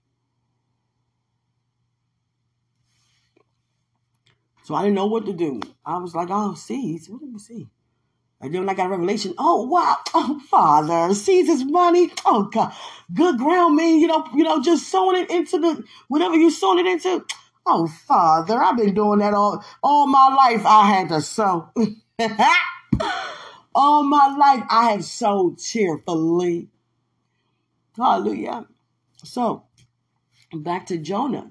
So 4.71 4.77
I 4.77 4.83
didn't 4.83 4.95
know 4.95 5.07
what 5.07 5.27
to 5.27 5.33
do. 5.33 5.61
I 5.85 5.99
was 5.99 6.15
like, 6.15 6.29
oh, 6.31 6.55
seeds. 6.55 7.09
What 7.11 7.19
did 7.19 7.33
we 7.33 7.41
see? 7.41 7.67
And 8.41 8.55
then 8.55 8.61
when 8.61 8.69
I 8.69 8.75
got 8.75 8.87
a 8.87 8.91
revelation, 8.91 9.35
oh 9.37 9.65
wow, 9.65 9.97
oh 10.15 10.39
Father, 10.49 11.13
seeds 11.13 11.49
is 11.49 11.65
money. 11.65 12.13
Oh 12.25 12.45
God, 12.45 12.73
good 13.13 13.37
ground 13.37 13.75
mean 13.75 13.99
you 14.01 14.07
know, 14.07 14.25
you 14.33 14.45
know, 14.45 14.63
just 14.63 14.87
sowing 14.89 15.23
it 15.23 15.29
into 15.29 15.59
the 15.59 15.83
whatever 16.07 16.37
you 16.37 16.53
sowing 16.53 16.87
it 16.87 16.89
into. 16.89 17.27
Oh 17.67 17.89
Father, 17.89 18.63
I've 18.63 18.77
been 18.77 18.95
doing 18.95 19.19
that 19.19 19.35
all 19.35 19.61
all 19.83 20.07
my 20.07 20.29
life. 20.29 20.65
I 20.65 20.87
had 20.87 21.09
to 21.09 21.21
sow. 21.21 21.69
all 23.75 24.05
my 24.05 24.37
life 24.37 24.63
I 24.71 24.93
have 24.93 25.05
sowed 25.05 25.59
cheerfully. 25.59 26.69
Hallelujah. 27.97 28.67
So 29.25 29.65
back 30.53 30.87
to 30.87 30.97
Jonah. 30.97 31.51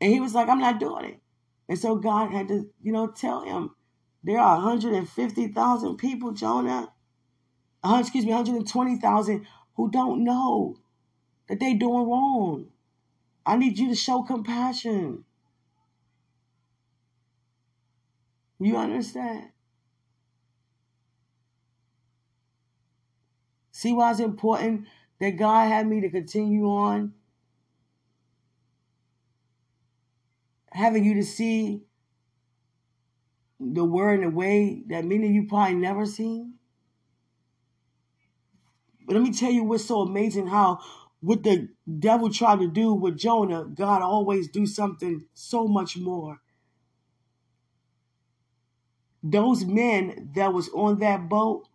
And 0.00 0.12
he 0.12 0.18
was 0.18 0.34
like, 0.34 0.48
I'm 0.48 0.58
not 0.58 0.80
doing 0.80 1.04
it. 1.04 1.20
And 1.68 1.78
so 1.78 1.96
God 1.96 2.30
had 2.30 2.48
to, 2.48 2.70
you 2.80 2.92
know, 2.92 3.08
tell 3.08 3.42
him 3.42 3.74
there 4.22 4.38
are 4.38 4.56
150,000 4.56 5.96
people, 5.96 6.32
Jonah, 6.32 6.92
excuse 7.84 8.24
me, 8.24 8.32
120,000 8.32 9.46
who 9.76 9.90
don't 9.90 10.24
know 10.24 10.76
that 11.48 11.60
they're 11.60 11.76
doing 11.76 12.08
wrong. 12.08 12.66
I 13.44 13.56
need 13.56 13.78
you 13.78 13.88
to 13.88 13.94
show 13.94 14.22
compassion. 14.22 15.24
You 18.58 18.76
understand? 18.76 19.50
See 23.70 23.92
why 23.92 24.10
it's 24.10 24.20
important 24.20 24.86
that 25.20 25.32
God 25.32 25.68
had 25.68 25.86
me 25.86 26.00
to 26.00 26.08
continue 26.08 26.64
on 26.64 27.12
having 30.76 31.04
you 31.04 31.14
to 31.14 31.24
see 31.24 31.82
the 33.58 33.84
word 33.84 34.20
in 34.20 34.26
a 34.26 34.30
way 34.30 34.82
that 34.88 35.04
many 35.04 35.26
of 35.26 35.32
you 35.32 35.46
probably 35.46 35.74
never 35.74 36.06
seen. 36.06 36.54
But 39.06 39.14
let 39.14 39.22
me 39.22 39.32
tell 39.32 39.50
you 39.50 39.64
what's 39.64 39.84
so 39.84 40.00
amazing 40.00 40.48
how 40.48 40.80
what 41.20 41.42
the 41.42 41.68
devil 41.98 42.30
tried 42.30 42.60
to 42.60 42.68
do 42.68 42.92
with 42.92 43.18
Jonah, 43.18 43.64
God 43.64 44.02
always 44.02 44.48
do 44.48 44.66
something 44.66 45.24
so 45.34 45.66
much 45.66 45.96
more. 45.96 46.40
Those 49.22 49.64
men 49.64 50.30
that 50.34 50.52
was 50.52 50.68
on 50.68 50.98
that 51.00 51.28
boat 51.28 51.66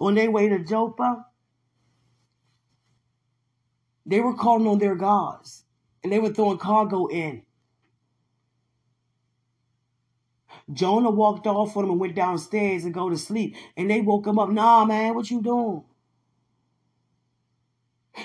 on 0.00 0.14
their 0.14 0.30
way 0.30 0.48
to 0.48 0.58
Joppa, 0.60 1.26
they 4.06 4.20
were 4.20 4.34
calling 4.34 4.66
on 4.66 4.78
their 4.78 4.94
gods 4.94 5.64
and 6.02 6.12
they 6.12 6.18
were 6.18 6.32
throwing 6.32 6.58
cargo 6.58 7.06
in. 7.06 7.42
Jonah 10.72 11.10
walked 11.10 11.46
off 11.46 11.74
with 11.74 11.84
them 11.84 11.90
and 11.90 12.00
went 12.00 12.14
downstairs 12.14 12.84
and 12.84 12.94
go 12.94 13.08
to 13.08 13.16
sleep. 13.16 13.56
And 13.76 13.90
they 13.90 14.00
woke 14.00 14.26
him 14.26 14.38
up. 14.38 14.50
Nah, 14.50 14.84
man, 14.84 15.14
what 15.14 15.30
you 15.30 15.42
doing? 15.42 15.84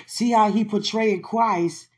See 0.06 0.32
how 0.32 0.50
he 0.50 0.64
portrayed 0.64 1.22
Christ 1.22 1.88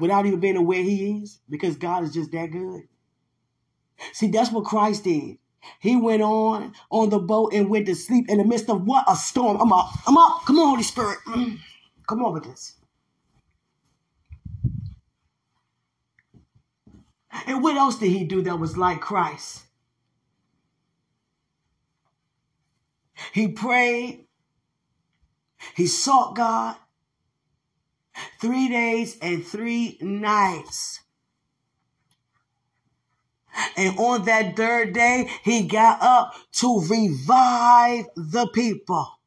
without 0.00 0.26
even 0.26 0.40
being 0.40 0.56
aware 0.56 0.82
he 0.82 1.18
is? 1.22 1.40
Because 1.48 1.76
God 1.76 2.04
is 2.04 2.12
just 2.12 2.32
that 2.32 2.50
good. 2.50 2.82
See, 4.12 4.28
that's 4.28 4.52
what 4.52 4.64
Christ 4.64 5.04
did. 5.04 5.38
He 5.80 5.96
went 5.96 6.22
on 6.22 6.72
on 6.90 7.10
the 7.10 7.18
boat 7.18 7.52
and 7.52 7.68
went 7.68 7.86
to 7.86 7.94
sleep 7.94 8.28
in 8.28 8.38
the 8.38 8.44
midst 8.44 8.70
of 8.70 8.84
what? 8.84 9.04
A 9.08 9.16
storm. 9.16 9.60
I'm 9.60 9.72
up. 9.72 9.90
I'm 10.06 10.16
up. 10.16 10.42
Come 10.46 10.58
on, 10.58 10.68
Holy 10.70 10.82
Spirit. 10.82 11.18
Mm. 11.26 11.58
Come 12.06 12.24
on 12.24 12.34
with 12.34 12.44
this. 12.44 12.77
And 17.48 17.62
what 17.62 17.78
else 17.78 17.98
did 17.98 18.10
he 18.10 18.24
do 18.24 18.42
that 18.42 18.60
was 18.60 18.76
like 18.76 19.00
Christ? 19.00 19.62
He 23.32 23.48
prayed. 23.48 24.26
He 25.74 25.86
sought 25.86 26.36
God 26.36 26.76
three 28.38 28.68
days 28.68 29.16
and 29.22 29.44
three 29.44 29.96
nights. 30.02 31.00
And 33.78 33.98
on 33.98 34.26
that 34.26 34.54
third 34.54 34.92
day, 34.92 35.30
he 35.42 35.66
got 35.66 36.02
up 36.02 36.34
to 36.52 36.80
revive 36.86 38.04
the 38.14 38.46
people. 38.52 39.17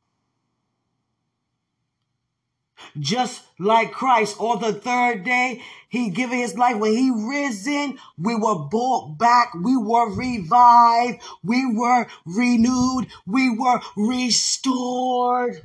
Just 3.00 3.42
like 3.60 3.92
Christ 3.92 4.36
on 4.40 4.62
the 4.62 4.74
third 4.74 5.24
day, 5.24 5.62
he 5.90 6.10
given 6.10 6.38
his 6.38 6.58
life. 6.58 6.78
When 6.78 6.94
he 6.94 7.12
risen, 7.12 7.98
we 8.18 8.36
were 8.36 8.60
brought 8.60 9.18
back. 9.18 9.54
We 9.54 9.78
were 9.78 10.10
revived. 10.14 11.22
We 11.44 11.74
were 11.74 12.08
renewed. 12.26 13.08
We 13.26 13.50
were 13.56 13.82
restored. 13.96 15.64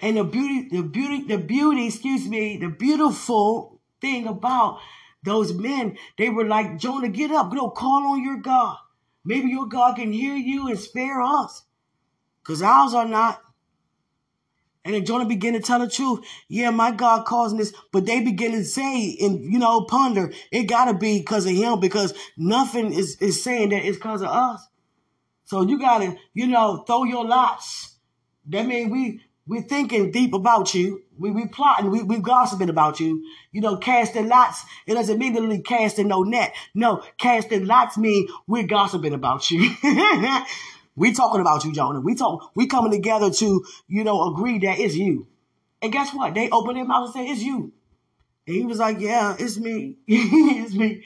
And 0.00 0.16
the 0.16 0.24
beauty, 0.24 0.68
the 0.68 0.82
beauty, 0.82 1.22
the 1.22 1.38
beauty, 1.38 1.86
excuse 1.86 2.28
me, 2.28 2.56
the 2.56 2.68
beautiful 2.68 3.80
thing 4.00 4.26
about 4.26 4.78
those 5.24 5.52
men, 5.52 5.96
they 6.18 6.28
were 6.28 6.44
like, 6.44 6.78
Jonah, 6.78 7.08
get 7.08 7.30
up, 7.30 7.52
go 7.52 7.70
call 7.70 8.06
on 8.08 8.22
your 8.22 8.38
God. 8.38 8.76
Maybe 9.24 9.48
your 9.48 9.66
God 9.66 9.96
can 9.96 10.12
hear 10.12 10.34
you 10.34 10.68
and 10.68 10.78
spare 10.78 11.20
us. 11.22 11.64
Because 12.42 12.62
ours 12.62 12.94
are 12.94 13.06
not. 13.06 13.40
And 14.84 14.94
then 14.94 15.04
Jonah 15.04 15.26
began 15.26 15.52
to 15.52 15.60
tell 15.60 15.78
the 15.78 15.88
truth. 15.88 16.26
Yeah, 16.48 16.70
my 16.70 16.90
God 16.90 17.24
causing 17.24 17.58
this, 17.58 17.72
but 17.92 18.04
they 18.04 18.20
begin 18.20 18.52
to 18.52 18.64
say 18.64 19.16
and 19.20 19.40
you 19.52 19.58
know 19.58 19.82
ponder. 19.84 20.32
It 20.50 20.64
gotta 20.64 20.92
be 20.92 21.18
because 21.20 21.46
of 21.46 21.52
him 21.52 21.78
because 21.78 22.14
nothing 22.36 22.92
is 22.92 23.16
is 23.20 23.42
saying 23.42 23.68
that 23.68 23.84
it's 23.84 23.96
because 23.96 24.22
of 24.22 24.28
us. 24.28 24.66
So 25.44 25.62
you 25.62 25.78
gotta 25.78 26.16
you 26.34 26.48
know 26.48 26.78
throw 26.84 27.04
your 27.04 27.24
lots. 27.24 27.96
That 28.46 28.66
means 28.66 28.90
we 28.90 29.20
we 29.46 29.60
thinking 29.60 30.10
deep 30.10 30.34
about 30.34 30.74
you. 30.74 31.02
We 31.22 31.30
we 31.30 31.46
plotting. 31.46 31.90
We 31.90 32.02
we 32.02 32.18
gossiping 32.18 32.68
about 32.68 32.98
you. 32.98 33.24
You 33.52 33.60
know, 33.60 33.76
casting 33.76 34.28
lots. 34.28 34.64
It 34.88 34.94
doesn't 34.94 35.18
mean 35.18 35.34
literally 35.34 35.62
casting 35.62 36.08
no 36.08 36.24
net. 36.24 36.52
No, 36.74 37.04
casting 37.16 37.64
lots 37.64 37.96
mean 37.96 38.26
we're 38.48 38.66
gossiping 38.66 39.14
about 39.14 39.48
you. 39.48 39.70
we 40.96 41.12
talking 41.12 41.40
about 41.40 41.64
you, 41.64 41.72
Jonah. 41.72 42.00
We 42.00 42.16
talk. 42.16 42.50
We 42.56 42.66
coming 42.66 42.90
together 42.90 43.30
to 43.30 43.64
you 43.86 44.02
know 44.02 44.32
agree 44.32 44.58
that 44.58 44.80
it's 44.80 44.96
you. 44.96 45.28
And 45.80 45.92
guess 45.92 46.12
what? 46.12 46.34
They 46.34 46.50
open 46.50 46.74
their 46.74 46.84
mouth 46.84 47.14
and 47.14 47.14
say 47.14 47.32
it's 47.32 47.42
you. 47.42 47.72
And 48.48 48.56
he 48.56 48.66
was 48.66 48.78
like, 48.78 48.98
"Yeah, 48.98 49.36
it's 49.38 49.58
me. 49.58 49.98
it's 50.08 50.74
me." 50.74 51.04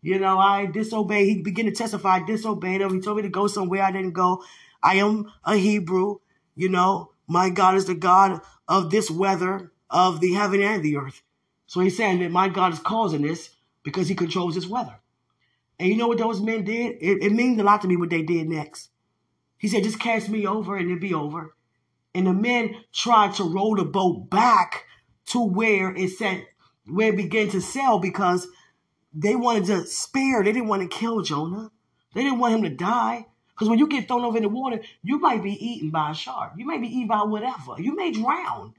You 0.00 0.18
know, 0.18 0.38
I 0.38 0.64
disobeyed. 0.64 1.28
He 1.28 1.42
began 1.42 1.66
to 1.66 1.72
testify. 1.72 2.16
I 2.16 2.24
disobeyed 2.24 2.80
him. 2.80 2.94
He 2.94 3.00
told 3.00 3.18
me 3.18 3.22
to 3.24 3.28
go 3.28 3.48
somewhere 3.48 3.82
I 3.82 3.92
didn't 3.92 4.12
go. 4.12 4.42
I 4.82 4.94
am 4.94 5.30
a 5.44 5.56
Hebrew. 5.56 6.20
You 6.54 6.70
know, 6.70 7.12
my 7.28 7.50
God 7.50 7.76
is 7.76 7.84
the 7.84 7.94
God 7.94 8.40
of 8.68 8.90
this 8.90 9.10
weather, 9.10 9.72
of 9.90 10.20
the 10.20 10.32
heaven 10.32 10.62
and 10.62 10.82
the 10.82 10.96
earth. 10.96 11.22
So 11.66 11.80
he's 11.80 11.96
saying 11.96 12.20
that 12.20 12.30
my 12.30 12.48
God 12.48 12.72
is 12.72 12.78
causing 12.78 13.22
this 13.22 13.50
because 13.82 14.08
he 14.08 14.14
controls 14.14 14.54
this 14.54 14.66
weather. 14.66 14.98
And 15.78 15.88
you 15.88 15.96
know 15.96 16.06
what 16.06 16.18
those 16.18 16.40
men 16.40 16.64
did? 16.64 16.96
It, 17.00 17.22
it 17.22 17.32
means 17.32 17.58
a 17.58 17.64
lot 17.64 17.82
to 17.82 17.88
me 17.88 17.96
what 17.96 18.10
they 18.10 18.22
did 18.22 18.48
next. 18.48 18.90
He 19.58 19.68
said, 19.68 19.82
just 19.82 20.00
cast 20.00 20.28
me 20.28 20.46
over 20.46 20.76
and 20.76 20.90
it'll 20.90 21.00
be 21.00 21.14
over. 21.14 21.54
And 22.14 22.26
the 22.26 22.32
men 22.32 22.76
tried 22.92 23.34
to 23.34 23.44
roll 23.44 23.76
the 23.76 23.84
boat 23.84 24.28
back 24.28 24.84
to 25.26 25.42
where 25.42 25.94
it 25.94 26.10
said, 26.10 26.46
where 26.86 27.08
it 27.08 27.16
began 27.16 27.48
to 27.50 27.60
sail 27.60 27.98
because 27.98 28.48
they 29.14 29.34
wanted 29.34 29.66
to 29.66 29.86
spare, 29.86 30.42
they 30.42 30.52
didn't 30.52 30.68
want 30.68 30.82
to 30.82 30.88
kill 30.96 31.22
Jonah. 31.22 31.70
They 32.14 32.22
didn't 32.22 32.38
want 32.38 32.54
him 32.54 32.62
to 32.62 32.70
die. 32.70 33.26
Because 33.54 33.68
when 33.68 33.78
you 33.78 33.86
get 33.86 34.08
thrown 34.08 34.24
over 34.24 34.36
in 34.36 34.42
the 34.42 34.48
water, 34.48 34.80
you 35.02 35.18
might 35.18 35.42
be 35.42 35.52
eaten 35.52 35.90
by 35.90 36.10
a 36.10 36.14
shark. 36.14 36.52
You 36.56 36.66
may 36.66 36.78
be 36.78 36.88
eaten 36.88 37.08
by 37.08 37.22
whatever. 37.22 37.74
You 37.78 37.94
may 37.94 38.10
drown. 38.10 38.74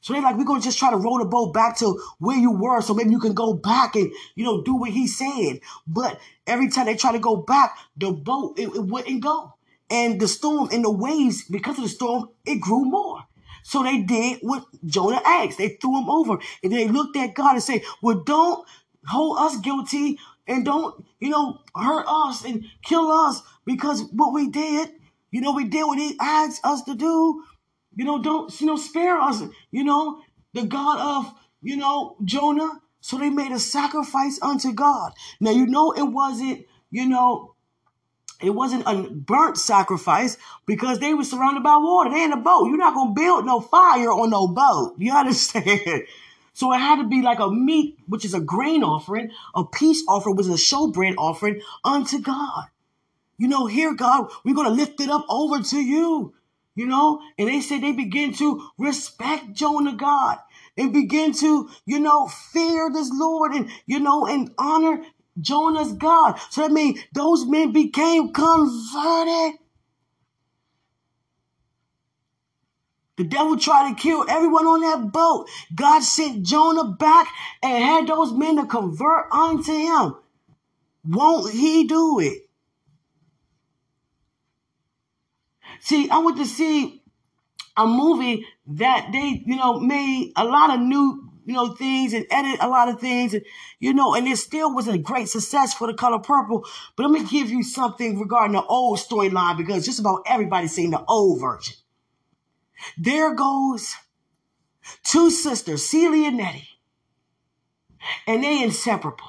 So 0.00 0.12
they're 0.12 0.22
like, 0.22 0.36
we're 0.36 0.44
going 0.44 0.60
to 0.60 0.64
just 0.64 0.78
try 0.78 0.90
to 0.90 0.96
roll 0.96 1.18
the 1.18 1.24
boat 1.24 1.52
back 1.52 1.78
to 1.78 2.00
where 2.18 2.36
you 2.36 2.52
were 2.52 2.80
so 2.80 2.94
maybe 2.94 3.10
you 3.10 3.18
can 3.18 3.34
go 3.34 3.54
back 3.54 3.96
and, 3.96 4.12
you 4.36 4.44
know, 4.44 4.62
do 4.62 4.76
what 4.76 4.90
he 4.90 5.06
said. 5.06 5.60
But 5.86 6.20
every 6.46 6.68
time 6.68 6.86
they 6.86 6.96
try 6.96 7.12
to 7.12 7.18
go 7.18 7.36
back, 7.36 7.76
the 7.96 8.12
boat, 8.12 8.58
it, 8.58 8.68
it 8.68 8.84
wouldn't 8.84 9.20
go. 9.20 9.54
And 9.90 10.20
the 10.20 10.28
storm 10.28 10.68
and 10.72 10.84
the 10.84 10.90
waves, 10.90 11.44
because 11.50 11.78
of 11.78 11.84
the 11.84 11.90
storm, 11.90 12.28
it 12.44 12.60
grew 12.60 12.84
more. 12.84 13.24
So 13.64 13.82
they 13.82 14.02
did 14.02 14.38
what 14.42 14.64
Jonah 14.84 15.20
asked. 15.24 15.58
They 15.58 15.70
threw 15.70 16.00
him 16.00 16.08
over 16.08 16.38
and 16.62 16.72
they 16.72 16.86
looked 16.86 17.16
at 17.16 17.34
God 17.34 17.54
and 17.54 17.62
said, 17.62 17.82
well, 18.00 18.22
don't 18.24 18.64
hold 19.08 19.38
us 19.38 19.58
guilty 19.58 20.18
and 20.46 20.64
don't, 20.64 21.04
you 21.20 21.30
know, 21.30 21.60
hurt 21.74 22.04
us 22.06 22.44
and 22.44 22.64
kill 22.82 23.10
us 23.10 23.42
because 23.64 24.02
what 24.12 24.32
we 24.32 24.48
did, 24.48 24.90
you 25.30 25.40
know, 25.40 25.52
we 25.52 25.64
did 25.64 25.84
what 25.84 25.98
he 25.98 26.16
asked 26.20 26.64
us 26.64 26.82
to 26.82 26.94
do. 26.94 27.44
You 27.94 28.04
know, 28.04 28.22
don't, 28.22 28.60
you 28.60 28.66
know, 28.66 28.76
spare 28.76 29.20
us, 29.20 29.42
you 29.70 29.84
know, 29.84 30.20
the 30.52 30.64
God 30.64 30.98
of, 31.00 31.34
you 31.62 31.76
know, 31.76 32.16
Jonah. 32.24 32.80
So 33.00 33.18
they 33.18 33.30
made 33.30 33.52
a 33.52 33.58
sacrifice 33.58 34.38
unto 34.42 34.72
God. 34.72 35.12
Now, 35.40 35.52
you 35.52 35.66
know, 35.66 35.92
it 35.92 36.02
wasn't, 36.02 36.66
you 36.90 37.08
know, 37.08 37.54
it 38.42 38.50
wasn't 38.50 38.84
a 38.86 39.08
burnt 39.10 39.56
sacrifice 39.56 40.36
because 40.66 40.98
they 40.98 41.14
were 41.14 41.24
surrounded 41.24 41.62
by 41.62 41.76
water. 41.78 42.10
They 42.10 42.24
in 42.24 42.32
a 42.32 42.36
boat. 42.36 42.66
You're 42.66 42.76
not 42.76 42.94
going 42.94 43.14
to 43.14 43.20
build 43.20 43.46
no 43.46 43.60
fire 43.60 44.10
on 44.10 44.30
no 44.30 44.48
boat. 44.48 44.96
You 44.98 45.12
understand? 45.14 46.02
So 46.56 46.72
it 46.72 46.78
had 46.78 46.96
to 46.96 47.04
be 47.04 47.20
like 47.20 47.38
a 47.38 47.50
meat, 47.50 47.98
which 48.06 48.24
is 48.24 48.32
a 48.32 48.40
grain 48.40 48.82
offering, 48.82 49.30
a 49.54 49.62
peace 49.62 50.02
offering, 50.08 50.36
which 50.36 50.46
is 50.46 50.54
a 50.54 50.74
showbread 50.74 51.14
offering 51.18 51.60
unto 51.84 52.18
God. 52.18 52.68
You 53.36 53.46
know, 53.46 53.66
here, 53.66 53.94
God, 53.94 54.30
we're 54.42 54.54
going 54.54 54.66
to 54.66 54.72
lift 54.72 54.98
it 55.02 55.10
up 55.10 55.26
over 55.28 55.62
to 55.62 55.76
you. 55.76 56.32
You 56.74 56.86
know, 56.86 57.20
and 57.38 57.46
they 57.46 57.60
said 57.60 57.82
they 57.82 57.92
begin 57.92 58.32
to 58.34 58.70
respect 58.78 59.52
Jonah 59.52 59.96
God 59.96 60.38
and 60.78 60.94
begin 60.94 61.32
to, 61.34 61.68
you 61.84 62.00
know, 62.00 62.26
fear 62.26 62.90
this 62.90 63.10
Lord 63.12 63.52
and, 63.52 63.68
you 63.84 64.00
know, 64.00 64.26
and 64.26 64.50
honor 64.56 65.04
Jonah's 65.38 65.92
God. 65.92 66.40
So 66.48 66.62
that 66.62 66.72
means 66.72 67.00
those 67.12 67.44
men 67.44 67.72
became 67.72 68.32
converted. 68.32 69.58
The 73.16 73.24
devil 73.24 73.56
tried 73.56 73.90
to 73.90 74.00
kill 74.00 74.24
everyone 74.28 74.66
on 74.66 74.80
that 74.82 75.12
boat. 75.12 75.48
God 75.74 76.02
sent 76.02 76.44
Jonah 76.44 76.84
back 76.84 77.28
and 77.62 77.84
had 77.84 78.06
those 78.06 78.32
men 78.32 78.56
to 78.56 78.66
convert 78.66 79.32
unto 79.32 79.72
him. 79.72 80.16
Won't 81.08 81.52
he 81.52 81.86
do 81.86 82.20
it? 82.20 82.42
See, 85.80 86.10
I 86.10 86.18
went 86.18 86.36
to 86.38 86.46
see 86.46 87.02
a 87.76 87.86
movie 87.86 88.46
that 88.66 89.10
they, 89.12 89.42
you 89.46 89.56
know, 89.56 89.78
made 89.80 90.32
a 90.36 90.44
lot 90.44 90.74
of 90.74 90.80
new 90.80 91.26
you 91.46 91.54
know, 91.54 91.74
things 91.74 92.12
and 92.12 92.26
edit 92.28 92.58
a 92.60 92.68
lot 92.68 92.88
of 92.88 93.00
things. 93.00 93.32
And, 93.32 93.44
you 93.78 93.94
know, 93.94 94.14
and 94.14 94.26
it 94.26 94.36
still 94.36 94.74
was 94.74 94.88
a 94.88 94.98
great 94.98 95.28
success 95.28 95.72
for 95.72 95.86
the 95.86 95.94
color 95.94 96.18
purple. 96.18 96.64
But 96.96 97.04
let 97.04 97.12
me 97.12 97.24
give 97.24 97.50
you 97.50 97.62
something 97.62 98.18
regarding 98.18 98.56
the 98.56 98.64
old 98.64 98.98
storyline 98.98 99.56
because 99.56 99.86
just 99.86 100.00
about 100.00 100.24
everybody's 100.26 100.72
seen 100.72 100.90
the 100.90 101.04
old 101.06 101.40
version. 101.40 101.76
There 102.98 103.34
goes 103.34 103.94
two 105.02 105.30
sisters, 105.30 105.84
Celie 105.84 106.26
and 106.26 106.36
Nettie. 106.36 106.68
And 108.26 108.44
they 108.44 108.62
inseparable. 108.62 109.26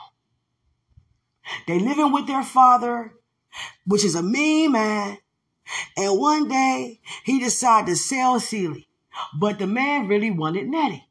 They 1.68 1.80
living 1.80 2.12
with 2.12 2.28
their 2.28 2.44
father, 2.44 3.14
which 3.86 4.04
is 4.04 4.16
a 4.16 4.22
mean 4.22 4.74
man. 4.74 5.18
And 5.96 6.20
one 6.20 6.48
day 6.48 7.00
he 7.24 7.40
decided 7.40 7.88
to 7.88 7.96
sell 7.96 8.40
Celie. 8.40 8.88
But 9.40 9.58
the 9.60 9.68
man 9.68 10.08
really 10.08 10.32
wanted 10.32 10.68
Nettie. 10.68 11.08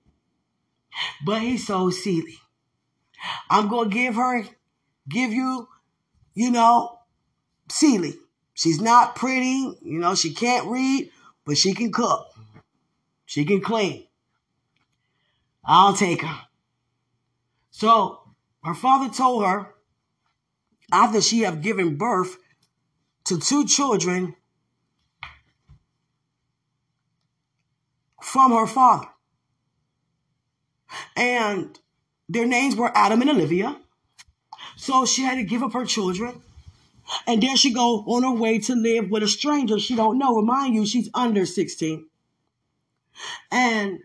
But 1.25 1.43
he 1.43 1.59
sold 1.59 1.95
Celie. 1.95 2.39
I'm 3.51 3.69
to 3.69 3.95
give 3.95 4.15
her, 4.15 4.45
give 5.09 5.33
you, 5.33 5.69
you 6.35 6.51
know, 6.51 6.99
Celie. 7.69 8.19
She's 8.55 8.81
not 8.81 9.17
pretty. 9.17 9.77
You 9.83 9.99
know, 9.99 10.15
she 10.15 10.33
can't 10.33 10.67
read, 10.67 11.11
but 11.47 11.57
she 11.57 11.73
can 11.73 11.93
cook. 11.93 12.27
She 13.25 13.45
can 13.45 13.61
clean. 13.61 14.07
I'll 15.65 15.95
take 15.95 16.23
her. 16.23 16.41
So 17.71 18.21
her 18.65 18.75
father 18.75 19.13
told 19.13 19.45
her 19.45 19.75
after 20.93 21.21
she 21.21 21.41
have 21.41 21.63
given 21.63 21.97
birth 21.97 22.37
to 23.25 23.39
two 23.39 23.65
children 23.67 24.35
from 28.23 28.53
her 28.53 28.67
father. 28.67 29.09
And 31.17 31.79
their 32.29 32.47
names 32.47 32.77
were 32.77 32.91
Adam 32.95 33.21
and 33.21 33.31
Olivia. 33.31 33.77
So 34.77 35.05
she 35.05 35.23
had 35.23 35.37
to 35.37 35.45
give 35.45 35.63
up 35.63 35.73
her 35.73 35.85
children. 35.85 36.43
And 37.27 37.43
there 37.43 37.57
she 37.57 37.73
go 37.73 38.05
on 38.07 38.23
her 38.23 38.33
way 38.33 38.59
to 38.61 38.75
live 38.75 39.11
with 39.11 39.23
a 39.23 39.29
stranger 39.29 39.79
she 39.79 39.95
don't 39.97 40.19
know. 40.19 40.37
Remind 40.37 40.75
you, 40.75 40.87
she's 40.87 41.11
under 41.15 41.47
16. 41.47 42.07
And 43.51 44.01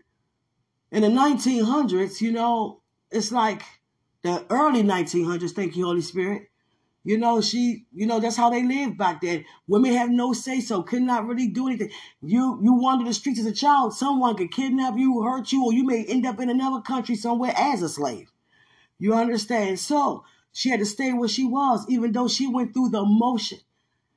in 0.90 1.02
the 1.02 1.08
1900s, 1.08 2.20
you 2.20 2.32
know, 2.32 2.80
it's 3.10 3.32
like 3.32 3.62
the 4.22 4.44
early 4.50 4.82
1900s, 4.82 5.52
thank 5.52 5.76
you, 5.76 5.84
Holy 5.84 6.00
Spirit. 6.00 6.48
You 7.04 7.18
know, 7.18 7.40
she, 7.40 7.86
you 7.92 8.06
know, 8.06 8.20
that's 8.20 8.36
how 8.36 8.50
they 8.50 8.62
lived 8.62 8.96
back 8.96 9.22
then. 9.22 9.44
Women 9.66 9.92
have 9.94 10.10
no 10.10 10.32
say 10.32 10.60
so, 10.60 10.82
could 10.82 11.02
not 11.02 11.26
really 11.26 11.48
do 11.48 11.66
anything. 11.66 11.90
You 12.20 12.60
you 12.62 12.74
wander 12.74 13.04
the 13.04 13.12
streets 13.12 13.40
as 13.40 13.46
a 13.46 13.52
child, 13.52 13.92
someone 13.92 14.36
could 14.36 14.52
kidnap 14.52 14.96
you, 14.96 15.20
hurt 15.22 15.50
you, 15.50 15.64
or 15.64 15.72
you 15.72 15.84
may 15.84 16.04
end 16.04 16.24
up 16.26 16.38
in 16.38 16.48
another 16.48 16.80
country 16.80 17.16
somewhere 17.16 17.52
as 17.56 17.82
a 17.82 17.88
slave. 17.88 18.30
You 19.00 19.14
understand? 19.14 19.80
So 19.80 20.24
she 20.52 20.68
had 20.70 20.80
to 20.80 20.86
stay 20.86 21.12
where 21.12 21.28
she 21.28 21.44
was, 21.44 21.84
even 21.88 22.12
though 22.12 22.28
she 22.28 22.46
went 22.46 22.72
through 22.72 22.90
the 22.90 23.04
motion. 23.04 23.58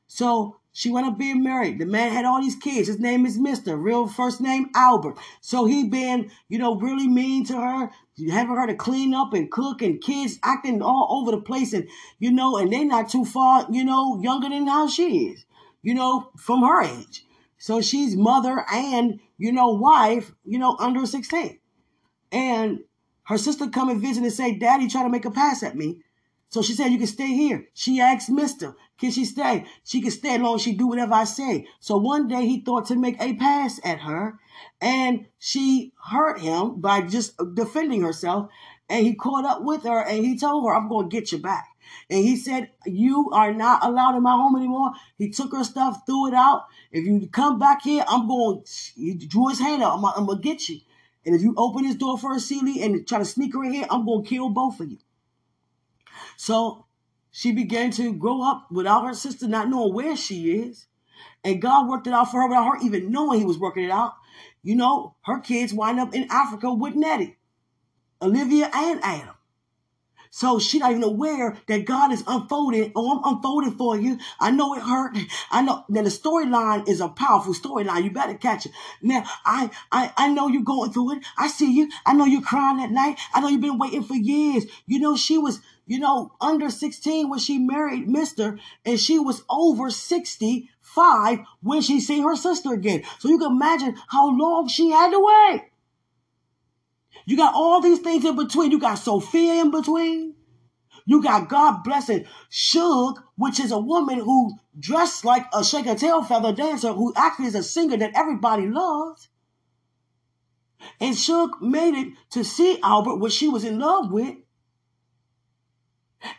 So 0.07 0.57
she 0.71 0.89
wound 0.89 1.05
up 1.05 1.17
being 1.17 1.41
married. 1.41 1.79
The 1.79 1.85
man 1.85 2.11
had 2.11 2.25
all 2.25 2.41
these 2.41 2.57
kids. 2.57 2.87
His 2.87 2.99
name 2.99 3.25
is 3.25 3.37
Mister. 3.39 3.77
Real 3.77 4.07
first 4.07 4.41
name 4.41 4.69
Albert. 4.75 5.17
So 5.39 5.65
he 5.65 5.87
been, 5.87 6.29
you 6.49 6.59
know, 6.59 6.75
really 6.75 7.07
mean 7.07 7.45
to 7.45 7.53
her, 7.53 7.89
having 8.29 8.55
her 8.55 8.67
to 8.67 8.75
clean 8.75 9.13
up 9.13 9.33
and 9.33 9.49
cook, 9.49 9.81
and 9.81 10.01
kids 10.01 10.37
acting 10.43 10.81
all 10.81 11.07
over 11.11 11.31
the 11.31 11.41
place, 11.41 11.71
and 11.71 11.87
you 12.19 12.31
know, 12.31 12.57
and 12.57 12.71
they 12.71 12.83
not 12.83 13.09
too 13.09 13.23
far, 13.23 13.65
you 13.71 13.85
know, 13.85 14.21
younger 14.21 14.49
than 14.49 14.67
how 14.67 14.87
she 14.87 15.27
is, 15.27 15.45
you 15.81 15.93
know, 15.93 16.29
from 16.37 16.61
her 16.61 16.83
age. 16.83 17.25
So 17.57 17.81
she's 17.81 18.17
mother 18.17 18.65
and 18.71 19.21
you 19.37 19.53
know 19.53 19.69
wife, 19.69 20.33
you 20.43 20.59
know, 20.59 20.75
under 20.77 21.05
sixteen, 21.05 21.59
and 22.33 22.81
her 23.23 23.37
sister 23.37 23.69
come 23.69 23.89
and 23.89 24.01
visit 24.01 24.23
and 24.23 24.33
say, 24.33 24.55
"Daddy 24.55 24.89
try 24.89 25.03
to 25.03 25.09
make 25.09 25.25
a 25.25 25.31
pass 25.31 25.63
at 25.63 25.77
me." 25.77 26.01
So 26.49 26.61
she 26.61 26.73
said, 26.73 26.91
you 26.91 26.97
can 26.97 27.07
stay 27.07 27.27
here. 27.27 27.67
She 27.73 27.99
asked 27.99 28.29
Mister, 28.29 28.75
can 28.97 29.11
she 29.11 29.25
stay? 29.25 29.65
She 29.83 30.01
can 30.01 30.11
stay 30.11 30.35
as 30.35 30.41
long 30.41 30.55
as 30.55 30.61
she 30.61 30.73
do 30.73 30.87
whatever 30.87 31.13
I 31.13 31.25
say. 31.25 31.67
So 31.79 31.97
one 31.97 32.27
day 32.27 32.45
he 32.45 32.61
thought 32.61 32.85
to 32.87 32.95
make 32.95 33.21
a 33.21 33.33
pass 33.33 33.79
at 33.83 33.99
her 33.99 34.39
and 34.79 35.25
she 35.37 35.93
hurt 36.11 36.39
him 36.39 36.79
by 36.79 37.01
just 37.01 37.33
defending 37.55 38.01
herself. 38.01 38.49
And 38.87 39.05
he 39.05 39.15
caught 39.15 39.45
up 39.45 39.63
with 39.63 39.83
her 39.83 39.99
and 39.99 40.23
he 40.23 40.37
told 40.37 40.63
her, 40.65 40.75
I'm 40.75 40.87
going 40.87 41.09
to 41.09 41.15
get 41.15 41.31
you 41.31 41.39
back. 41.39 41.67
And 42.09 42.23
he 42.23 42.35
said, 42.35 42.69
You 42.85 43.29
are 43.33 43.53
not 43.53 43.83
allowed 43.83 44.15
in 44.15 44.23
my 44.23 44.31
home 44.31 44.55
anymore. 44.55 44.91
He 45.17 45.29
took 45.29 45.51
her 45.53 45.63
stuff, 45.63 46.03
threw 46.05 46.27
it 46.27 46.33
out. 46.33 46.65
If 46.91 47.05
you 47.05 47.27
come 47.27 47.59
back 47.59 47.81
here, 47.81 48.05
I'm 48.07 48.27
going, 48.27 48.63
he 48.95 49.15
drew 49.15 49.49
his 49.49 49.59
hand 49.59 49.83
out. 49.83 49.97
I'm, 49.97 50.05
I'm 50.05 50.25
going 50.25 50.41
to 50.41 50.43
get 50.43 50.69
you. 50.69 50.79
And 51.25 51.35
if 51.35 51.41
you 51.41 51.55
open 51.57 51.83
this 51.83 51.95
door 51.95 52.17
for 52.17 52.33
a 52.33 52.39
Celie 52.39 52.83
and 52.83 53.07
try 53.07 53.17
to 53.17 53.25
sneak 53.25 53.55
her 53.55 53.63
in 53.63 53.73
here, 53.73 53.87
I'm 53.89 54.05
going 54.05 54.23
to 54.23 54.29
kill 54.29 54.49
both 54.49 54.79
of 54.79 54.89
you. 54.89 54.97
So 56.35 56.85
she 57.31 57.51
began 57.51 57.91
to 57.91 58.13
grow 58.13 58.41
up 58.41 58.71
without 58.71 59.05
her 59.05 59.13
sister 59.13 59.47
not 59.47 59.69
knowing 59.69 59.93
where 59.93 60.15
she 60.15 60.51
is. 60.51 60.87
And 61.43 61.61
God 61.61 61.87
worked 61.87 62.07
it 62.07 62.13
out 62.13 62.31
for 62.31 62.41
her 62.41 62.47
without 62.47 62.77
her 62.77 62.85
even 62.85 63.11
knowing 63.11 63.39
he 63.39 63.45
was 63.45 63.59
working 63.59 63.83
it 63.83 63.91
out. 63.91 64.13
You 64.63 64.75
know, 64.75 65.15
her 65.25 65.39
kids 65.39 65.73
wind 65.73 65.99
up 65.99 66.15
in 66.15 66.27
Africa 66.31 66.73
with 66.73 66.95
Nettie, 66.95 67.37
Olivia, 68.21 68.69
and 68.73 68.99
Adam. 69.03 69.34
So 70.31 70.59
she 70.59 70.79
not 70.79 70.91
even 70.91 71.03
aware 71.03 71.57
that 71.67 71.85
God 71.85 72.11
is 72.11 72.23
unfolding. 72.27 72.91
Oh, 72.95 73.17
I'm 73.17 73.35
unfolding 73.35 73.71
for 73.71 73.97
you. 73.97 74.19
I 74.39 74.51
know 74.51 74.73
it 74.75 74.81
hurt. 74.81 75.17
I 75.51 75.61
know. 75.61 75.85
Now 75.89 76.03
the 76.03 76.09
storyline 76.09 76.87
is 76.87 77.01
a 77.01 77.07
powerful 77.07 77.53
storyline. 77.53 78.03
You 78.03 78.11
better 78.11 78.35
catch 78.35 78.65
it. 78.65 78.71
Now 79.01 79.23
I, 79.45 79.69
I, 79.91 80.13
I 80.17 80.27
know 80.29 80.47
you're 80.47 80.63
going 80.63 80.91
through 80.91 81.17
it. 81.17 81.23
I 81.37 81.47
see 81.47 81.71
you. 81.71 81.89
I 82.05 82.13
know 82.13 82.25
you're 82.25 82.41
crying 82.41 82.81
at 82.81 82.91
night. 82.91 83.19
I 83.33 83.39
know 83.39 83.47
you've 83.47 83.61
been 83.61 83.77
waiting 83.77 84.03
for 84.03 84.15
years. 84.15 84.65
You 84.85 84.99
know 84.99 85.15
she 85.15 85.37
was, 85.37 85.61
you 85.85 85.99
know, 85.99 86.33
under 86.41 86.69
16 86.69 87.29
when 87.29 87.39
she 87.39 87.57
married 87.57 88.07
Mister, 88.07 88.59
and 88.85 88.99
she 88.99 89.19
was 89.19 89.43
over 89.49 89.89
65 89.89 91.39
when 91.61 91.81
she 91.81 91.99
seen 91.99 92.23
her 92.23 92.35
sister 92.35 92.73
again. 92.73 93.03
So 93.19 93.29
you 93.29 93.37
can 93.37 93.51
imagine 93.51 93.95
how 94.07 94.35
long 94.35 94.67
she 94.67 94.91
had 94.91 95.11
to 95.11 95.19
wait. 95.19 95.69
You 97.25 97.37
got 97.37 97.55
all 97.55 97.81
these 97.81 97.99
things 97.99 98.23
in 98.23 98.35
between. 98.35 98.71
You 98.71 98.79
got 98.79 98.95
Sophia 98.95 99.61
in 99.61 99.71
between. 99.71 100.35
You 101.07 101.21
got 101.21 101.49
God 101.49 101.83
blessing 101.83 102.25
Shug, 102.49 103.19
which 103.35 103.59
is 103.59 103.71
a 103.71 103.79
woman 103.79 104.19
who 104.19 104.57
dressed 104.79 105.23
like 105.23 105.45
a 105.53 105.63
shake 105.63 105.85
a 105.85 105.95
tail 105.95 106.23
feather 106.23 106.53
dancer, 106.53 106.93
who 106.93 107.13
actually 107.15 107.47
is 107.47 107.55
a 107.55 107.63
singer 107.63 107.97
that 107.97 108.15
everybody 108.15 108.67
loves. 108.67 109.29
And 110.99 111.15
Shug 111.15 111.61
made 111.61 111.95
it 111.95 112.13
to 112.31 112.43
see 112.43 112.79
Albert, 112.81 113.17
which 113.17 113.33
she 113.33 113.47
was 113.47 113.63
in 113.63 113.79
love 113.79 114.11
with, 114.11 114.35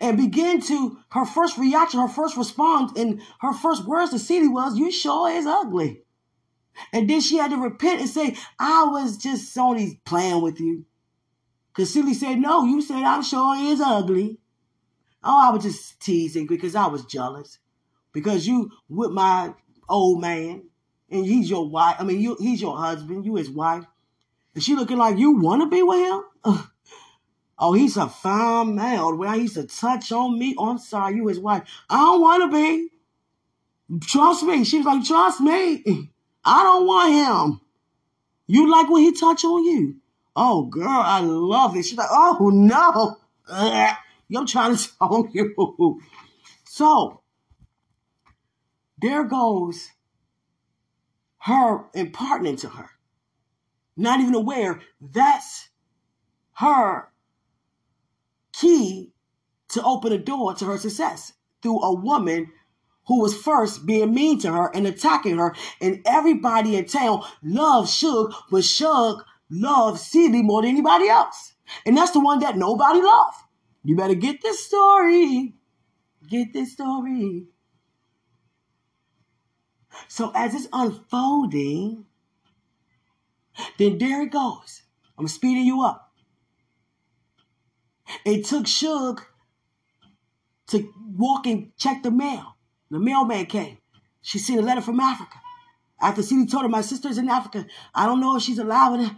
and 0.00 0.16
began 0.16 0.60
to 0.62 0.98
her 1.10 1.24
first 1.24 1.58
reaction, 1.58 2.00
her 2.00 2.08
first 2.08 2.36
response, 2.36 2.92
and 2.96 3.22
her 3.40 3.52
first 3.52 3.84
words 3.86 4.10
to 4.10 4.18
Celie 4.18 4.48
was, 4.48 4.76
"You 4.76 4.90
sure 4.90 5.30
is 5.30 5.46
ugly." 5.46 6.05
And 6.92 7.08
then 7.08 7.20
she 7.20 7.36
had 7.36 7.50
to 7.50 7.56
repent 7.56 8.00
and 8.00 8.08
say, 8.08 8.36
I 8.58 8.84
was 8.84 9.16
just 9.16 9.56
only 9.58 10.00
playing 10.04 10.42
with 10.42 10.60
you. 10.60 10.84
Because 11.68 11.92
Celie 11.92 12.14
said, 12.14 12.38
No, 12.38 12.64
you 12.64 12.80
said 12.80 13.02
I'm 13.02 13.22
sure 13.22 13.56
is 13.56 13.80
ugly. 13.80 14.38
Oh, 15.22 15.48
I 15.48 15.50
was 15.50 15.64
just 15.64 16.00
teasing 16.00 16.46
because 16.46 16.74
I 16.74 16.86
was 16.86 17.04
jealous. 17.04 17.58
Because 18.12 18.46
you 18.46 18.70
with 18.88 19.10
my 19.10 19.52
old 19.88 20.20
man 20.20 20.64
and 21.10 21.24
he's 21.24 21.50
your 21.50 21.68
wife. 21.68 21.96
I 21.98 22.04
mean, 22.04 22.20
you, 22.20 22.36
he's 22.38 22.60
your 22.60 22.76
husband, 22.76 23.24
you 23.24 23.36
his 23.36 23.50
wife. 23.50 23.84
And 24.54 24.62
she 24.62 24.74
looking 24.74 24.96
like 24.96 25.18
you 25.18 25.32
want 25.32 25.62
to 25.62 25.68
be 25.68 25.82
with 25.82 25.98
him? 25.98 26.22
oh, 27.58 27.72
he's 27.74 27.96
a 27.96 28.08
fine 28.08 28.74
man. 28.74 28.98
The 28.98 29.14
way 29.14 29.34
he 29.34 29.42
used 29.42 29.54
to 29.56 29.64
touch 29.64 30.12
on 30.12 30.38
me. 30.38 30.54
Oh, 30.56 30.70
I'm 30.70 30.78
sorry, 30.78 31.16
you 31.16 31.26
his 31.26 31.38
wife. 31.38 31.68
I 31.90 31.98
don't 31.98 32.20
want 32.20 32.50
to 32.50 32.56
be. 32.56 32.88
Trust 34.00 34.44
me. 34.44 34.64
She 34.64 34.78
was 34.78 34.86
like, 34.86 35.04
trust 35.04 35.40
me. 35.40 36.10
I 36.46 36.62
don't 36.62 36.86
want 36.86 37.12
him. 37.12 37.60
You 38.46 38.70
like 38.70 38.88
when 38.88 39.02
he 39.02 39.12
touch 39.12 39.44
on 39.44 39.64
you? 39.64 39.96
Oh, 40.36 40.66
girl, 40.66 40.86
I 40.88 41.20
love 41.20 41.76
it. 41.76 41.84
She's 41.84 41.98
like, 41.98 42.08
oh 42.10 42.50
no, 42.52 43.16
I'm 43.50 44.46
trying 44.46 44.76
to 44.76 44.88
tell 44.98 45.28
you. 45.32 46.00
So 46.64 47.22
there 48.98 49.24
goes 49.24 49.90
her 51.38 51.86
imparting 51.94 52.56
to 52.56 52.68
her, 52.68 52.90
not 53.96 54.20
even 54.20 54.34
aware 54.34 54.80
that's 55.00 55.68
her 56.54 57.10
key 58.52 59.12
to 59.68 59.82
open 59.82 60.12
a 60.12 60.18
door 60.18 60.54
to 60.54 60.64
her 60.64 60.78
success 60.78 61.32
through 61.62 61.80
a 61.82 61.94
woman 61.94 62.52
who 63.06 63.20
was 63.20 63.36
first 63.36 63.86
being 63.86 64.14
mean 64.14 64.38
to 64.40 64.52
her 64.52 64.74
and 64.74 64.86
attacking 64.86 65.38
her. 65.38 65.54
And 65.80 66.02
everybody 66.04 66.76
in 66.76 66.86
town 66.86 67.22
loved 67.42 67.88
Shug, 67.88 68.34
but 68.50 68.64
Shug 68.64 69.22
loved 69.50 70.00
Celie 70.00 70.42
more 70.42 70.62
than 70.62 70.70
anybody 70.70 71.08
else. 71.08 71.54
And 71.84 71.96
that's 71.96 72.12
the 72.12 72.20
one 72.20 72.40
that 72.40 72.56
nobody 72.56 73.00
loved. 73.00 73.36
You 73.84 73.96
better 73.96 74.14
get 74.14 74.42
this 74.42 74.64
story. 74.64 75.54
Get 76.28 76.52
this 76.52 76.72
story. 76.72 77.46
So 80.08 80.32
as 80.34 80.54
it's 80.54 80.68
unfolding, 80.72 82.04
then 83.78 83.98
there 83.98 84.22
it 84.22 84.32
goes. 84.32 84.82
I'm 85.18 85.28
speeding 85.28 85.64
you 85.64 85.82
up. 85.82 86.12
It 88.24 88.44
took 88.44 88.66
Shug 88.66 89.22
to 90.68 90.92
walk 91.16 91.46
and 91.46 91.72
check 91.76 92.02
the 92.02 92.10
mail. 92.10 92.55
The 92.90 92.98
mailman 92.98 93.46
came. 93.46 93.78
She 94.22 94.38
seen 94.38 94.58
a 94.58 94.62
letter 94.62 94.80
from 94.80 95.00
Africa. 95.00 95.40
After 96.00 96.22
Celie 96.22 96.46
told 96.46 96.64
her 96.64 96.68
my 96.68 96.82
sister's 96.82 97.18
in 97.18 97.28
Africa, 97.28 97.66
I 97.94 98.06
don't 98.06 98.20
know 98.20 98.36
if 98.36 98.42
she's 98.42 98.58
alive. 98.58 99.00
Or 99.00 99.10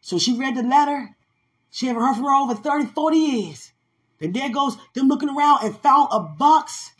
so 0.00 0.18
she 0.18 0.38
read 0.38 0.56
the 0.56 0.62
letter. 0.62 1.14
She 1.70 1.86
haven't 1.86 2.02
heard 2.02 2.14
from 2.14 2.24
her 2.24 2.34
over 2.34 2.54
30, 2.54 2.86
40 2.86 3.16
years. 3.16 3.72
Then 4.18 4.32
there 4.32 4.48
goes 4.48 4.76
them 4.94 5.08
looking 5.08 5.28
around 5.28 5.64
and 5.64 5.76
found 5.76 6.08
a 6.12 6.20
box, 6.20 6.92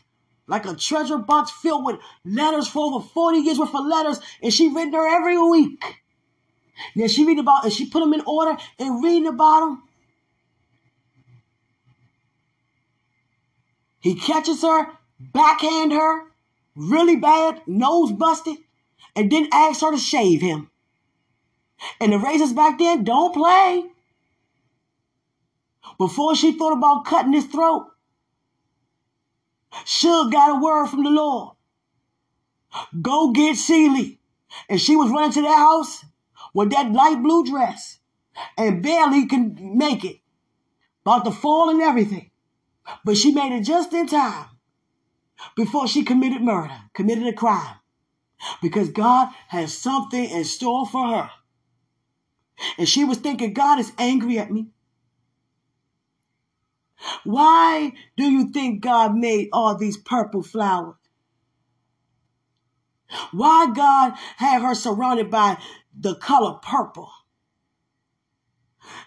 like 0.47 0.65
a 0.65 0.75
treasure 0.75 1.17
box 1.17 1.49
filled 1.51 1.85
with 1.85 1.99
letters 2.23 2.67
for 2.67 2.85
over 2.85 3.05
40 3.05 3.39
years 3.39 3.57
worth 3.57 3.73
of 3.73 3.85
letters. 3.85 4.19
And 4.41 4.53
she 4.53 4.69
read 4.69 4.93
her 4.93 5.07
every 5.07 5.41
week. 5.41 5.83
Then 6.95 7.07
she 7.07 7.25
read 7.25 7.39
about 7.39 7.63
and 7.63 7.73
she 7.73 7.89
put 7.89 8.01
them 8.01 8.13
in 8.13 8.21
order 8.27 8.57
and 8.77 9.03
reading 9.03 9.27
about 9.27 9.61
them. 9.61 9.83
He 13.99 14.15
catches 14.15 14.61
her, 14.61 14.89
backhand 15.19 15.91
her, 15.91 16.23
really 16.75 17.15
bad, 17.15 17.61
nose 17.67 18.11
busted, 18.11 18.57
and 19.15 19.31
then 19.31 19.47
asks 19.51 19.81
her 19.81 19.91
to 19.91 19.97
shave 19.97 20.41
him. 20.41 20.69
And 21.99 22.13
the 22.13 22.19
razors 22.19 22.53
back 22.53 22.79
then 22.79 23.03
don't 23.03 23.33
play. 23.33 23.85
Before 25.97 26.35
she 26.35 26.51
thought 26.51 26.73
about 26.73 27.05
cutting 27.05 27.33
his 27.33 27.45
throat, 27.45 27.87
Shug 29.83 30.31
got 30.31 30.57
a 30.57 30.59
word 30.59 30.87
from 30.87 31.03
the 31.03 31.09
Lord. 31.09 31.55
Go 33.01 33.31
get 33.31 33.55
Celie. 33.55 34.19
And 34.69 34.79
she 34.79 34.95
was 34.95 35.11
running 35.11 35.33
to 35.33 35.41
that 35.41 35.57
house 35.57 36.05
with 36.53 36.71
that 36.71 36.91
light 36.91 37.21
blue 37.21 37.45
dress 37.45 37.99
and 38.57 38.81
barely 38.81 39.27
can 39.27 39.77
make 39.77 40.03
it. 40.05 40.17
About 41.05 41.25
to 41.25 41.31
fall 41.31 41.69
and 41.69 41.81
everything. 41.81 42.31
But 43.03 43.17
she 43.17 43.31
made 43.31 43.55
it 43.55 43.63
just 43.63 43.93
in 43.93 44.07
time 44.07 44.47
before 45.55 45.87
she 45.87 46.03
committed 46.03 46.41
murder, 46.41 46.73
committed 46.93 47.27
a 47.27 47.33
crime. 47.33 47.75
Because 48.61 48.89
God 48.89 49.29
has 49.47 49.77
something 49.77 50.23
in 50.23 50.43
store 50.43 50.85
for 50.85 51.07
her. 51.07 51.29
And 52.77 52.87
she 52.87 53.03
was 53.03 53.17
thinking, 53.17 53.53
God 53.53 53.79
is 53.79 53.91
angry 53.97 54.39
at 54.39 54.51
me. 54.51 54.67
Why 57.23 57.93
do 58.17 58.23
you 58.23 58.51
think 58.51 58.81
God 58.81 59.15
made 59.15 59.49
all 59.51 59.77
these 59.77 59.97
purple 59.97 60.43
flowers? 60.43 60.95
Why 63.31 63.71
God 63.73 64.13
had 64.37 64.61
her 64.61 64.75
surrounded 64.75 65.29
by 65.29 65.57
the 65.97 66.15
color 66.15 66.59
purple? 66.61 67.11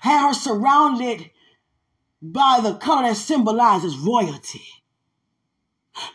Had 0.01 0.29
her 0.29 0.35
surrounded 0.35 1.31
by 2.21 2.61
the 2.63 2.75
color 2.75 3.09
that 3.09 3.17
symbolizes 3.17 3.97
royalty. 3.97 4.65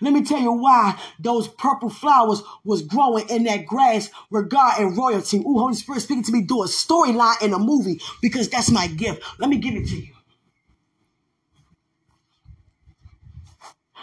Let 0.02 0.14
me 0.14 0.24
tell 0.24 0.40
you 0.40 0.52
why 0.54 1.00
those 1.20 1.48
purple 1.48 1.90
flowers 1.90 2.42
was 2.64 2.82
growing 2.82 3.30
in 3.30 3.44
that 3.44 3.66
grass 3.66 4.10
God 4.54 4.80
and 4.80 4.98
royalty. 4.98 5.38
Ooh, 5.40 5.60
Holy 5.60 5.76
Spirit 5.76 6.02
speaking 6.02 6.24
to 6.24 6.32
me, 6.32 6.42
do 6.42 6.64
a 6.64 6.68
storyline 6.68 7.42
in 7.42 7.54
a 7.54 7.60
movie 7.60 8.00
because 8.22 8.50
that's 8.50 8.72
my 8.72 8.88
gift. 8.88 9.24
Let 9.40 9.50
me 9.50 9.58
give 9.58 9.76
it 9.76 9.88
to 9.88 9.96
you. 9.98 10.14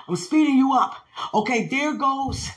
I'm 0.09 0.17
speeding 0.17 0.57
you 0.57 0.73
up. 0.75 0.97
Okay, 1.33 1.69
there 1.69 1.95
goes 1.95 2.49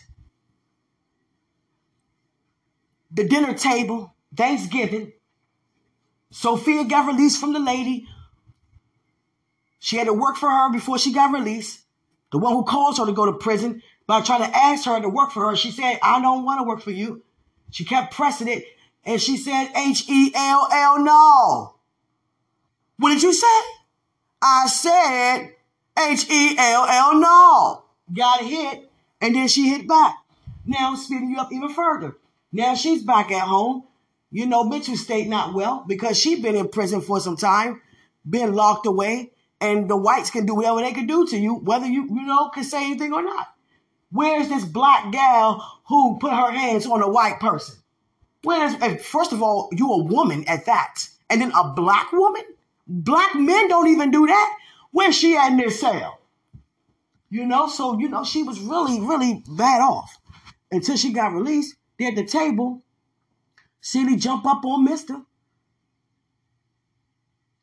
the 3.12 3.28
dinner 3.28 3.54
table, 3.54 4.14
Thanksgiving. 4.36 5.14
Sophia 6.32 6.84
got 6.86 7.06
released 7.06 7.40
from 7.40 7.54
the 7.54 7.60
lady. 7.60 8.08
She 9.80 9.98
had 9.98 10.08
to 10.08 10.14
work 10.14 10.38
for 10.38 10.50
her 10.50 10.72
before 10.72 10.98
she 10.98 11.14
got 11.14 11.32
released. 11.32 11.83
The 12.34 12.40
one 12.40 12.54
who 12.54 12.64
caused 12.64 12.98
her 12.98 13.06
to 13.06 13.14
go 13.14 13.28
to 13.28 13.34
prison 13.34 13.84
by 14.08 14.22
trying 14.22 14.42
to 14.42 14.58
ask 14.58 14.86
her 14.86 15.00
to 15.00 15.08
work 15.08 15.32
for 15.32 15.48
her. 15.48 15.56
She 15.56 15.70
said, 15.70 16.00
I 16.02 16.20
don't 16.20 16.44
want 16.44 16.60
to 16.60 16.68
work 16.68 16.82
for 16.82 16.90
you. 16.90 17.22
She 17.70 17.86
kept 17.86 18.12
pressing 18.12 18.48
it 18.48 18.66
and 19.06 19.22
she 19.22 19.38
said, 19.38 19.68
H 19.76 20.10
E 20.10 20.32
L 20.34 20.68
L, 20.72 21.00
no. 21.04 21.76
What 22.98 23.10
did 23.10 23.22
you 23.22 23.34
say? 23.34 23.62
I 24.42 24.66
said, 24.66 25.54
H 25.96 26.28
E 26.28 26.56
L 26.58 26.86
L, 26.90 27.20
no. 27.20 27.84
Got 28.12 28.42
hit 28.44 28.90
and 29.22 29.36
then 29.36 29.48
she 29.48 29.70
hit 29.70 29.88
back. 29.88 30.16
Now 30.66 30.96
speeding 30.96 31.30
you 31.30 31.38
up 31.38 31.54
even 31.54 31.70
further. 31.70 32.18
Now 32.52 32.74
she's 32.74 33.04
back 33.04 33.32
at 33.32 33.48
home. 33.48 33.84
You 34.32 34.48
know, 34.48 34.64
mental 34.64 34.98
state 34.98 35.28
not 35.28 35.54
well 35.54 35.86
because 35.88 36.20
she 36.20 36.42
been 36.42 36.56
in 36.56 36.70
prison 36.70 37.02
for 37.02 37.20
some 37.20 37.38
time, 37.38 37.84
been 38.28 38.56
locked 38.56 38.88
away 38.88 39.33
and 39.64 39.90
the 39.90 39.98
whites 39.98 40.30
can 40.30 40.46
do 40.46 40.56
whatever 40.56 40.82
they 40.82 40.92
can 40.92 41.08
do 41.08 41.26
to 41.28 41.38
you, 41.38 41.56
whether 41.56 41.88
you, 41.88 42.04
you 42.04 42.26
know, 42.26 42.50
can 42.50 42.64
say 42.64 42.86
anything 42.86 43.14
or 43.14 43.24
not. 43.24 43.48
Where's 44.12 44.50
this 44.50 44.66
black 44.66 45.12
gal 45.12 45.82
who 45.88 46.20
put 46.20 46.32
her 46.32 46.52
hands 46.52 46.86
on 46.86 47.02
a 47.02 47.10
white 47.10 47.40
person? 47.40 47.76
Where's, 48.44 48.76
first 49.04 49.32
of 49.32 49.42
all, 49.42 49.70
you 49.72 49.90
a 49.92 50.04
woman 50.04 50.44
at 50.48 50.66
that. 50.66 51.08
And 51.30 51.42
then 51.42 51.52
a 51.54 51.74
black 51.74 52.12
woman? 52.12 52.44
Black 52.86 53.34
men 53.36 53.70
don't 53.70 53.88
even 53.88 54.12
do 54.12 54.28
that. 54.28 54.58
Where's 54.92 55.18
she 55.18 55.36
at 55.36 55.52
in 55.52 55.58
this 55.58 55.80
cell? 55.80 56.20
You 57.30 57.46
know, 57.48 57.68
so, 57.68 57.98
you 57.98 58.10
know, 58.10 58.24
she 58.24 58.44
was 58.44 58.60
really, 58.60 59.00
really 59.00 59.44
bad 59.48 59.82
off 59.82 60.20
until 60.72 60.98
she 60.98 61.12
got 61.12 61.34
released. 61.34 61.76
There 61.98 62.10
at 62.10 62.16
the 62.16 62.26
table, 62.26 62.84
Celie 63.82 64.18
jump 64.18 64.46
up 64.46 64.66
on 64.66 64.84
Mister. 64.84 65.22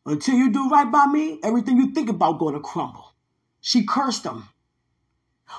Until 0.06 0.34
you 0.34 0.50
do 0.50 0.68
right 0.68 0.90
by 0.90 1.06
me, 1.06 1.38
everything 1.42 1.76
you 1.76 1.92
think 1.92 2.08
about 2.08 2.38
going 2.38 2.54
to 2.54 2.60
crumble. 2.60 3.14
She 3.60 3.84
cursed 3.84 4.24
him. 4.24 4.44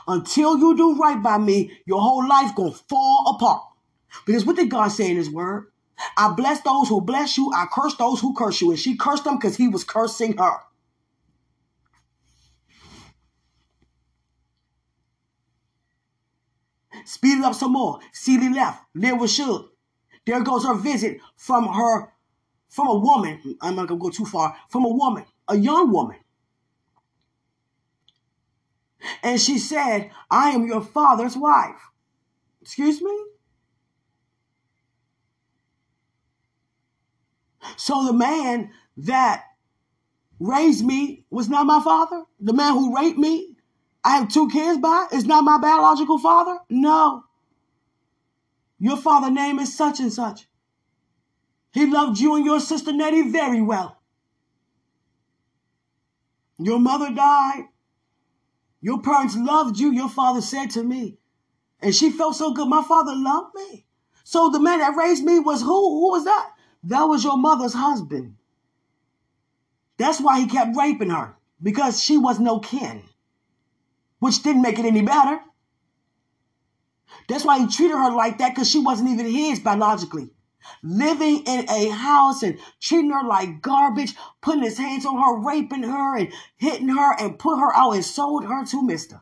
Until 0.07 0.57
you 0.57 0.75
do 0.75 0.97
right 0.97 1.21
by 1.21 1.37
me, 1.37 1.71
your 1.85 2.01
whole 2.01 2.27
life 2.27 2.55
gonna 2.55 2.71
fall 2.71 3.35
apart. 3.35 3.61
Because 4.25 4.45
what 4.45 4.55
did 4.55 4.69
God 4.69 4.87
say 4.87 5.09
in 5.09 5.17
his 5.17 5.29
word? 5.29 5.71
I 6.17 6.33
bless 6.33 6.61
those 6.61 6.89
who 6.89 7.01
bless 7.01 7.37
you, 7.37 7.51
I 7.53 7.67
curse 7.71 7.95
those 7.95 8.19
who 8.19 8.33
curse 8.33 8.61
you. 8.61 8.71
And 8.71 8.79
she 8.79 8.97
cursed 8.97 9.27
him 9.27 9.35
because 9.35 9.55
he 9.55 9.67
was 9.67 9.83
cursing 9.83 10.37
her. 10.37 10.57
Speed 17.05 17.39
it 17.39 17.43
up 17.43 17.55
some 17.55 17.73
more. 17.73 17.99
Celie 18.11 18.53
left. 18.53 18.83
Live 18.95 19.19
with 19.19 19.31
Shug. 19.31 19.69
There 20.25 20.41
goes 20.41 20.65
her 20.65 20.75
visit 20.75 21.19
from 21.35 21.67
her 21.67 22.10
from 22.71 22.87
a 22.87 22.97
woman, 22.97 23.57
I'm 23.61 23.75
not 23.75 23.87
gonna 23.87 23.99
go 23.99 24.09
too 24.09 24.25
far, 24.25 24.55
from 24.69 24.85
a 24.85 24.89
woman, 24.89 25.25
a 25.47 25.57
young 25.57 25.91
woman. 25.91 26.17
And 29.21 29.39
she 29.39 29.59
said, 29.59 30.09
I 30.29 30.51
am 30.51 30.65
your 30.65 30.81
father's 30.81 31.35
wife. 31.35 31.75
Excuse 32.61 33.01
me? 33.01 33.25
So 37.75 38.05
the 38.05 38.13
man 38.13 38.71
that 38.97 39.43
raised 40.39 40.85
me 40.85 41.25
was 41.29 41.49
not 41.49 41.65
my 41.65 41.81
father? 41.83 42.23
The 42.39 42.53
man 42.53 42.73
who 42.73 42.95
raped 42.95 43.17
me, 43.17 43.55
I 44.03 44.17
have 44.17 44.29
two 44.29 44.47
kids 44.49 44.79
by, 44.79 45.07
is 45.11 45.25
not 45.25 45.43
my 45.43 45.57
biological 45.57 46.19
father? 46.19 46.57
No. 46.69 47.25
Your 48.79 48.97
father 48.97 49.29
name 49.29 49.59
is 49.59 49.75
such 49.75 49.99
and 49.99 50.11
such. 50.11 50.47
He 51.71 51.85
loved 51.85 52.19
you 52.19 52.35
and 52.35 52.45
your 52.45 52.59
sister 52.59 52.91
Nettie 52.91 53.29
very 53.29 53.61
well. 53.61 53.97
Your 56.59 56.79
mother 56.79 57.13
died. 57.13 57.69
Your 58.81 59.01
parents 59.01 59.35
loved 59.37 59.79
you, 59.79 59.91
your 59.91 60.09
father 60.09 60.41
said 60.41 60.71
to 60.71 60.83
me. 60.83 61.17
And 61.81 61.95
she 61.95 62.11
felt 62.11 62.35
so 62.35 62.53
good. 62.53 62.67
My 62.67 62.83
father 62.83 63.13
loved 63.15 63.55
me. 63.55 63.85
So 64.23 64.49
the 64.49 64.59
man 64.59 64.79
that 64.79 64.95
raised 64.95 65.23
me 65.23 65.39
was 65.39 65.61
who? 65.61 65.67
Who 65.67 66.11
was 66.11 66.25
that? 66.25 66.51
That 66.83 67.03
was 67.03 67.23
your 67.23 67.37
mother's 67.37 67.73
husband. 67.73 68.35
That's 69.97 70.19
why 70.19 70.39
he 70.39 70.47
kept 70.47 70.75
raping 70.75 71.09
her, 71.09 71.35
because 71.61 72.01
she 72.01 72.17
was 72.17 72.39
no 72.39 72.59
kin, 72.59 73.03
which 74.19 74.41
didn't 74.41 74.63
make 74.63 74.79
it 74.79 74.85
any 74.85 75.01
better. 75.01 75.39
That's 77.27 77.45
why 77.45 77.59
he 77.59 77.67
treated 77.67 77.97
her 77.97 78.11
like 78.11 78.39
that, 78.39 78.55
because 78.55 78.69
she 78.69 78.79
wasn't 78.79 79.09
even 79.09 79.27
his 79.27 79.59
biologically 79.59 80.31
living 80.83 81.43
in 81.45 81.69
a 81.69 81.89
house 81.89 82.43
and 82.43 82.59
treating 82.79 83.11
her 83.11 83.23
like 83.23 83.61
garbage, 83.61 84.15
putting 84.41 84.63
his 84.63 84.77
hands 84.77 85.05
on 85.05 85.17
her, 85.17 85.39
raping 85.45 85.83
her 85.83 86.17
and 86.17 86.31
hitting 86.57 86.89
her 86.89 87.15
and 87.19 87.39
put 87.39 87.59
her 87.59 87.75
out 87.75 87.95
and 87.95 88.05
sold 88.05 88.45
her 88.45 88.65
to 88.65 88.83
Mister. 88.83 89.21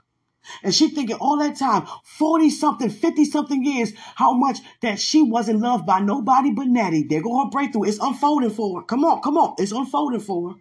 And 0.64 0.74
she 0.74 0.90
thinking 0.90 1.18
all 1.18 1.38
that 1.38 1.58
time, 1.58 1.86
40 2.04 2.50
something, 2.50 2.90
50 2.90 3.26
something 3.26 3.64
years, 3.64 3.94
how 4.16 4.34
much 4.34 4.60
that 4.82 5.00
she 5.00 5.22
wasn't 5.22 5.60
loved 5.60 5.86
by 5.86 6.00
nobody 6.00 6.52
but 6.52 6.68
Nettie. 6.68 7.04
There 7.04 7.22
go 7.22 7.44
her 7.44 7.50
breakthrough. 7.50 7.84
It's 7.84 8.00
unfolding 8.00 8.50
for 8.50 8.80
her. 8.80 8.86
Come 8.86 9.06
on, 9.06 9.22
come 9.22 9.38
on. 9.38 9.56
It's 9.58 9.72
unfolding 9.72 10.22
for 10.22 10.54
her. 10.54 10.56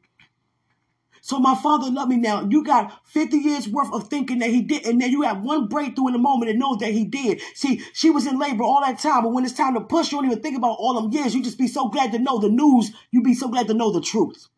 So 1.29 1.39
my 1.39 1.55
father 1.57 1.91
loved 1.91 2.09
me 2.09 2.17
now. 2.17 2.49
You 2.49 2.65
got 2.65 3.07
50 3.09 3.37
years 3.37 3.69
worth 3.69 3.93
of 3.93 4.09
thinking 4.09 4.39
that 4.39 4.49
he 4.49 4.63
did, 4.63 4.87
and 4.87 4.99
then 4.99 5.11
you 5.11 5.21
have 5.23 5.43
one 5.43 5.69
breakthrough 5.69 6.07
in 6.07 6.15
the 6.15 6.19
moment 6.19 6.51
and 6.51 6.59
know 6.59 6.75
that 6.77 6.91
he 6.91 7.05
did. 7.05 7.43
See, 7.53 7.83
she 7.93 8.09
was 8.09 8.27
in 8.27 8.39
labor 8.39 8.65
all 8.65 8.81
that 8.81 8.99
time, 8.99 9.25
but 9.25 9.35
when 9.35 9.45
it's 9.45 9.53
time 9.53 9.75
to 9.75 9.83
push, 9.83 10.11
you 10.11 10.17
don't 10.17 10.25
even 10.25 10.41
think 10.41 10.57
about 10.57 10.79
all 10.79 10.95
them 10.95 11.13
years. 11.13 11.35
You 11.35 11.43
just 11.43 11.59
be 11.59 11.67
so 11.67 11.91
glad 11.91 12.13
to 12.13 12.19
know 12.19 12.39
the 12.39 12.49
news. 12.49 12.93
You 13.11 13.23
be 13.23 13.35
so 13.35 13.49
glad 13.49 13.67
to 13.67 13.75
know 13.75 13.93
the 13.93 14.01
truth. 14.01 14.49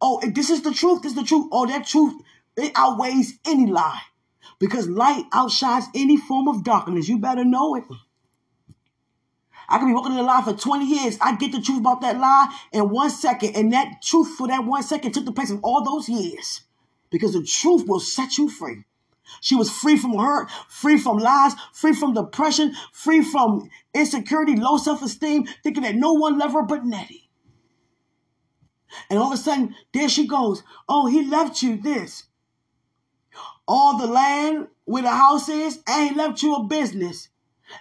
Oh, 0.00 0.20
this 0.24 0.48
is 0.48 0.62
the 0.62 0.72
truth. 0.72 1.02
This 1.02 1.10
is 1.10 1.18
the 1.18 1.24
truth. 1.24 1.48
Oh, 1.50 1.66
that 1.66 1.88
truth, 1.88 2.14
it 2.56 2.70
outweighs 2.76 3.40
any 3.44 3.66
lie. 3.66 4.02
Because 4.60 4.86
light 4.86 5.24
outshines 5.32 5.86
any 5.92 6.18
form 6.18 6.46
of 6.46 6.62
darkness. 6.62 7.08
You 7.08 7.18
better 7.18 7.44
know 7.44 7.74
it. 7.74 7.82
I 9.68 9.78
could 9.78 9.86
be 9.86 9.92
walking 9.92 10.12
in 10.12 10.18
a 10.18 10.22
lie 10.22 10.42
for 10.42 10.52
20 10.52 10.84
years. 10.86 11.18
I 11.20 11.36
get 11.36 11.52
the 11.52 11.60
truth 11.60 11.80
about 11.80 12.00
that 12.02 12.18
lie 12.18 12.54
in 12.72 12.90
one 12.90 13.10
second. 13.10 13.56
And 13.56 13.72
that 13.72 14.02
truth 14.02 14.36
for 14.36 14.46
that 14.48 14.64
one 14.64 14.82
second 14.82 15.12
took 15.12 15.24
the 15.24 15.32
place 15.32 15.50
of 15.50 15.60
all 15.62 15.82
those 15.82 16.08
years. 16.08 16.62
Because 17.10 17.32
the 17.32 17.42
truth 17.42 17.86
will 17.86 18.00
set 18.00 18.38
you 18.38 18.48
free. 18.48 18.84
She 19.40 19.54
was 19.56 19.70
free 19.70 19.96
from 19.96 20.16
hurt, 20.16 20.50
free 20.68 20.98
from 20.98 21.18
lies, 21.18 21.54
free 21.72 21.94
from 21.94 22.14
depression, 22.14 22.74
free 22.92 23.22
from 23.22 23.68
insecurity, 23.92 24.56
low 24.56 24.76
self 24.76 25.02
esteem, 25.02 25.46
thinking 25.62 25.82
that 25.82 25.96
no 25.96 26.12
one 26.12 26.38
loved 26.38 26.54
her 26.54 26.62
but 26.62 26.84
Nettie. 26.84 27.28
And 29.10 29.18
all 29.18 29.32
of 29.32 29.38
a 29.38 29.42
sudden, 29.42 29.74
there 29.92 30.08
she 30.08 30.26
goes. 30.26 30.62
Oh, 30.88 31.06
he 31.06 31.24
left 31.24 31.62
you 31.62 31.76
this. 31.76 32.24
All 33.68 33.98
the 33.98 34.06
land 34.06 34.68
where 34.84 35.02
the 35.02 35.10
house 35.10 35.48
is, 35.48 35.80
and 35.86 36.10
he 36.10 36.14
left 36.14 36.42
you 36.42 36.54
a 36.54 36.64
business. 36.64 37.28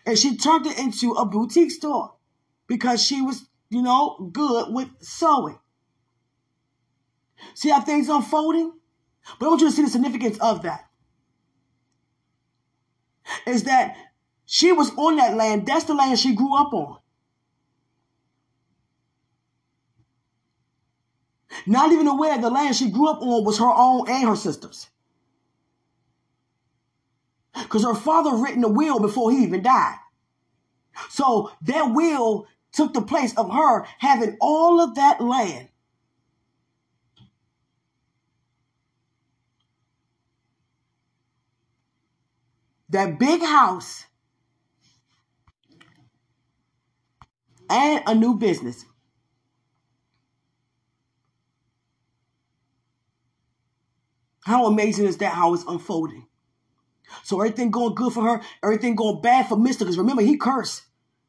And 0.06 0.18
she 0.18 0.38
turned 0.38 0.66
it 0.66 0.78
into 0.78 1.12
a 1.12 1.26
boutique 1.26 1.72
store 1.72 2.16
because 2.68 3.04
she 3.04 3.22
was, 3.22 3.48
you 3.70 3.82
know, 3.82 4.30
good 4.32 4.74
with 4.74 4.90
sewing. 5.00 5.60
See 7.54 7.70
how 7.70 7.82
things 7.82 8.10
unfolding? 8.10 8.74
But 9.40 9.46
I 9.46 9.50
want 9.50 9.62
you 9.62 9.70
to 9.70 9.76
see 9.76 9.84
the 9.84 9.90
significance 9.90 10.38
of 10.40 10.64
that. 10.64 10.86
Is 13.48 13.64
that 13.64 13.96
she 14.46 14.72
was 14.72 14.92
on 14.98 15.18
that 15.18 15.36
land. 15.36 15.66
That's 15.66 15.86
the 15.86 15.96
land 15.96 16.20
she 16.20 16.36
grew 16.36 16.56
up 16.56 16.74
on. 16.74 16.98
Not 21.66 21.92
even 21.92 22.08
aware 22.08 22.38
the 22.38 22.50
land 22.50 22.76
she 22.76 22.92
grew 22.92 23.10
up 23.10 23.22
on 23.22 23.44
was 23.44 23.58
her 23.58 23.72
own 23.72 24.10
and 24.10 24.28
her 24.28 24.36
sister's. 24.36 24.90
Because 27.66 27.84
her 27.84 27.96
father 27.96 28.36
written 28.36 28.64
a 28.64 28.70
will 28.70 29.00
before 29.00 29.32
he 29.32 29.44
even 29.44 29.64
died. 29.64 29.98
So 31.10 31.52
that 31.64 31.94
will 31.94 32.48
took 32.72 32.94
the 32.94 33.02
place 33.02 33.36
of 33.38 33.52
her 33.52 33.86
having 34.00 34.38
all 34.40 34.82
of 34.82 34.96
that 34.96 35.20
land. 35.22 35.70
That 42.90 43.20
big 43.20 43.42
house 43.42 44.06
and 47.70 48.04
a 48.08 48.16
new 48.16 48.36
business. 48.36 48.86
How 54.46 54.68
amazing 54.68 55.08
is 55.08 55.18
that 55.18 55.34
how 55.34 55.54
it's 55.56 55.66
unfolding? 55.68 56.28
So 57.24 57.40
everything 57.40 57.72
going 57.72 57.96
good 57.96 58.14
for 58.14 58.24
her, 58.24 58.42
everything 58.64 58.96
going 58.96 59.22
bad 59.22 59.48
for 59.48 59.58
Mister. 59.58 59.86
Because 59.86 59.98
remember, 59.98 60.22
he 60.22 60.38
cursed. 60.38 60.84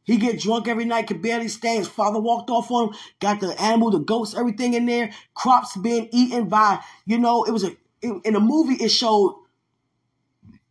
He 0.04 0.18
get 0.18 0.38
drunk 0.38 0.68
every 0.68 0.84
night, 0.84 1.08
could 1.08 1.20
barely 1.20 1.48
stay. 1.48 1.76
His 1.76 1.88
father 1.88 2.20
walked 2.20 2.48
off 2.48 2.70
on 2.70 2.88
him, 2.88 2.94
got 3.18 3.40
the 3.40 3.60
animal, 3.60 3.90
the 3.90 3.98
goats, 3.98 4.36
everything 4.36 4.74
in 4.74 4.86
there. 4.86 5.10
Crops 5.34 5.76
being 5.76 6.08
eaten 6.12 6.48
by, 6.48 6.78
you 7.06 7.18
know, 7.18 7.42
it 7.42 7.50
was 7.50 7.64
a, 7.64 7.76
in 8.02 8.34
the 8.34 8.38
movie, 8.38 8.74
it 8.74 8.90
showed 8.90 9.42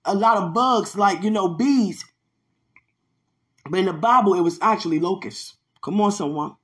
a 0.06 0.16
lot 0.16 0.38
of 0.38 0.54
bugs 0.54 0.96
like, 0.96 1.22
you 1.22 1.32
know, 1.32 1.50
bees. 1.50 2.06
But 3.70 3.80
in 3.80 3.88
the 3.88 3.94
Bible, 3.94 4.36
it 4.36 4.42
was 4.42 4.58
actually 4.62 5.00
locusts. 5.00 5.56
Come 5.82 6.00
on, 6.00 6.14
someone. 6.14 6.56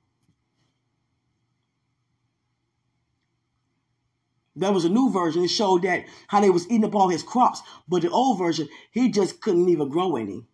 There 4.54 4.72
was 4.72 4.84
a 4.84 4.90
new 4.90 5.10
version. 5.10 5.42
It 5.44 5.48
showed 5.48 5.82
that 5.82 6.04
how 6.28 6.40
they 6.40 6.50
was 6.50 6.66
eating 6.66 6.84
up 6.84 6.94
all 6.94 7.08
his 7.08 7.22
crops. 7.22 7.62
But 7.88 8.02
the 8.02 8.10
old 8.10 8.38
version, 8.38 8.68
he 8.90 9.10
just 9.10 9.40
couldn't 9.40 9.68
even 9.68 9.88
grow 9.88 10.16
any. 10.16 10.44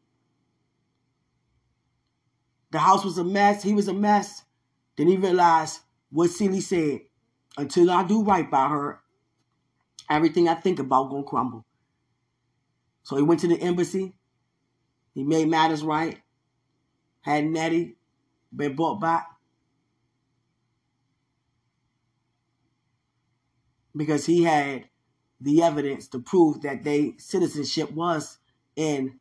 The 2.71 2.79
house 2.79 3.05
was 3.05 3.19
a 3.19 3.25
mess. 3.25 3.63
He 3.63 3.75
was 3.75 3.89
a 3.89 3.95
mess. 3.95 4.45
Then 4.97 5.09
he 5.09 5.17
realized 5.17 5.81
what 6.11 6.31
Celie 6.31 6.61
said. 6.61 7.01
Until 7.57 7.91
I 7.91 8.05
do 8.05 8.23
right 8.23 8.49
by 8.49 8.69
her, 8.69 9.01
everything 10.09 10.49
I 10.49 10.55
think 10.55 10.79
about 10.79 11.11
gonna 11.11 11.25
crumble. 11.25 11.65
So 13.03 13.17
he 13.17 13.23
went 13.23 13.41
to 13.41 13.49
the 13.49 13.61
embassy. 13.61 14.15
He 15.15 15.25
made 15.25 15.49
matters 15.49 15.83
right. 15.83 16.21
Had 17.23 17.47
Nettie 17.47 17.97
been 18.55 18.77
brought 18.77 19.01
back. 19.01 19.27
Because 23.99 24.25
he 24.25 24.45
had 24.45 24.85
the 25.41 25.63
evidence 25.63 26.07
to 26.09 26.21
prove 26.21 26.63
that 26.63 26.85
they 26.85 27.15
citizenship 27.19 27.91
was 27.91 28.39
in 28.77 29.19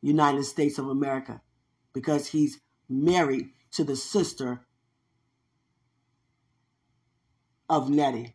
United 0.00 0.44
States 0.44 0.78
of 0.78 0.88
America 0.88 1.42
because 1.92 2.28
he's 2.28 2.60
married 2.88 3.50
to 3.70 3.84
the 3.84 3.94
sister 3.94 4.66
of 7.68 7.90
Nettie. 7.90 8.34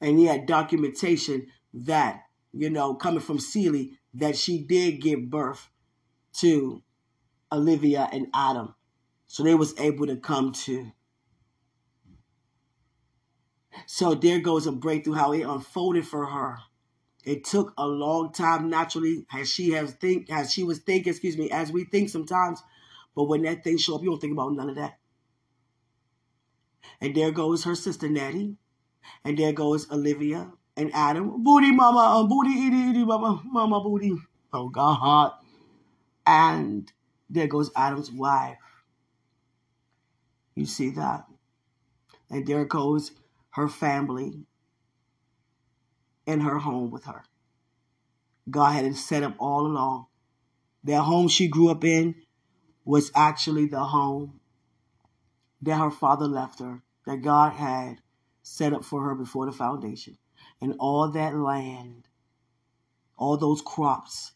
And 0.00 0.18
he 0.18 0.24
had 0.24 0.46
documentation 0.46 1.46
that, 1.74 2.22
you 2.52 2.70
know, 2.70 2.94
coming 2.94 3.20
from 3.20 3.38
Celie, 3.38 3.98
that 4.14 4.36
she 4.36 4.62
did 4.62 5.02
give 5.02 5.28
birth 5.28 5.68
to 6.38 6.82
Olivia 7.52 8.08
and 8.10 8.28
Adam. 8.32 8.74
So 9.26 9.42
they 9.42 9.54
was 9.54 9.78
able 9.78 10.06
to 10.06 10.16
come 10.16 10.52
to 10.52 10.92
so 13.86 14.14
there 14.14 14.40
goes 14.40 14.66
a 14.66 14.72
breakthrough, 14.72 15.14
how 15.14 15.32
it 15.32 15.42
unfolded 15.42 16.06
for 16.06 16.26
her. 16.26 16.58
It 17.24 17.44
took 17.44 17.74
a 17.78 17.86
long 17.86 18.32
time, 18.32 18.70
naturally, 18.70 19.26
as 19.32 19.50
she 19.50 19.70
has 19.72 19.92
think, 19.92 20.30
as 20.30 20.52
she 20.52 20.64
was 20.64 20.78
thinking, 20.78 21.10
excuse 21.10 21.36
me, 21.36 21.50
as 21.50 21.72
we 21.72 21.84
think 21.84 22.08
sometimes. 22.08 22.62
But 23.14 23.24
when 23.24 23.42
that 23.42 23.64
thing 23.64 23.78
show 23.78 23.96
up, 23.96 24.02
you 24.02 24.10
don't 24.10 24.20
think 24.20 24.32
about 24.32 24.52
none 24.54 24.70
of 24.70 24.76
that. 24.76 24.98
And 27.00 27.14
there 27.14 27.30
goes 27.32 27.64
her 27.64 27.74
sister 27.74 28.08
Natty. 28.08 28.56
and 29.24 29.38
there 29.38 29.52
goes 29.52 29.90
Olivia 29.90 30.50
and 30.76 30.90
Adam. 30.94 31.42
Booty, 31.42 31.72
mama, 31.72 32.20
um, 32.20 32.28
booty, 32.28 32.50
itty, 32.66 32.90
itty, 32.90 33.04
mama, 33.04 33.42
mama, 33.44 33.80
booty. 33.80 34.16
Oh 34.52 34.68
God. 34.68 35.32
And 36.26 36.90
there 37.28 37.46
goes 37.46 37.70
Adam's 37.76 38.10
wife. 38.10 38.58
You 40.54 40.66
see 40.66 40.90
that? 40.90 41.26
And 42.30 42.46
there 42.46 42.64
goes 42.64 43.12
her 43.50 43.68
family, 43.68 44.44
and 46.26 46.42
her 46.42 46.58
home 46.58 46.90
with 46.90 47.04
her. 47.04 47.24
God 48.48 48.72
had 48.72 48.84
it 48.84 48.96
set 48.96 49.22
up 49.22 49.34
all 49.38 49.66
along. 49.66 50.06
That 50.84 51.02
home 51.02 51.28
she 51.28 51.48
grew 51.48 51.68
up 51.68 51.84
in 51.84 52.14
was 52.84 53.10
actually 53.14 53.66
the 53.66 53.84
home 53.84 54.40
that 55.62 55.76
her 55.76 55.90
father 55.90 56.26
left 56.26 56.60
her, 56.60 56.82
that 57.06 57.22
God 57.22 57.52
had 57.52 58.00
set 58.42 58.72
up 58.72 58.84
for 58.84 59.04
her 59.04 59.14
before 59.14 59.46
the 59.46 59.52
foundation. 59.52 60.16
And 60.60 60.74
all 60.78 61.10
that 61.10 61.36
land, 61.36 62.08
all 63.16 63.36
those 63.36 63.62
crops. 63.62 64.32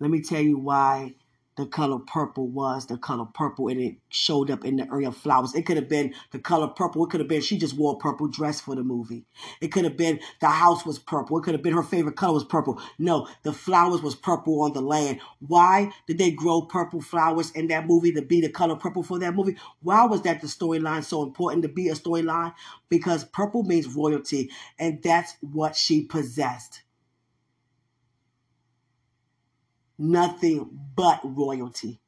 Let 0.00 0.10
me 0.10 0.22
tell 0.22 0.40
you 0.40 0.58
why 0.58 1.14
the 1.56 1.66
color 1.66 1.98
purple 1.98 2.48
was 2.48 2.86
the 2.86 2.96
color 2.96 3.26
purple 3.26 3.68
and 3.68 3.80
it 3.80 3.96
showed 4.08 4.50
up 4.50 4.64
in 4.64 4.76
the 4.76 4.86
area 4.90 5.08
of 5.08 5.16
flowers. 5.16 5.54
It 5.54 5.66
could 5.66 5.76
have 5.76 5.88
been 5.88 6.14
the 6.30 6.38
color 6.38 6.68
purple. 6.68 7.04
It 7.04 7.10
could 7.10 7.20
have 7.20 7.28
been 7.28 7.42
she 7.42 7.58
just 7.58 7.76
wore 7.76 7.94
a 7.94 7.98
purple 7.98 8.28
dress 8.28 8.60
for 8.60 8.74
the 8.74 8.82
movie. 8.82 9.24
It 9.60 9.68
could 9.68 9.84
have 9.84 9.96
been 9.96 10.20
the 10.40 10.48
house 10.48 10.86
was 10.86 10.98
purple. 10.98 11.38
It 11.38 11.42
could 11.42 11.54
have 11.54 11.62
been 11.62 11.74
her 11.74 11.82
favorite 11.82 12.16
color 12.16 12.34
was 12.34 12.44
purple. 12.44 12.80
No, 12.98 13.28
the 13.42 13.52
flowers 13.52 14.02
was 14.02 14.14
purple 14.14 14.62
on 14.62 14.72
the 14.72 14.80
land. 14.80 15.20
Why 15.46 15.92
did 16.06 16.18
they 16.18 16.30
grow 16.30 16.62
purple 16.62 17.02
flowers 17.02 17.50
in 17.52 17.68
that 17.68 17.86
movie 17.86 18.12
to 18.12 18.22
be 18.22 18.40
the 18.40 18.48
color 18.48 18.76
purple 18.76 19.02
for 19.02 19.18
that 19.18 19.34
movie? 19.34 19.56
Why 19.82 20.06
was 20.06 20.22
that 20.22 20.40
the 20.40 20.46
storyline 20.46 21.04
so 21.04 21.22
important 21.22 21.62
to 21.64 21.68
be 21.68 21.88
a 21.88 21.94
storyline? 21.94 22.54
Because 22.88 23.24
purple 23.24 23.62
means 23.64 23.88
royalty 23.88 24.50
and 24.78 25.02
that's 25.02 25.36
what 25.40 25.76
she 25.76 26.02
possessed. 26.02 26.81
Nothing 30.04 30.68
but 30.96 31.20
royalty. 31.22 32.00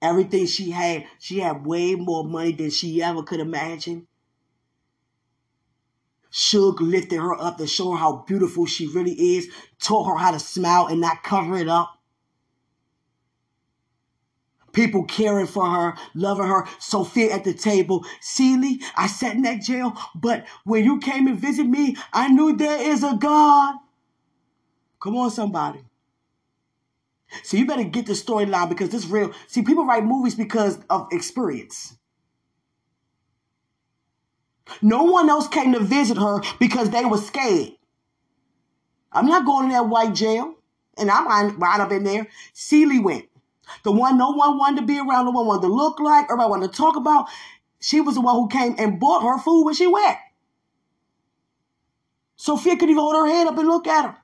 Everything 0.00 0.46
she 0.46 0.70
had, 0.70 1.04
she 1.18 1.40
had 1.40 1.66
way 1.66 1.96
more 1.96 2.24
money 2.24 2.52
than 2.52 2.70
she 2.70 3.02
ever 3.02 3.22
could 3.22 3.40
imagine. 3.40 4.06
Shug 6.30 6.80
lifted 6.80 7.18
her 7.18 7.38
up 7.38 7.58
to 7.58 7.66
show 7.66 7.90
her 7.90 7.98
how 7.98 8.24
beautiful 8.26 8.64
she 8.64 8.86
really 8.86 9.36
is, 9.36 9.48
taught 9.78 10.08
her 10.08 10.16
how 10.16 10.30
to 10.30 10.38
smile 10.38 10.86
and 10.86 10.98
not 10.98 11.22
cover 11.22 11.58
it 11.58 11.68
up. 11.68 11.98
People 14.72 15.04
caring 15.04 15.46
for 15.46 15.66
her, 15.66 15.94
loving 16.14 16.46
her. 16.46 16.66
Sophia 16.78 17.34
at 17.34 17.44
the 17.44 17.52
table. 17.52 18.06
Celie, 18.22 18.80
I 18.96 19.08
sat 19.08 19.34
in 19.34 19.42
that 19.42 19.60
jail, 19.60 19.92
but 20.14 20.46
when 20.64 20.84
you 20.84 21.00
came 21.00 21.26
and 21.26 21.38
visited 21.38 21.68
me, 21.70 21.98
I 22.14 22.28
knew 22.28 22.56
there 22.56 22.80
is 22.80 23.02
a 23.02 23.14
God. 23.14 23.74
Come 25.02 25.16
on, 25.16 25.30
somebody. 25.30 25.80
So 27.42 27.56
you 27.56 27.66
better 27.66 27.84
get 27.84 28.06
the 28.06 28.12
storyline 28.12 28.68
because 28.68 28.90
this 28.90 29.06
real. 29.06 29.32
See, 29.46 29.62
people 29.62 29.84
write 29.84 30.04
movies 30.04 30.34
because 30.34 30.78
of 30.88 31.08
experience. 31.12 31.96
No 34.82 35.04
one 35.04 35.28
else 35.28 35.48
came 35.48 35.72
to 35.72 35.80
visit 35.80 36.16
her 36.16 36.40
because 36.58 36.90
they 36.90 37.04
were 37.04 37.18
scared. 37.18 37.72
I'm 39.12 39.26
not 39.26 39.46
going 39.46 39.68
to 39.68 39.74
that 39.74 39.88
white 39.88 40.14
jail. 40.14 40.54
And 40.98 41.10
I'm 41.10 41.58
right 41.58 41.80
up 41.80 41.92
in 41.92 42.04
there. 42.04 42.26
Celie 42.54 42.98
went. 42.98 43.26
The 43.82 43.92
one 43.92 44.16
no 44.16 44.30
one 44.30 44.58
wanted 44.58 44.80
to 44.80 44.86
be 44.86 44.98
around, 44.98 45.26
no 45.26 45.32
one 45.32 45.46
wanted 45.46 45.66
to 45.66 45.74
look 45.74 46.00
like, 46.00 46.24
everybody 46.24 46.50
wanted 46.50 46.72
to 46.72 46.76
talk 46.76 46.96
about. 46.96 47.26
She 47.80 48.00
was 48.00 48.14
the 48.14 48.20
one 48.20 48.34
who 48.34 48.48
came 48.48 48.74
and 48.78 48.98
bought 48.98 49.22
her 49.22 49.38
food 49.38 49.64
when 49.64 49.74
she 49.74 49.86
went. 49.86 50.16
Sophia 52.36 52.76
could 52.76 52.88
even 52.88 53.02
hold 53.02 53.14
her 53.14 53.26
head 53.26 53.46
up 53.46 53.58
and 53.58 53.68
look 53.68 53.86
at 53.86 54.04
her. 54.06 54.16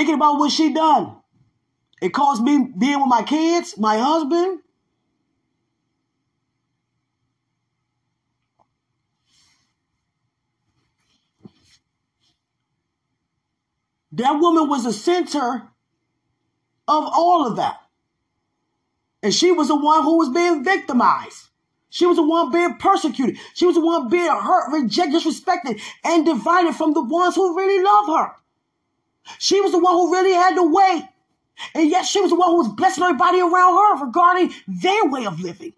Thinking 0.00 0.14
about 0.14 0.38
what 0.38 0.50
she 0.50 0.72
done. 0.72 1.14
It 2.00 2.14
caused 2.14 2.42
me 2.42 2.72
being 2.78 3.00
with 3.00 3.08
my 3.10 3.22
kids, 3.22 3.76
my 3.76 3.98
husband. 3.98 4.60
That 14.12 14.40
woman 14.40 14.70
was 14.70 14.84
the 14.84 14.92
center 14.94 15.68
of 16.88 17.04
all 17.04 17.46
of 17.46 17.56
that. 17.56 17.76
And 19.22 19.34
she 19.34 19.52
was 19.52 19.68
the 19.68 19.76
one 19.76 20.02
who 20.02 20.16
was 20.16 20.30
being 20.30 20.64
victimized. 20.64 21.50
She 21.90 22.06
was 22.06 22.16
the 22.16 22.26
one 22.26 22.50
being 22.50 22.76
persecuted. 22.78 23.36
She 23.52 23.66
was 23.66 23.74
the 23.74 23.84
one 23.84 24.08
being 24.08 24.30
hurt, 24.30 24.72
rejected, 24.72 25.20
disrespected, 25.20 25.78
and 26.02 26.24
divided 26.24 26.74
from 26.74 26.94
the 26.94 27.04
ones 27.04 27.34
who 27.34 27.54
really 27.54 27.84
love 27.84 28.06
her. 28.06 28.39
She 29.38 29.60
was 29.60 29.72
the 29.72 29.78
one 29.78 29.94
who 29.94 30.12
really 30.12 30.32
had 30.32 30.54
to 30.54 30.62
wait. 30.62 31.04
And 31.74 31.90
yet 31.90 32.06
she 32.06 32.20
was 32.20 32.30
the 32.30 32.36
one 32.36 32.50
who 32.50 32.58
was 32.58 32.68
blessing 32.68 33.04
everybody 33.04 33.40
around 33.40 33.76
her 33.76 34.06
regarding 34.06 34.52
their 34.66 35.04
way 35.06 35.26
of 35.26 35.40
living. 35.40 35.72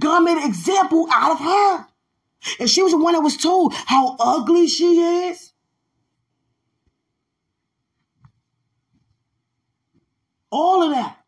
God 0.00 0.20
made 0.20 0.38
an 0.38 0.48
example 0.48 1.06
out 1.10 1.32
of 1.32 1.40
her. 1.40 1.86
And 2.60 2.70
she 2.70 2.82
was 2.82 2.92
the 2.92 2.98
one 2.98 3.14
that 3.14 3.20
was 3.20 3.36
told 3.36 3.74
how 3.74 4.16
ugly 4.18 4.66
she 4.66 5.00
is. 5.28 5.52
All 10.50 10.82
of 10.82 10.90
that. 10.92 11.18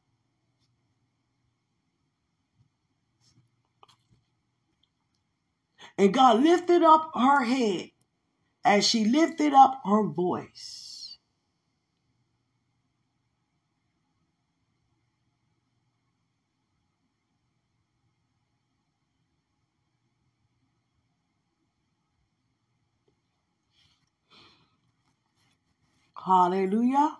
And 5.98 6.14
God 6.14 6.42
lifted 6.42 6.82
up 6.82 7.10
her 7.14 7.44
head 7.44 7.90
as 8.68 8.86
she 8.86 9.04
lifted 9.06 9.54
up 9.54 9.80
her 9.86 10.04
voice. 10.06 11.16
Hallelujah. 26.26 27.16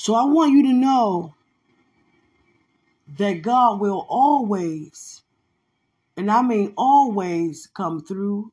So 0.00 0.14
I 0.14 0.22
want 0.26 0.52
you 0.52 0.62
to 0.62 0.72
know 0.72 1.34
that 3.18 3.42
God 3.42 3.80
will 3.80 4.06
always, 4.08 5.22
and 6.16 6.30
I 6.30 6.40
mean 6.40 6.72
always, 6.76 7.66
come 7.66 8.04
through 8.04 8.52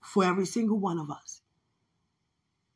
for 0.00 0.24
every 0.24 0.46
single 0.46 0.78
one 0.78 0.98
of 0.98 1.10
us. 1.10 1.42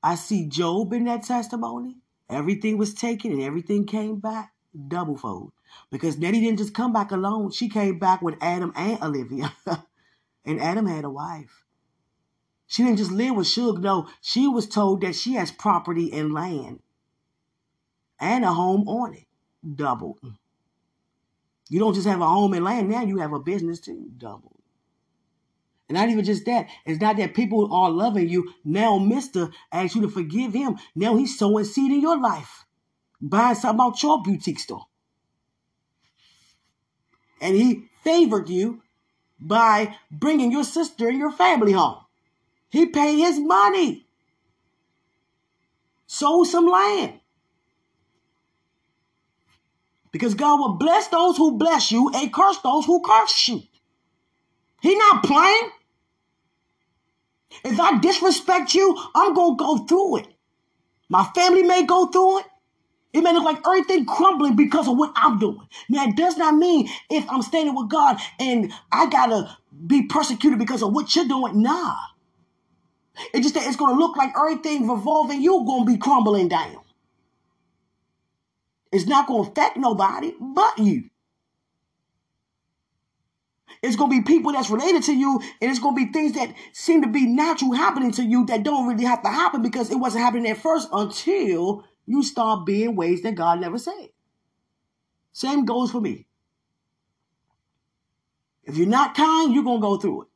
I 0.03 0.17
see 0.17 0.47
Job 0.47 0.93
in 0.93 1.07
that 1.07 1.23
testimony. 1.23 1.97
Everything 2.29 2.77
was 2.77 2.93
taken 2.93 3.33
and 3.33 3.43
everything 3.43 3.87
came 3.87 4.17
back 4.21 4.53
double 4.89 5.17
fold. 5.17 5.53
Because 5.91 6.19
Nettie 6.19 6.41
didn't 6.41 6.59
just 6.59 6.75
come 6.75 6.93
back 6.93 7.11
alone. 7.13 7.51
She 7.51 7.71
came 7.71 7.99
back 7.99 8.21
with 8.21 8.35
Adam 8.43 8.75
and 8.77 9.03
Olivia. 9.03 9.55
and 10.45 10.61
Adam 10.61 10.85
had 10.85 11.07
a 11.07 11.11
wife. 11.11 11.65
She 12.67 12.85
didn't 12.85 12.99
just 12.99 13.11
live 13.11 13.37
with 13.37 13.47
Shug. 13.47 13.81
No, 13.81 14.07
she 14.21 14.47
was 14.49 14.69
told 14.69 15.01
that 15.01 15.15
she 15.15 15.33
has 15.33 15.51
property 15.51 16.13
and 16.13 16.35
land 16.35 16.81
and 18.21 18.45
a 18.45 18.53
home 18.53 18.87
on 18.89 19.15
it. 19.15 19.27
Double. 19.75 20.19
You 21.69 21.79
don't 21.79 21.95
just 21.95 22.07
have 22.07 22.21
a 22.21 22.27
home 22.27 22.53
and 22.53 22.65
land 22.65 22.89
now, 22.89 23.03
you 23.03 23.19
have 23.19 23.33
a 23.33 23.41
business 23.41 23.81
too. 23.81 24.11
Double. 24.17 24.57
And 25.89 25.97
not 25.97 26.09
even 26.09 26.25
just 26.25 26.45
that. 26.47 26.69
It's 26.87 27.01
not 27.01 27.17
that 27.17 27.35
people 27.35 27.73
are 27.75 27.91
loving 27.91 28.29
you. 28.29 28.53
Now, 28.65 28.99
Mr. 28.99 29.53
asks 29.73 29.97
you 29.97 30.03
to 30.03 30.09
forgive 30.09 30.53
him. 30.53 30.77
Now 30.95 31.17
he's 31.17 31.37
sowing 31.37 31.65
seed 31.65 31.91
in 31.91 32.01
your 32.01 32.21
life. 32.21 32.65
Buying 33.21 33.57
something 33.57 33.85
out 33.85 34.03
your 34.03 34.23
boutique 34.23 34.61
store. 34.61 34.87
And 37.41 37.57
he 37.57 37.89
favored 38.05 38.49
you 38.49 38.83
by 39.41 39.97
bringing 40.11 40.53
your 40.53 40.65
sister 40.65 41.09
and 41.09 41.19
your 41.19 41.33
family 41.33 41.73
home. 41.73 42.05
He 42.69 42.87
paid 42.87 43.19
his 43.19 43.41
money. 43.41 44.07
Sold 46.07 46.47
some 46.47 46.67
land. 46.67 47.20
Because 50.13 50.35
God 50.35 50.59
will 50.59 50.75
bless 50.75 51.09
those 51.09 51.37
who 51.37 51.57
bless 51.57 51.93
you 51.93 52.11
and 52.15 52.33
curse 52.33 52.59
those 52.59 52.85
who 52.85 53.01
curse 53.01 53.49
you. 53.49 53.63
He 54.83 54.97
not 54.97 55.23
playing. 55.23 55.71
If 57.65 57.79
I 57.79 57.99
disrespect 57.99 58.75
you, 58.75 58.99
I'm 59.15 59.35
going 59.35 59.57
to 59.57 59.65
go 59.65 59.79
through 59.79 60.19
it. 60.19 60.27
My 61.09 61.25
family 61.35 61.63
may 61.63 61.85
go 61.85 62.07
through 62.07 62.41
it. 62.41 62.47
It 63.13 63.23
may 63.23 63.33
look 63.33 63.45
like 63.45 63.67
everything 63.67 64.07
crumbling 64.07 64.55
because 64.55 64.87
of 64.87 64.97
what 64.97 65.13
I'm 65.17 65.39
doing. 65.39 65.67
Now, 65.89 66.07
it 66.09 66.17
does 66.17 66.37
not 66.37 66.55
mean 66.55 66.89
if 67.11 67.29
I'm 67.29 67.43
standing 67.43 67.75
with 67.75 67.91
God 67.91 68.19
and 68.39 68.73
I 68.93 69.07
got 69.11 69.27
to 69.27 69.57
be 69.87 70.07
persecuted 70.07 70.59
because 70.61 70.83
of 70.83 70.93
what 70.93 71.15
you're 71.17 71.27
doing. 71.27 71.61
Nah. 71.63 71.97
It 73.35 73.43
just 73.43 73.55
that 73.55 73.67
it's 73.67 73.77
going 73.77 73.95
to 73.95 73.99
look 73.99 74.17
like 74.17 74.33
everything 74.37 74.89
revolving 74.89 75.43
you 75.43 75.65
going 75.67 75.87
to 75.87 75.93
be 75.93 75.99
crumbling 75.99 76.49
down. 76.49 76.77
It's 78.93 79.07
not 79.07 79.27
going 79.27 79.45
to 79.45 79.51
affect 79.51 79.77
nobody 79.77 80.35
but 80.41 80.79
you. 80.79 81.11
It's 83.83 83.97
going 83.97 84.11
to 84.11 84.17
be 84.19 84.25
people 84.25 84.53
that's 84.53 84.69
related 84.69 85.05
to 85.05 85.15
you, 85.15 85.41
and 85.61 85.71
it's 85.71 85.81
going 85.81 85.97
to 85.97 86.05
be 86.05 86.13
things 86.13 86.33
that 86.33 86.53
seem 86.73 87.03
to 87.03 87.09
be 87.09 87.27
natural 87.27 87.73
happening 87.73 88.11
to 88.13 88.23
you 88.23 88.45
that 88.47 88.63
don't 88.63 88.87
really 88.87 89.05
have 89.05 89.23
to 89.23 89.29
happen 89.29 89.63
because 89.63 89.91
it 89.91 89.97
wasn't 89.97 90.25
happening 90.25 90.51
at 90.51 90.59
first 90.59 90.89
until 90.93 91.85
you 92.05 92.23
start 92.23 92.67
being 92.67 92.97
ways 92.97 93.23
that 93.23 93.37
God 93.37 93.61
never 93.61 93.79
said. 93.79 94.11
Same 95.33 95.65
goes 95.65 95.93
for 95.93 96.01
me. 96.01 96.27
If 98.65 98.77
you're 98.77 98.87
not 98.87 99.15
kind, 99.15 99.55
you're 99.55 99.65
going 99.65 99.81
to 99.81 99.87
go 99.87 99.97
through 99.97 100.23
it. 100.23 100.29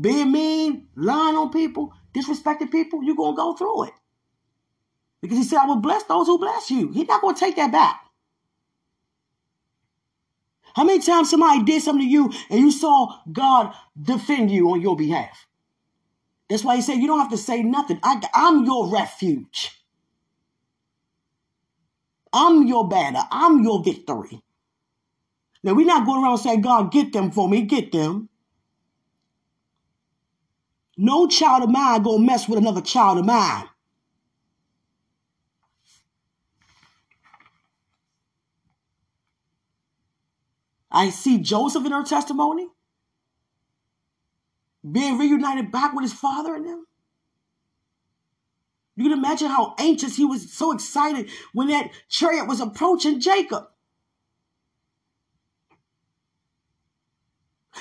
Being 0.00 0.30
mean, 0.30 0.88
lying 0.94 1.36
on 1.36 1.50
people, 1.50 1.92
disrespecting 2.14 2.70
people, 2.70 3.02
you're 3.02 3.16
going 3.16 3.34
to 3.34 3.36
go 3.36 3.54
through 3.54 3.84
it. 3.84 3.94
Because 5.20 5.38
he 5.38 5.44
said, 5.44 5.58
I 5.58 5.66
will 5.66 5.76
bless 5.76 6.04
those 6.04 6.26
who 6.26 6.38
bless 6.38 6.70
you. 6.70 6.92
He's 6.92 7.08
not 7.08 7.20
going 7.20 7.34
to 7.34 7.40
take 7.40 7.56
that 7.56 7.72
back. 7.72 8.00
How 10.74 10.84
many 10.84 11.00
times 11.00 11.30
somebody 11.30 11.64
did 11.64 11.82
something 11.82 12.06
to 12.06 12.10
you 12.10 12.32
and 12.50 12.60
you 12.60 12.70
saw 12.70 13.18
God 13.32 13.74
defend 14.00 14.50
you 14.50 14.70
on 14.70 14.80
your 14.80 14.96
behalf? 14.96 15.46
That's 16.48 16.62
why 16.64 16.76
he 16.76 16.82
said, 16.82 16.98
You 16.98 17.08
don't 17.08 17.18
have 17.18 17.30
to 17.30 17.36
say 17.36 17.62
nothing. 17.62 17.98
I, 18.02 18.20
am 18.32 18.64
your 18.64 18.88
refuge. 18.88 19.72
I'm 22.32 22.66
your 22.66 22.88
banner. 22.88 23.22
I'm 23.30 23.64
your 23.64 23.82
victory. 23.82 24.42
Now, 25.62 25.74
we're 25.74 25.86
not 25.86 26.06
going 26.06 26.22
around 26.22 26.38
saying, 26.38 26.60
God, 26.60 26.92
get 26.92 27.12
them 27.12 27.30
for 27.30 27.48
me. 27.48 27.62
Get 27.62 27.90
them. 27.90 28.28
No 30.96 31.26
child 31.26 31.64
of 31.64 31.70
mine 31.70 32.02
going 32.02 32.20
to 32.20 32.26
mess 32.26 32.48
with 32.48 32.58
another 32.58 32.80
child 32.80 33.18
of 33.18 33.24
mine. 33.24 33.68
I 40.98 41.10
see 41.10 41.38
Joseph 41.38 41.86
in 41.86 41.92
her 41.92 42.02
testimony 42.02 42.66
being 44.90 45.16
reunited 45.16 45.70
back 45.70 45.94
with 45.94 46.02
his 46.02 46.12
father 46.12 46.56
and 46.56 46.66
them. 46.66 46.86
You 48.96 49.04
can 49.04 49.12
imagine 49.16 49.46
how 49.46 49.76
anxious 49.78 50.16
he 50.16 50.24
was, 50.24 50.52
so 50.52 50.72
excited 50.72 51.30
when 51.52 51.68
that 51.68 51.92
chariot 52.08 52.48
was 52.48 52.60
approaching 52.60 53.20
Jacob. 53.20 53.68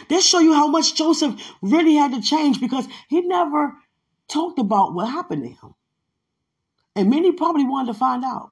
This 0.10 0.24
show 0.24 0.38
you 0.38 0.54
how 0.54 0.68
much 0.68 0.94
Joseph 0.94 1.42
really 1.64 1.96
had 1.96 2.12
to 2.12 2.22
change 2.22 2.62
because 2.62 2.88
he 3.10 3.22
never 3.22 3.74
talked 4.28 4.60
about 4.60 4.94
what 4.94 5.10
happened 5.10 5.42
to 5.42 5.50
him. 5.50 5.74
And 6.96 7.10
many 7.10 7.32
probably 7.32 7.66
wanted 7.66 7.94
to 7.94 7.98
find 7.98 8.24
out. 8.24 8.52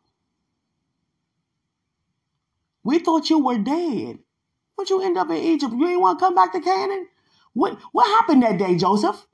We 2.84 2.98
thought 2.98 3.30
you 3.30 3.46
were 3.46 3.60
dead. 3.60 4.25
What 4.76 4.90
you 4.90 5.02
end 5.02 5.18
up 5.18 5.30
in 5.30 5.38
Egypt? 5.38 5.74
You 5.74 5.88
ain't 5.88 6.02
want 6.02 6.20
to 6.20 6.26
come 6.26 6.36
back 6.36 6.54
to 6.54 6.62
Canaan? 6.62 7.08
What 7.54 7.78
what 7.92 8.08
happened 8.08 8.44
that 8.44 8.58
day, 8.60 8.76
Joseph? 8.76 9.26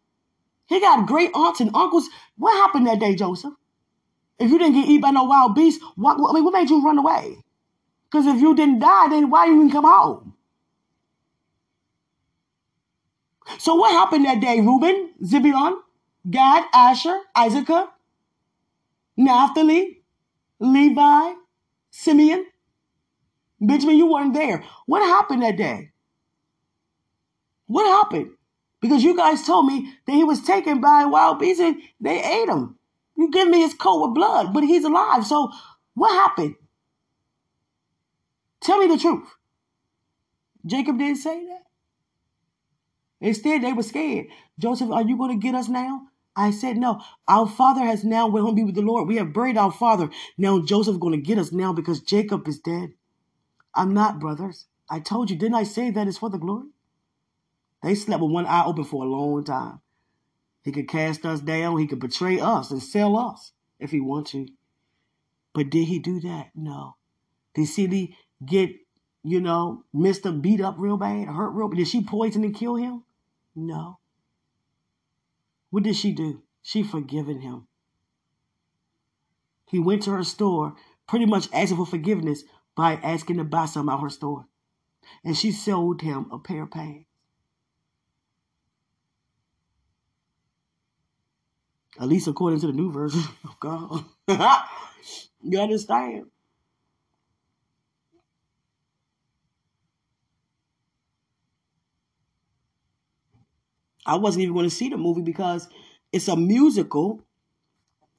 He 0.67 0.79
got 0.79 1.07
great 1.07 1.31
aunts 1.33 1.59
and 1.59 1.75
uncles. 1.75 2.09
What 2.37 2.53
happened 2.53 2.87
that 2.87 2.99
day, 2.99 3.15
Joseph? 3.15 3.53
If 4.39 4.51
you 4.51 4.57
didn't 4.57 4.75
get 4.75 4.87
eaten 4.87 5.01
by 5.01 5.11
no 5.11 5.23
wild 5.25 5.55
beast, 5.55 5.81
what, 5.95 6.17
I 6.17 6.33
mean, 6.33 6.43
what 6.43 6.53
made 6.53 6.69
you 6.69 6.83
run 6.83 6.97
away? 6.97 7.37
Because 8.09 8.25
if 8.27 8.41
you 8.41 8.55
didn't 8.55 8.79
die, 8.79 9.09
then 9.09 9.29
why 9.29 9.45
you 9.45 9.55
even 9.55 9.71
come 9.71 9.85
home? 9.85 10.35
So 13.59 13.75
what 13.75 13.91
happened 13.91 14.25
that 14.25 14.39
day, 14.41 14.61
Reuben, 14.61 15.11
Zebulon, 15.25 15.75
Gad, 16.29 16.65
Asher, 16.73 17.19
Issachar, 17.37 17.89
Naphtali, 19.17 20.03
Levi, 20.59 21.33
Simeon, 21.91 22.45
Benjamin, 23.61 23.97
you 23.97 24.11
weren't 24.11 24.33
there. 24.33 24.63
What 24.87 25.01
happened 25.03 25.43
that 25.43 25.55
day? 25.57 25.91
What 27.67 27.85
happened? 27.85 28.31
Because 28.81 29.03
you 29.03 29.15
guys 29.15 29.45
told 29.45 29.67
me 29.67 29.93
that 30.07 30.13
he 30.13 30.23
was 30.23 30.41
taken 30.41 30.81
by 30.81 31.05
wild 31.05 31.39
beasts 31.39 31.61
and 31.61 31.77
they 31.99 32.23
ate 32.23 32.49
him. 32.49 32.77
You 33.15 33.29
give 33.29 33.47
me 33.47 33.61
his 33.61 33.75
coat 33.75 34.07
with 34.07 34.15
blood, 34.15 34.53
but 34.53 34.63
he's 34.63 34.83
alive. 34.83 35.25
So 35.25 35.51
what 35.93 36.11
happened? 36.11 36.55
Tell 38.61 38.79
me 38.79 38.87
the 38.87 38.97
truth. 38.97 39.27
Jacob 40.65 40.97
didn't 40.97 41.17
say 41.17 41.45
that. 41.45 41.63
Instead, 43.21 43.61
they 43.61 43.73
were 43.73 43.83
scared. 43.83 44.27
Joseph, 44.57 44.89
are 44.89 45.03
you 45.03 45.15
going 45.17 45.39
to 45.39 45.43
get 45.43 45.55
us 45.55 45.67
now? 45.67 46.07
I 46.35 46.51
said, 46.51 46.77
no. 46.77 47.01
Our 47.27 47.47
father 47.47 47.81
has 47.81 48.03
now 48.03 48.27
went 48.27 48.45
home 48.45 48.55
to 48.55 48.61
be 48.61 48.65
with 48.65 48.75
the 48.75 48.81
Lord. 48.81 49.07
We 49.07 49.17
have 49.17 49.33
buried 49.33 49.57
our 49.57 49.71
father. 49.71 50.09
Now 50.37 50.59
Joseph 50.61 50.99
going 50.99 51.19
to 51.19 51.25
get 51.25 51.37
us 51.37 51.51
now 51.51 51.73
because 51.73 52.01
Jacob 52.01 52.47
is 52.47 52.59
dead. 52.59 52.93
I'm 53.73 53.93
not, 53.93 54.19
brothers. 54.19 54.65
I 54.89 54.99
told 54.99 55.29
you, 55.29 55.37
didn't 55.37 55.55
I 55.55 55.63
say 55.63 55.91
that 55.91 56.07
is 56.07 56.17
for 56.17 56.29
the 56.29 56.37
glory? 56.37 56.69
They 57.81 57.95
slept 57.95 58.21
with 58.21 58.31
one 58.31 58.45
eye 58.45 58.65
open 58.65 58.83
for 58.83 59.03
a 59.03 59.07
long 59.07 59.43
time. 59.43 59.79
He 60.63 60.71
could 60.71 60.87
cast 60.87 61.25
us 61.25 61.39
down. 61.39 61.79
He 61.79 61.87
could 61.87 61.99
betray 61.99 62.39
us 62.39 62.69
and 62.69 62.83
sell 62.83 63.17
us 63.17 63.53
if 63.79 63.91
he 63.91 63.99
wanted 63.99 64.47
to. 64.47 64.53
But 65.53 65.69
did 65.69 65.85
he 65.85 65.99
do 65.99 66.19
that? 66.19 66.51
No. 66.53 66.95
Did 67.55 67.67
Celie 67.67 68.15
get, 68.45 68.69
you 69.23 69.41
know, 69.41 69.83
Mister 69.93 70.31
beat 70.31 70.61
up 70.61 70.75
real 70.77 70.97
bad, 70.97 71.27
hurt 71.27 71.49
real 71.51 71.67
bad? 71.67 71.77
Did 71.77 71.87
she 71.87 72.03
poison 72.03 72.43
and 72.43 72.55
kill 72.55 72.75
him? 72.75 73.03
No. 73.55 73.99
What 75.71 75.83
did 75.83 75.95
she 75.95 76.11
do? 76.11 76.43
She 76.61 76.83
forgiven 76.83 77.41
him. 77.41 77.67
He 79.65 79.79
went 79.79 80.03
to 80.03 80.11
her 80.11 80.23
store, 80.23 80.75
pretty 81.07 81.25
much 81.25 81.49
asking 81.53 81.77
for 81.77 81.85
forgiveness 81.85 82.43
by 82.75 82.93
asking 82.95 83.37
to 83.37 83.43
buy 83.43 83.65
some 83.65 83.89
out 83.89 84.01
her 84.01 84.09
store. 84.09 84.45
And 85.23 85.35
she 85.37 85.51
sold 85.51 86.01
him 86.01 86.27
a 86.31 86.39
pair 86.39 86.63
of 86.63 86.71
pants. 86.71 87.05
At 91.99 92.07
least 92.07 92.27
according 92.27 92.61
to 92.61 92.67
the 92.67 92.73
new 92.73 92.91
version 92.91 93.23
of 93.43 93.59
God. 93.59 94.05
you 95.43 95.59
understand? 95.59 96.27
I 104.05 104.15
wasn't 104.15 104.43
even 104.43 104.55
going 104.55 104.69
to 104.69 104.75
see 104.75 104.89
the 104.89 104.97
movie 104.97 105.21
because 105.21 105.67
it's 106.11 106.27
a 106.27 106.35
musical, 106.35 107.21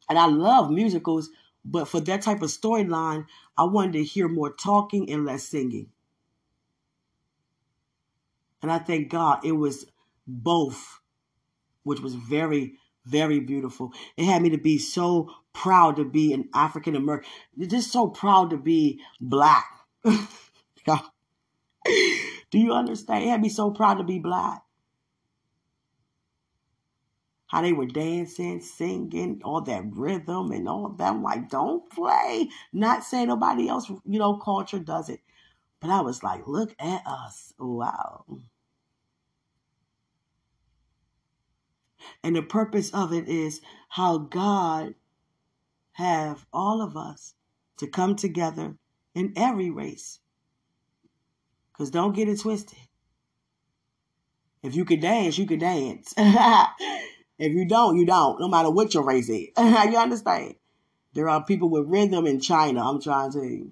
and 0.08 0.18
I 0.18 0.26
love 0.26 0.70
musicals. 0.70 1.30
But 1.64 1.88
for 1.88 2.00
that 2.00 2.22
type 2.22 2.42
of 2.42 2.50
storyline, 2.50 3.26
I 3.56 3.64
wanted 3.64 3.94
to 3.94 4.04
hear 4.04 4.28
more 4.28 4.52
talking 4.52 5.10
and 5.10 5.24
less 5.24 5.44
singing. 5.44 5.88
And 8.62 8.70
I 8.70 8.78
thank 8.78 9.10
God 9.10 9.44
it 9.44 9.52
was 9.52 9.86
both, 10.26 11.00
which 11.82 12.00
was 12.00 12.14
very 12.14 12.78
very 13.04 13.40
beautiful. 13.40 13.92
It 14.16 14.24
had 14.24 14.42
me 14.42 14.50
to 14.50 14.58
be 14.58 14.78
so 14.78 15.30
proud 15.52 15.96
to 15.96 16.04
be 16.04 16.32
an 16.32 16.48
African 16.54 16.96
American, 16.96 17.30
just 17.66 17.92
so 17.92 18.08
proud 18.08 18.50
to 18.50 18.56
be 18.56 19.00
black. 19.20 19.66
Do 20.04 20.18
you 22.58 22.72
understand? 22.72 23.24
It 23.24 23.28
had 23.28 23.40
me 23.40 23.48
so 23.48 23.70
proud 23.70 23.94
to 23.94 24.04
be 24.04 24.18
black. 24.18 24.61
How 27.52 27.60
they 27.60 27.74
were 27.74 27.84
dancing, 27.84 28.62
singing, 28.62 29.42
all 29.44 29.60
that 29.60 29.84
rhythm 29.92 30.52
and 30.52 30.66
all 30.66 30.88
that. 30.88 31.06
I'm 31.06 31.22
like, 31.22 31.50
don't 31.50 31.86
play. 31.90 32.48
Not 32.72 33.04
saying 33.04 33.28
nobody 33.28 33.68
else, 33.68 33.90
you 33.90 34.18
know, 34.18 34.38
culture 34.38 34.78
does 34.78 35.10
it. 35.10 35.20
But 35.78 35.90
I 35.90 36.00
was 36.00 36.22
like, 36.22 36.46
look 36.46 36.74
at 36.78 37.06
us. 37.06 37.52
Wow. 37.58 38.24
And 42.24 42.34
the 42.34 42.42
purpose 42.42 42.88
of 42.94 43.12
it 43.12 43.28
is 43.28 43.60
how 43.90 44.16
God 44.16 44.94
have 45.92 46.46
all 46.54 46.80
of 46.80 46.96
us 46.96 47.34
to 47.76 47.86
come 47.86 48.16
together 48.16 48.76
in 49.14 49.34
every 49.36 49.68
race. 49.68 50.20
Because 51.70 51.90
don't 51.90 52.16
get 52.16 52.30
it 52.30 52.40
twisted. 52.40 52.78
If 54.62 54.74
you 54.74 54.86
can 54.86 55.00
dance, 55.00 55.36
you 55.36 55.46
can 55.46 55.58
dance. 55.58 56.14
if 57.42 57.52
you 57.52 57.64
don't, 57.64 57.96
you 57.96 58.06
don't, 58.06 58.40
no 58.40 58.48
matter 58.48 58.70
what 58.70 58.94
your 58.94 59.04
race 59.04 59.28
is. 59.28 59.48
you 59.58 59.96
understand? 59.96 60.54
There 61.14 61.28
are 61.28 61.44
people 61.44 61.68
with 61.68 61.88
rhythm 61.88 62.26
in 62.26 62.40
China, 62.40 62.88
I'm 62.88 63.00
trying 63.00 63.32
to. 63.32 63.70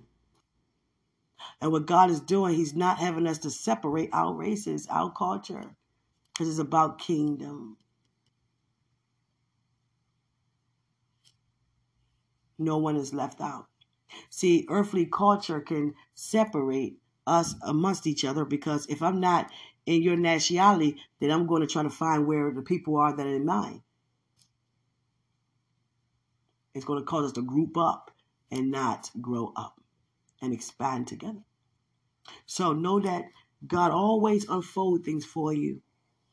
And 1.60 1.72
what 1.72 1.86
God 1.86 2.10
is 2.10 2.20
doing, 2.20 2.54
He's 2.54 2.74
not 2.74 2.98
having 2.98 3.26
us 3.26 3.38
to 3.38 3.50
separate 3.50 4.10
our 4.12 4.34
races, 4.34 4.86
our 4.90 5.10
culture, 5.10 5.74
because 6.32 6.48
it's 6.48 6.58
about 6.58 6.98
kingdom. 6.98 7.76
no 12.60 12.76
one 12.76 12.96
is 12.96 13.12
left 13.12 13.40
out. 13.40 13.66
See, 14.28 14.66
earthly 14.68 15.06
culture 15.06 15.60
can 15.60 15.94
separate 16.14 16.98
us 17.26 17.54
amongst 17.62 18.06
each 18.06 18.24
other 18.24 18.44
because 18.44 18.86
if 18.86 19.02
I'm 19.02 19.20
not 19.20 19.50
in 19.86 20.02
your 20.02 20.16
nationality, 20.16 20.96
then 21.20 21.30
I'm 21.30 21.46
going 21.46 21.62
to 21.62 21.66
try 21.66 21.82
to 21.82 21.90
find 21.90 22.26
where 22.26 22.52
the 22.52 22.62
people 22.62 22.96
are 22.96 23.16
that 23.16 23.26
are 23.26 23.34
in 23.34 23.46
mine. 23.46 23.82
It's 26.74 26.84
going 26.84 27.00
to 27.00 27.04
cause 27.04 27.26
us 27.26 27.32
to 27.32 27.42
group 27.42 27.76
up 27.76 28.10
and 28.50 28.70
not 28.70 29.10
grow 29.20 29.52
up 29.56 29.80
and 30.40 30.52
expand 30.52 31.08
together. 31.08 31.42
So 32.46 32.72
know 32.72 33.00
that 33.00 33.24
God 33.66 33.90
always 33.90 34.48
unfold 34.48 35.04
things 35.04 35.24
for 35.24 35.52
you. 35.52 35.82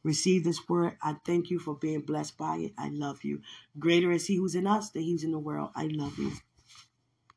Receive 0.03 0.43
this 0.43 0.69
word. 0.69 0.97
I 1.01 1.15
thank 1.25 1.49
you 1.49 1.59
for 1.59 1.75
being 1.75 2.01
blessed 2.01 2.37
by 2.37 2.57
it. 2.57 2.73
I 2.77 2.89
love 2.89 3.23
you. 3.23 3.41
Greater 3.77 4.11
is 4.11 4.27
He 4.27 4.35
who's 4.37 4.55
in 4.55 4.67
us 4.67 4.91
than 4.91 5.01
He's 5.01 5.23
in 5.23 5.31
the 5.31 5.39
world. 5.39 5.71
I 5.75 5.87
love 5.87 6.17
you. 6.17 6.31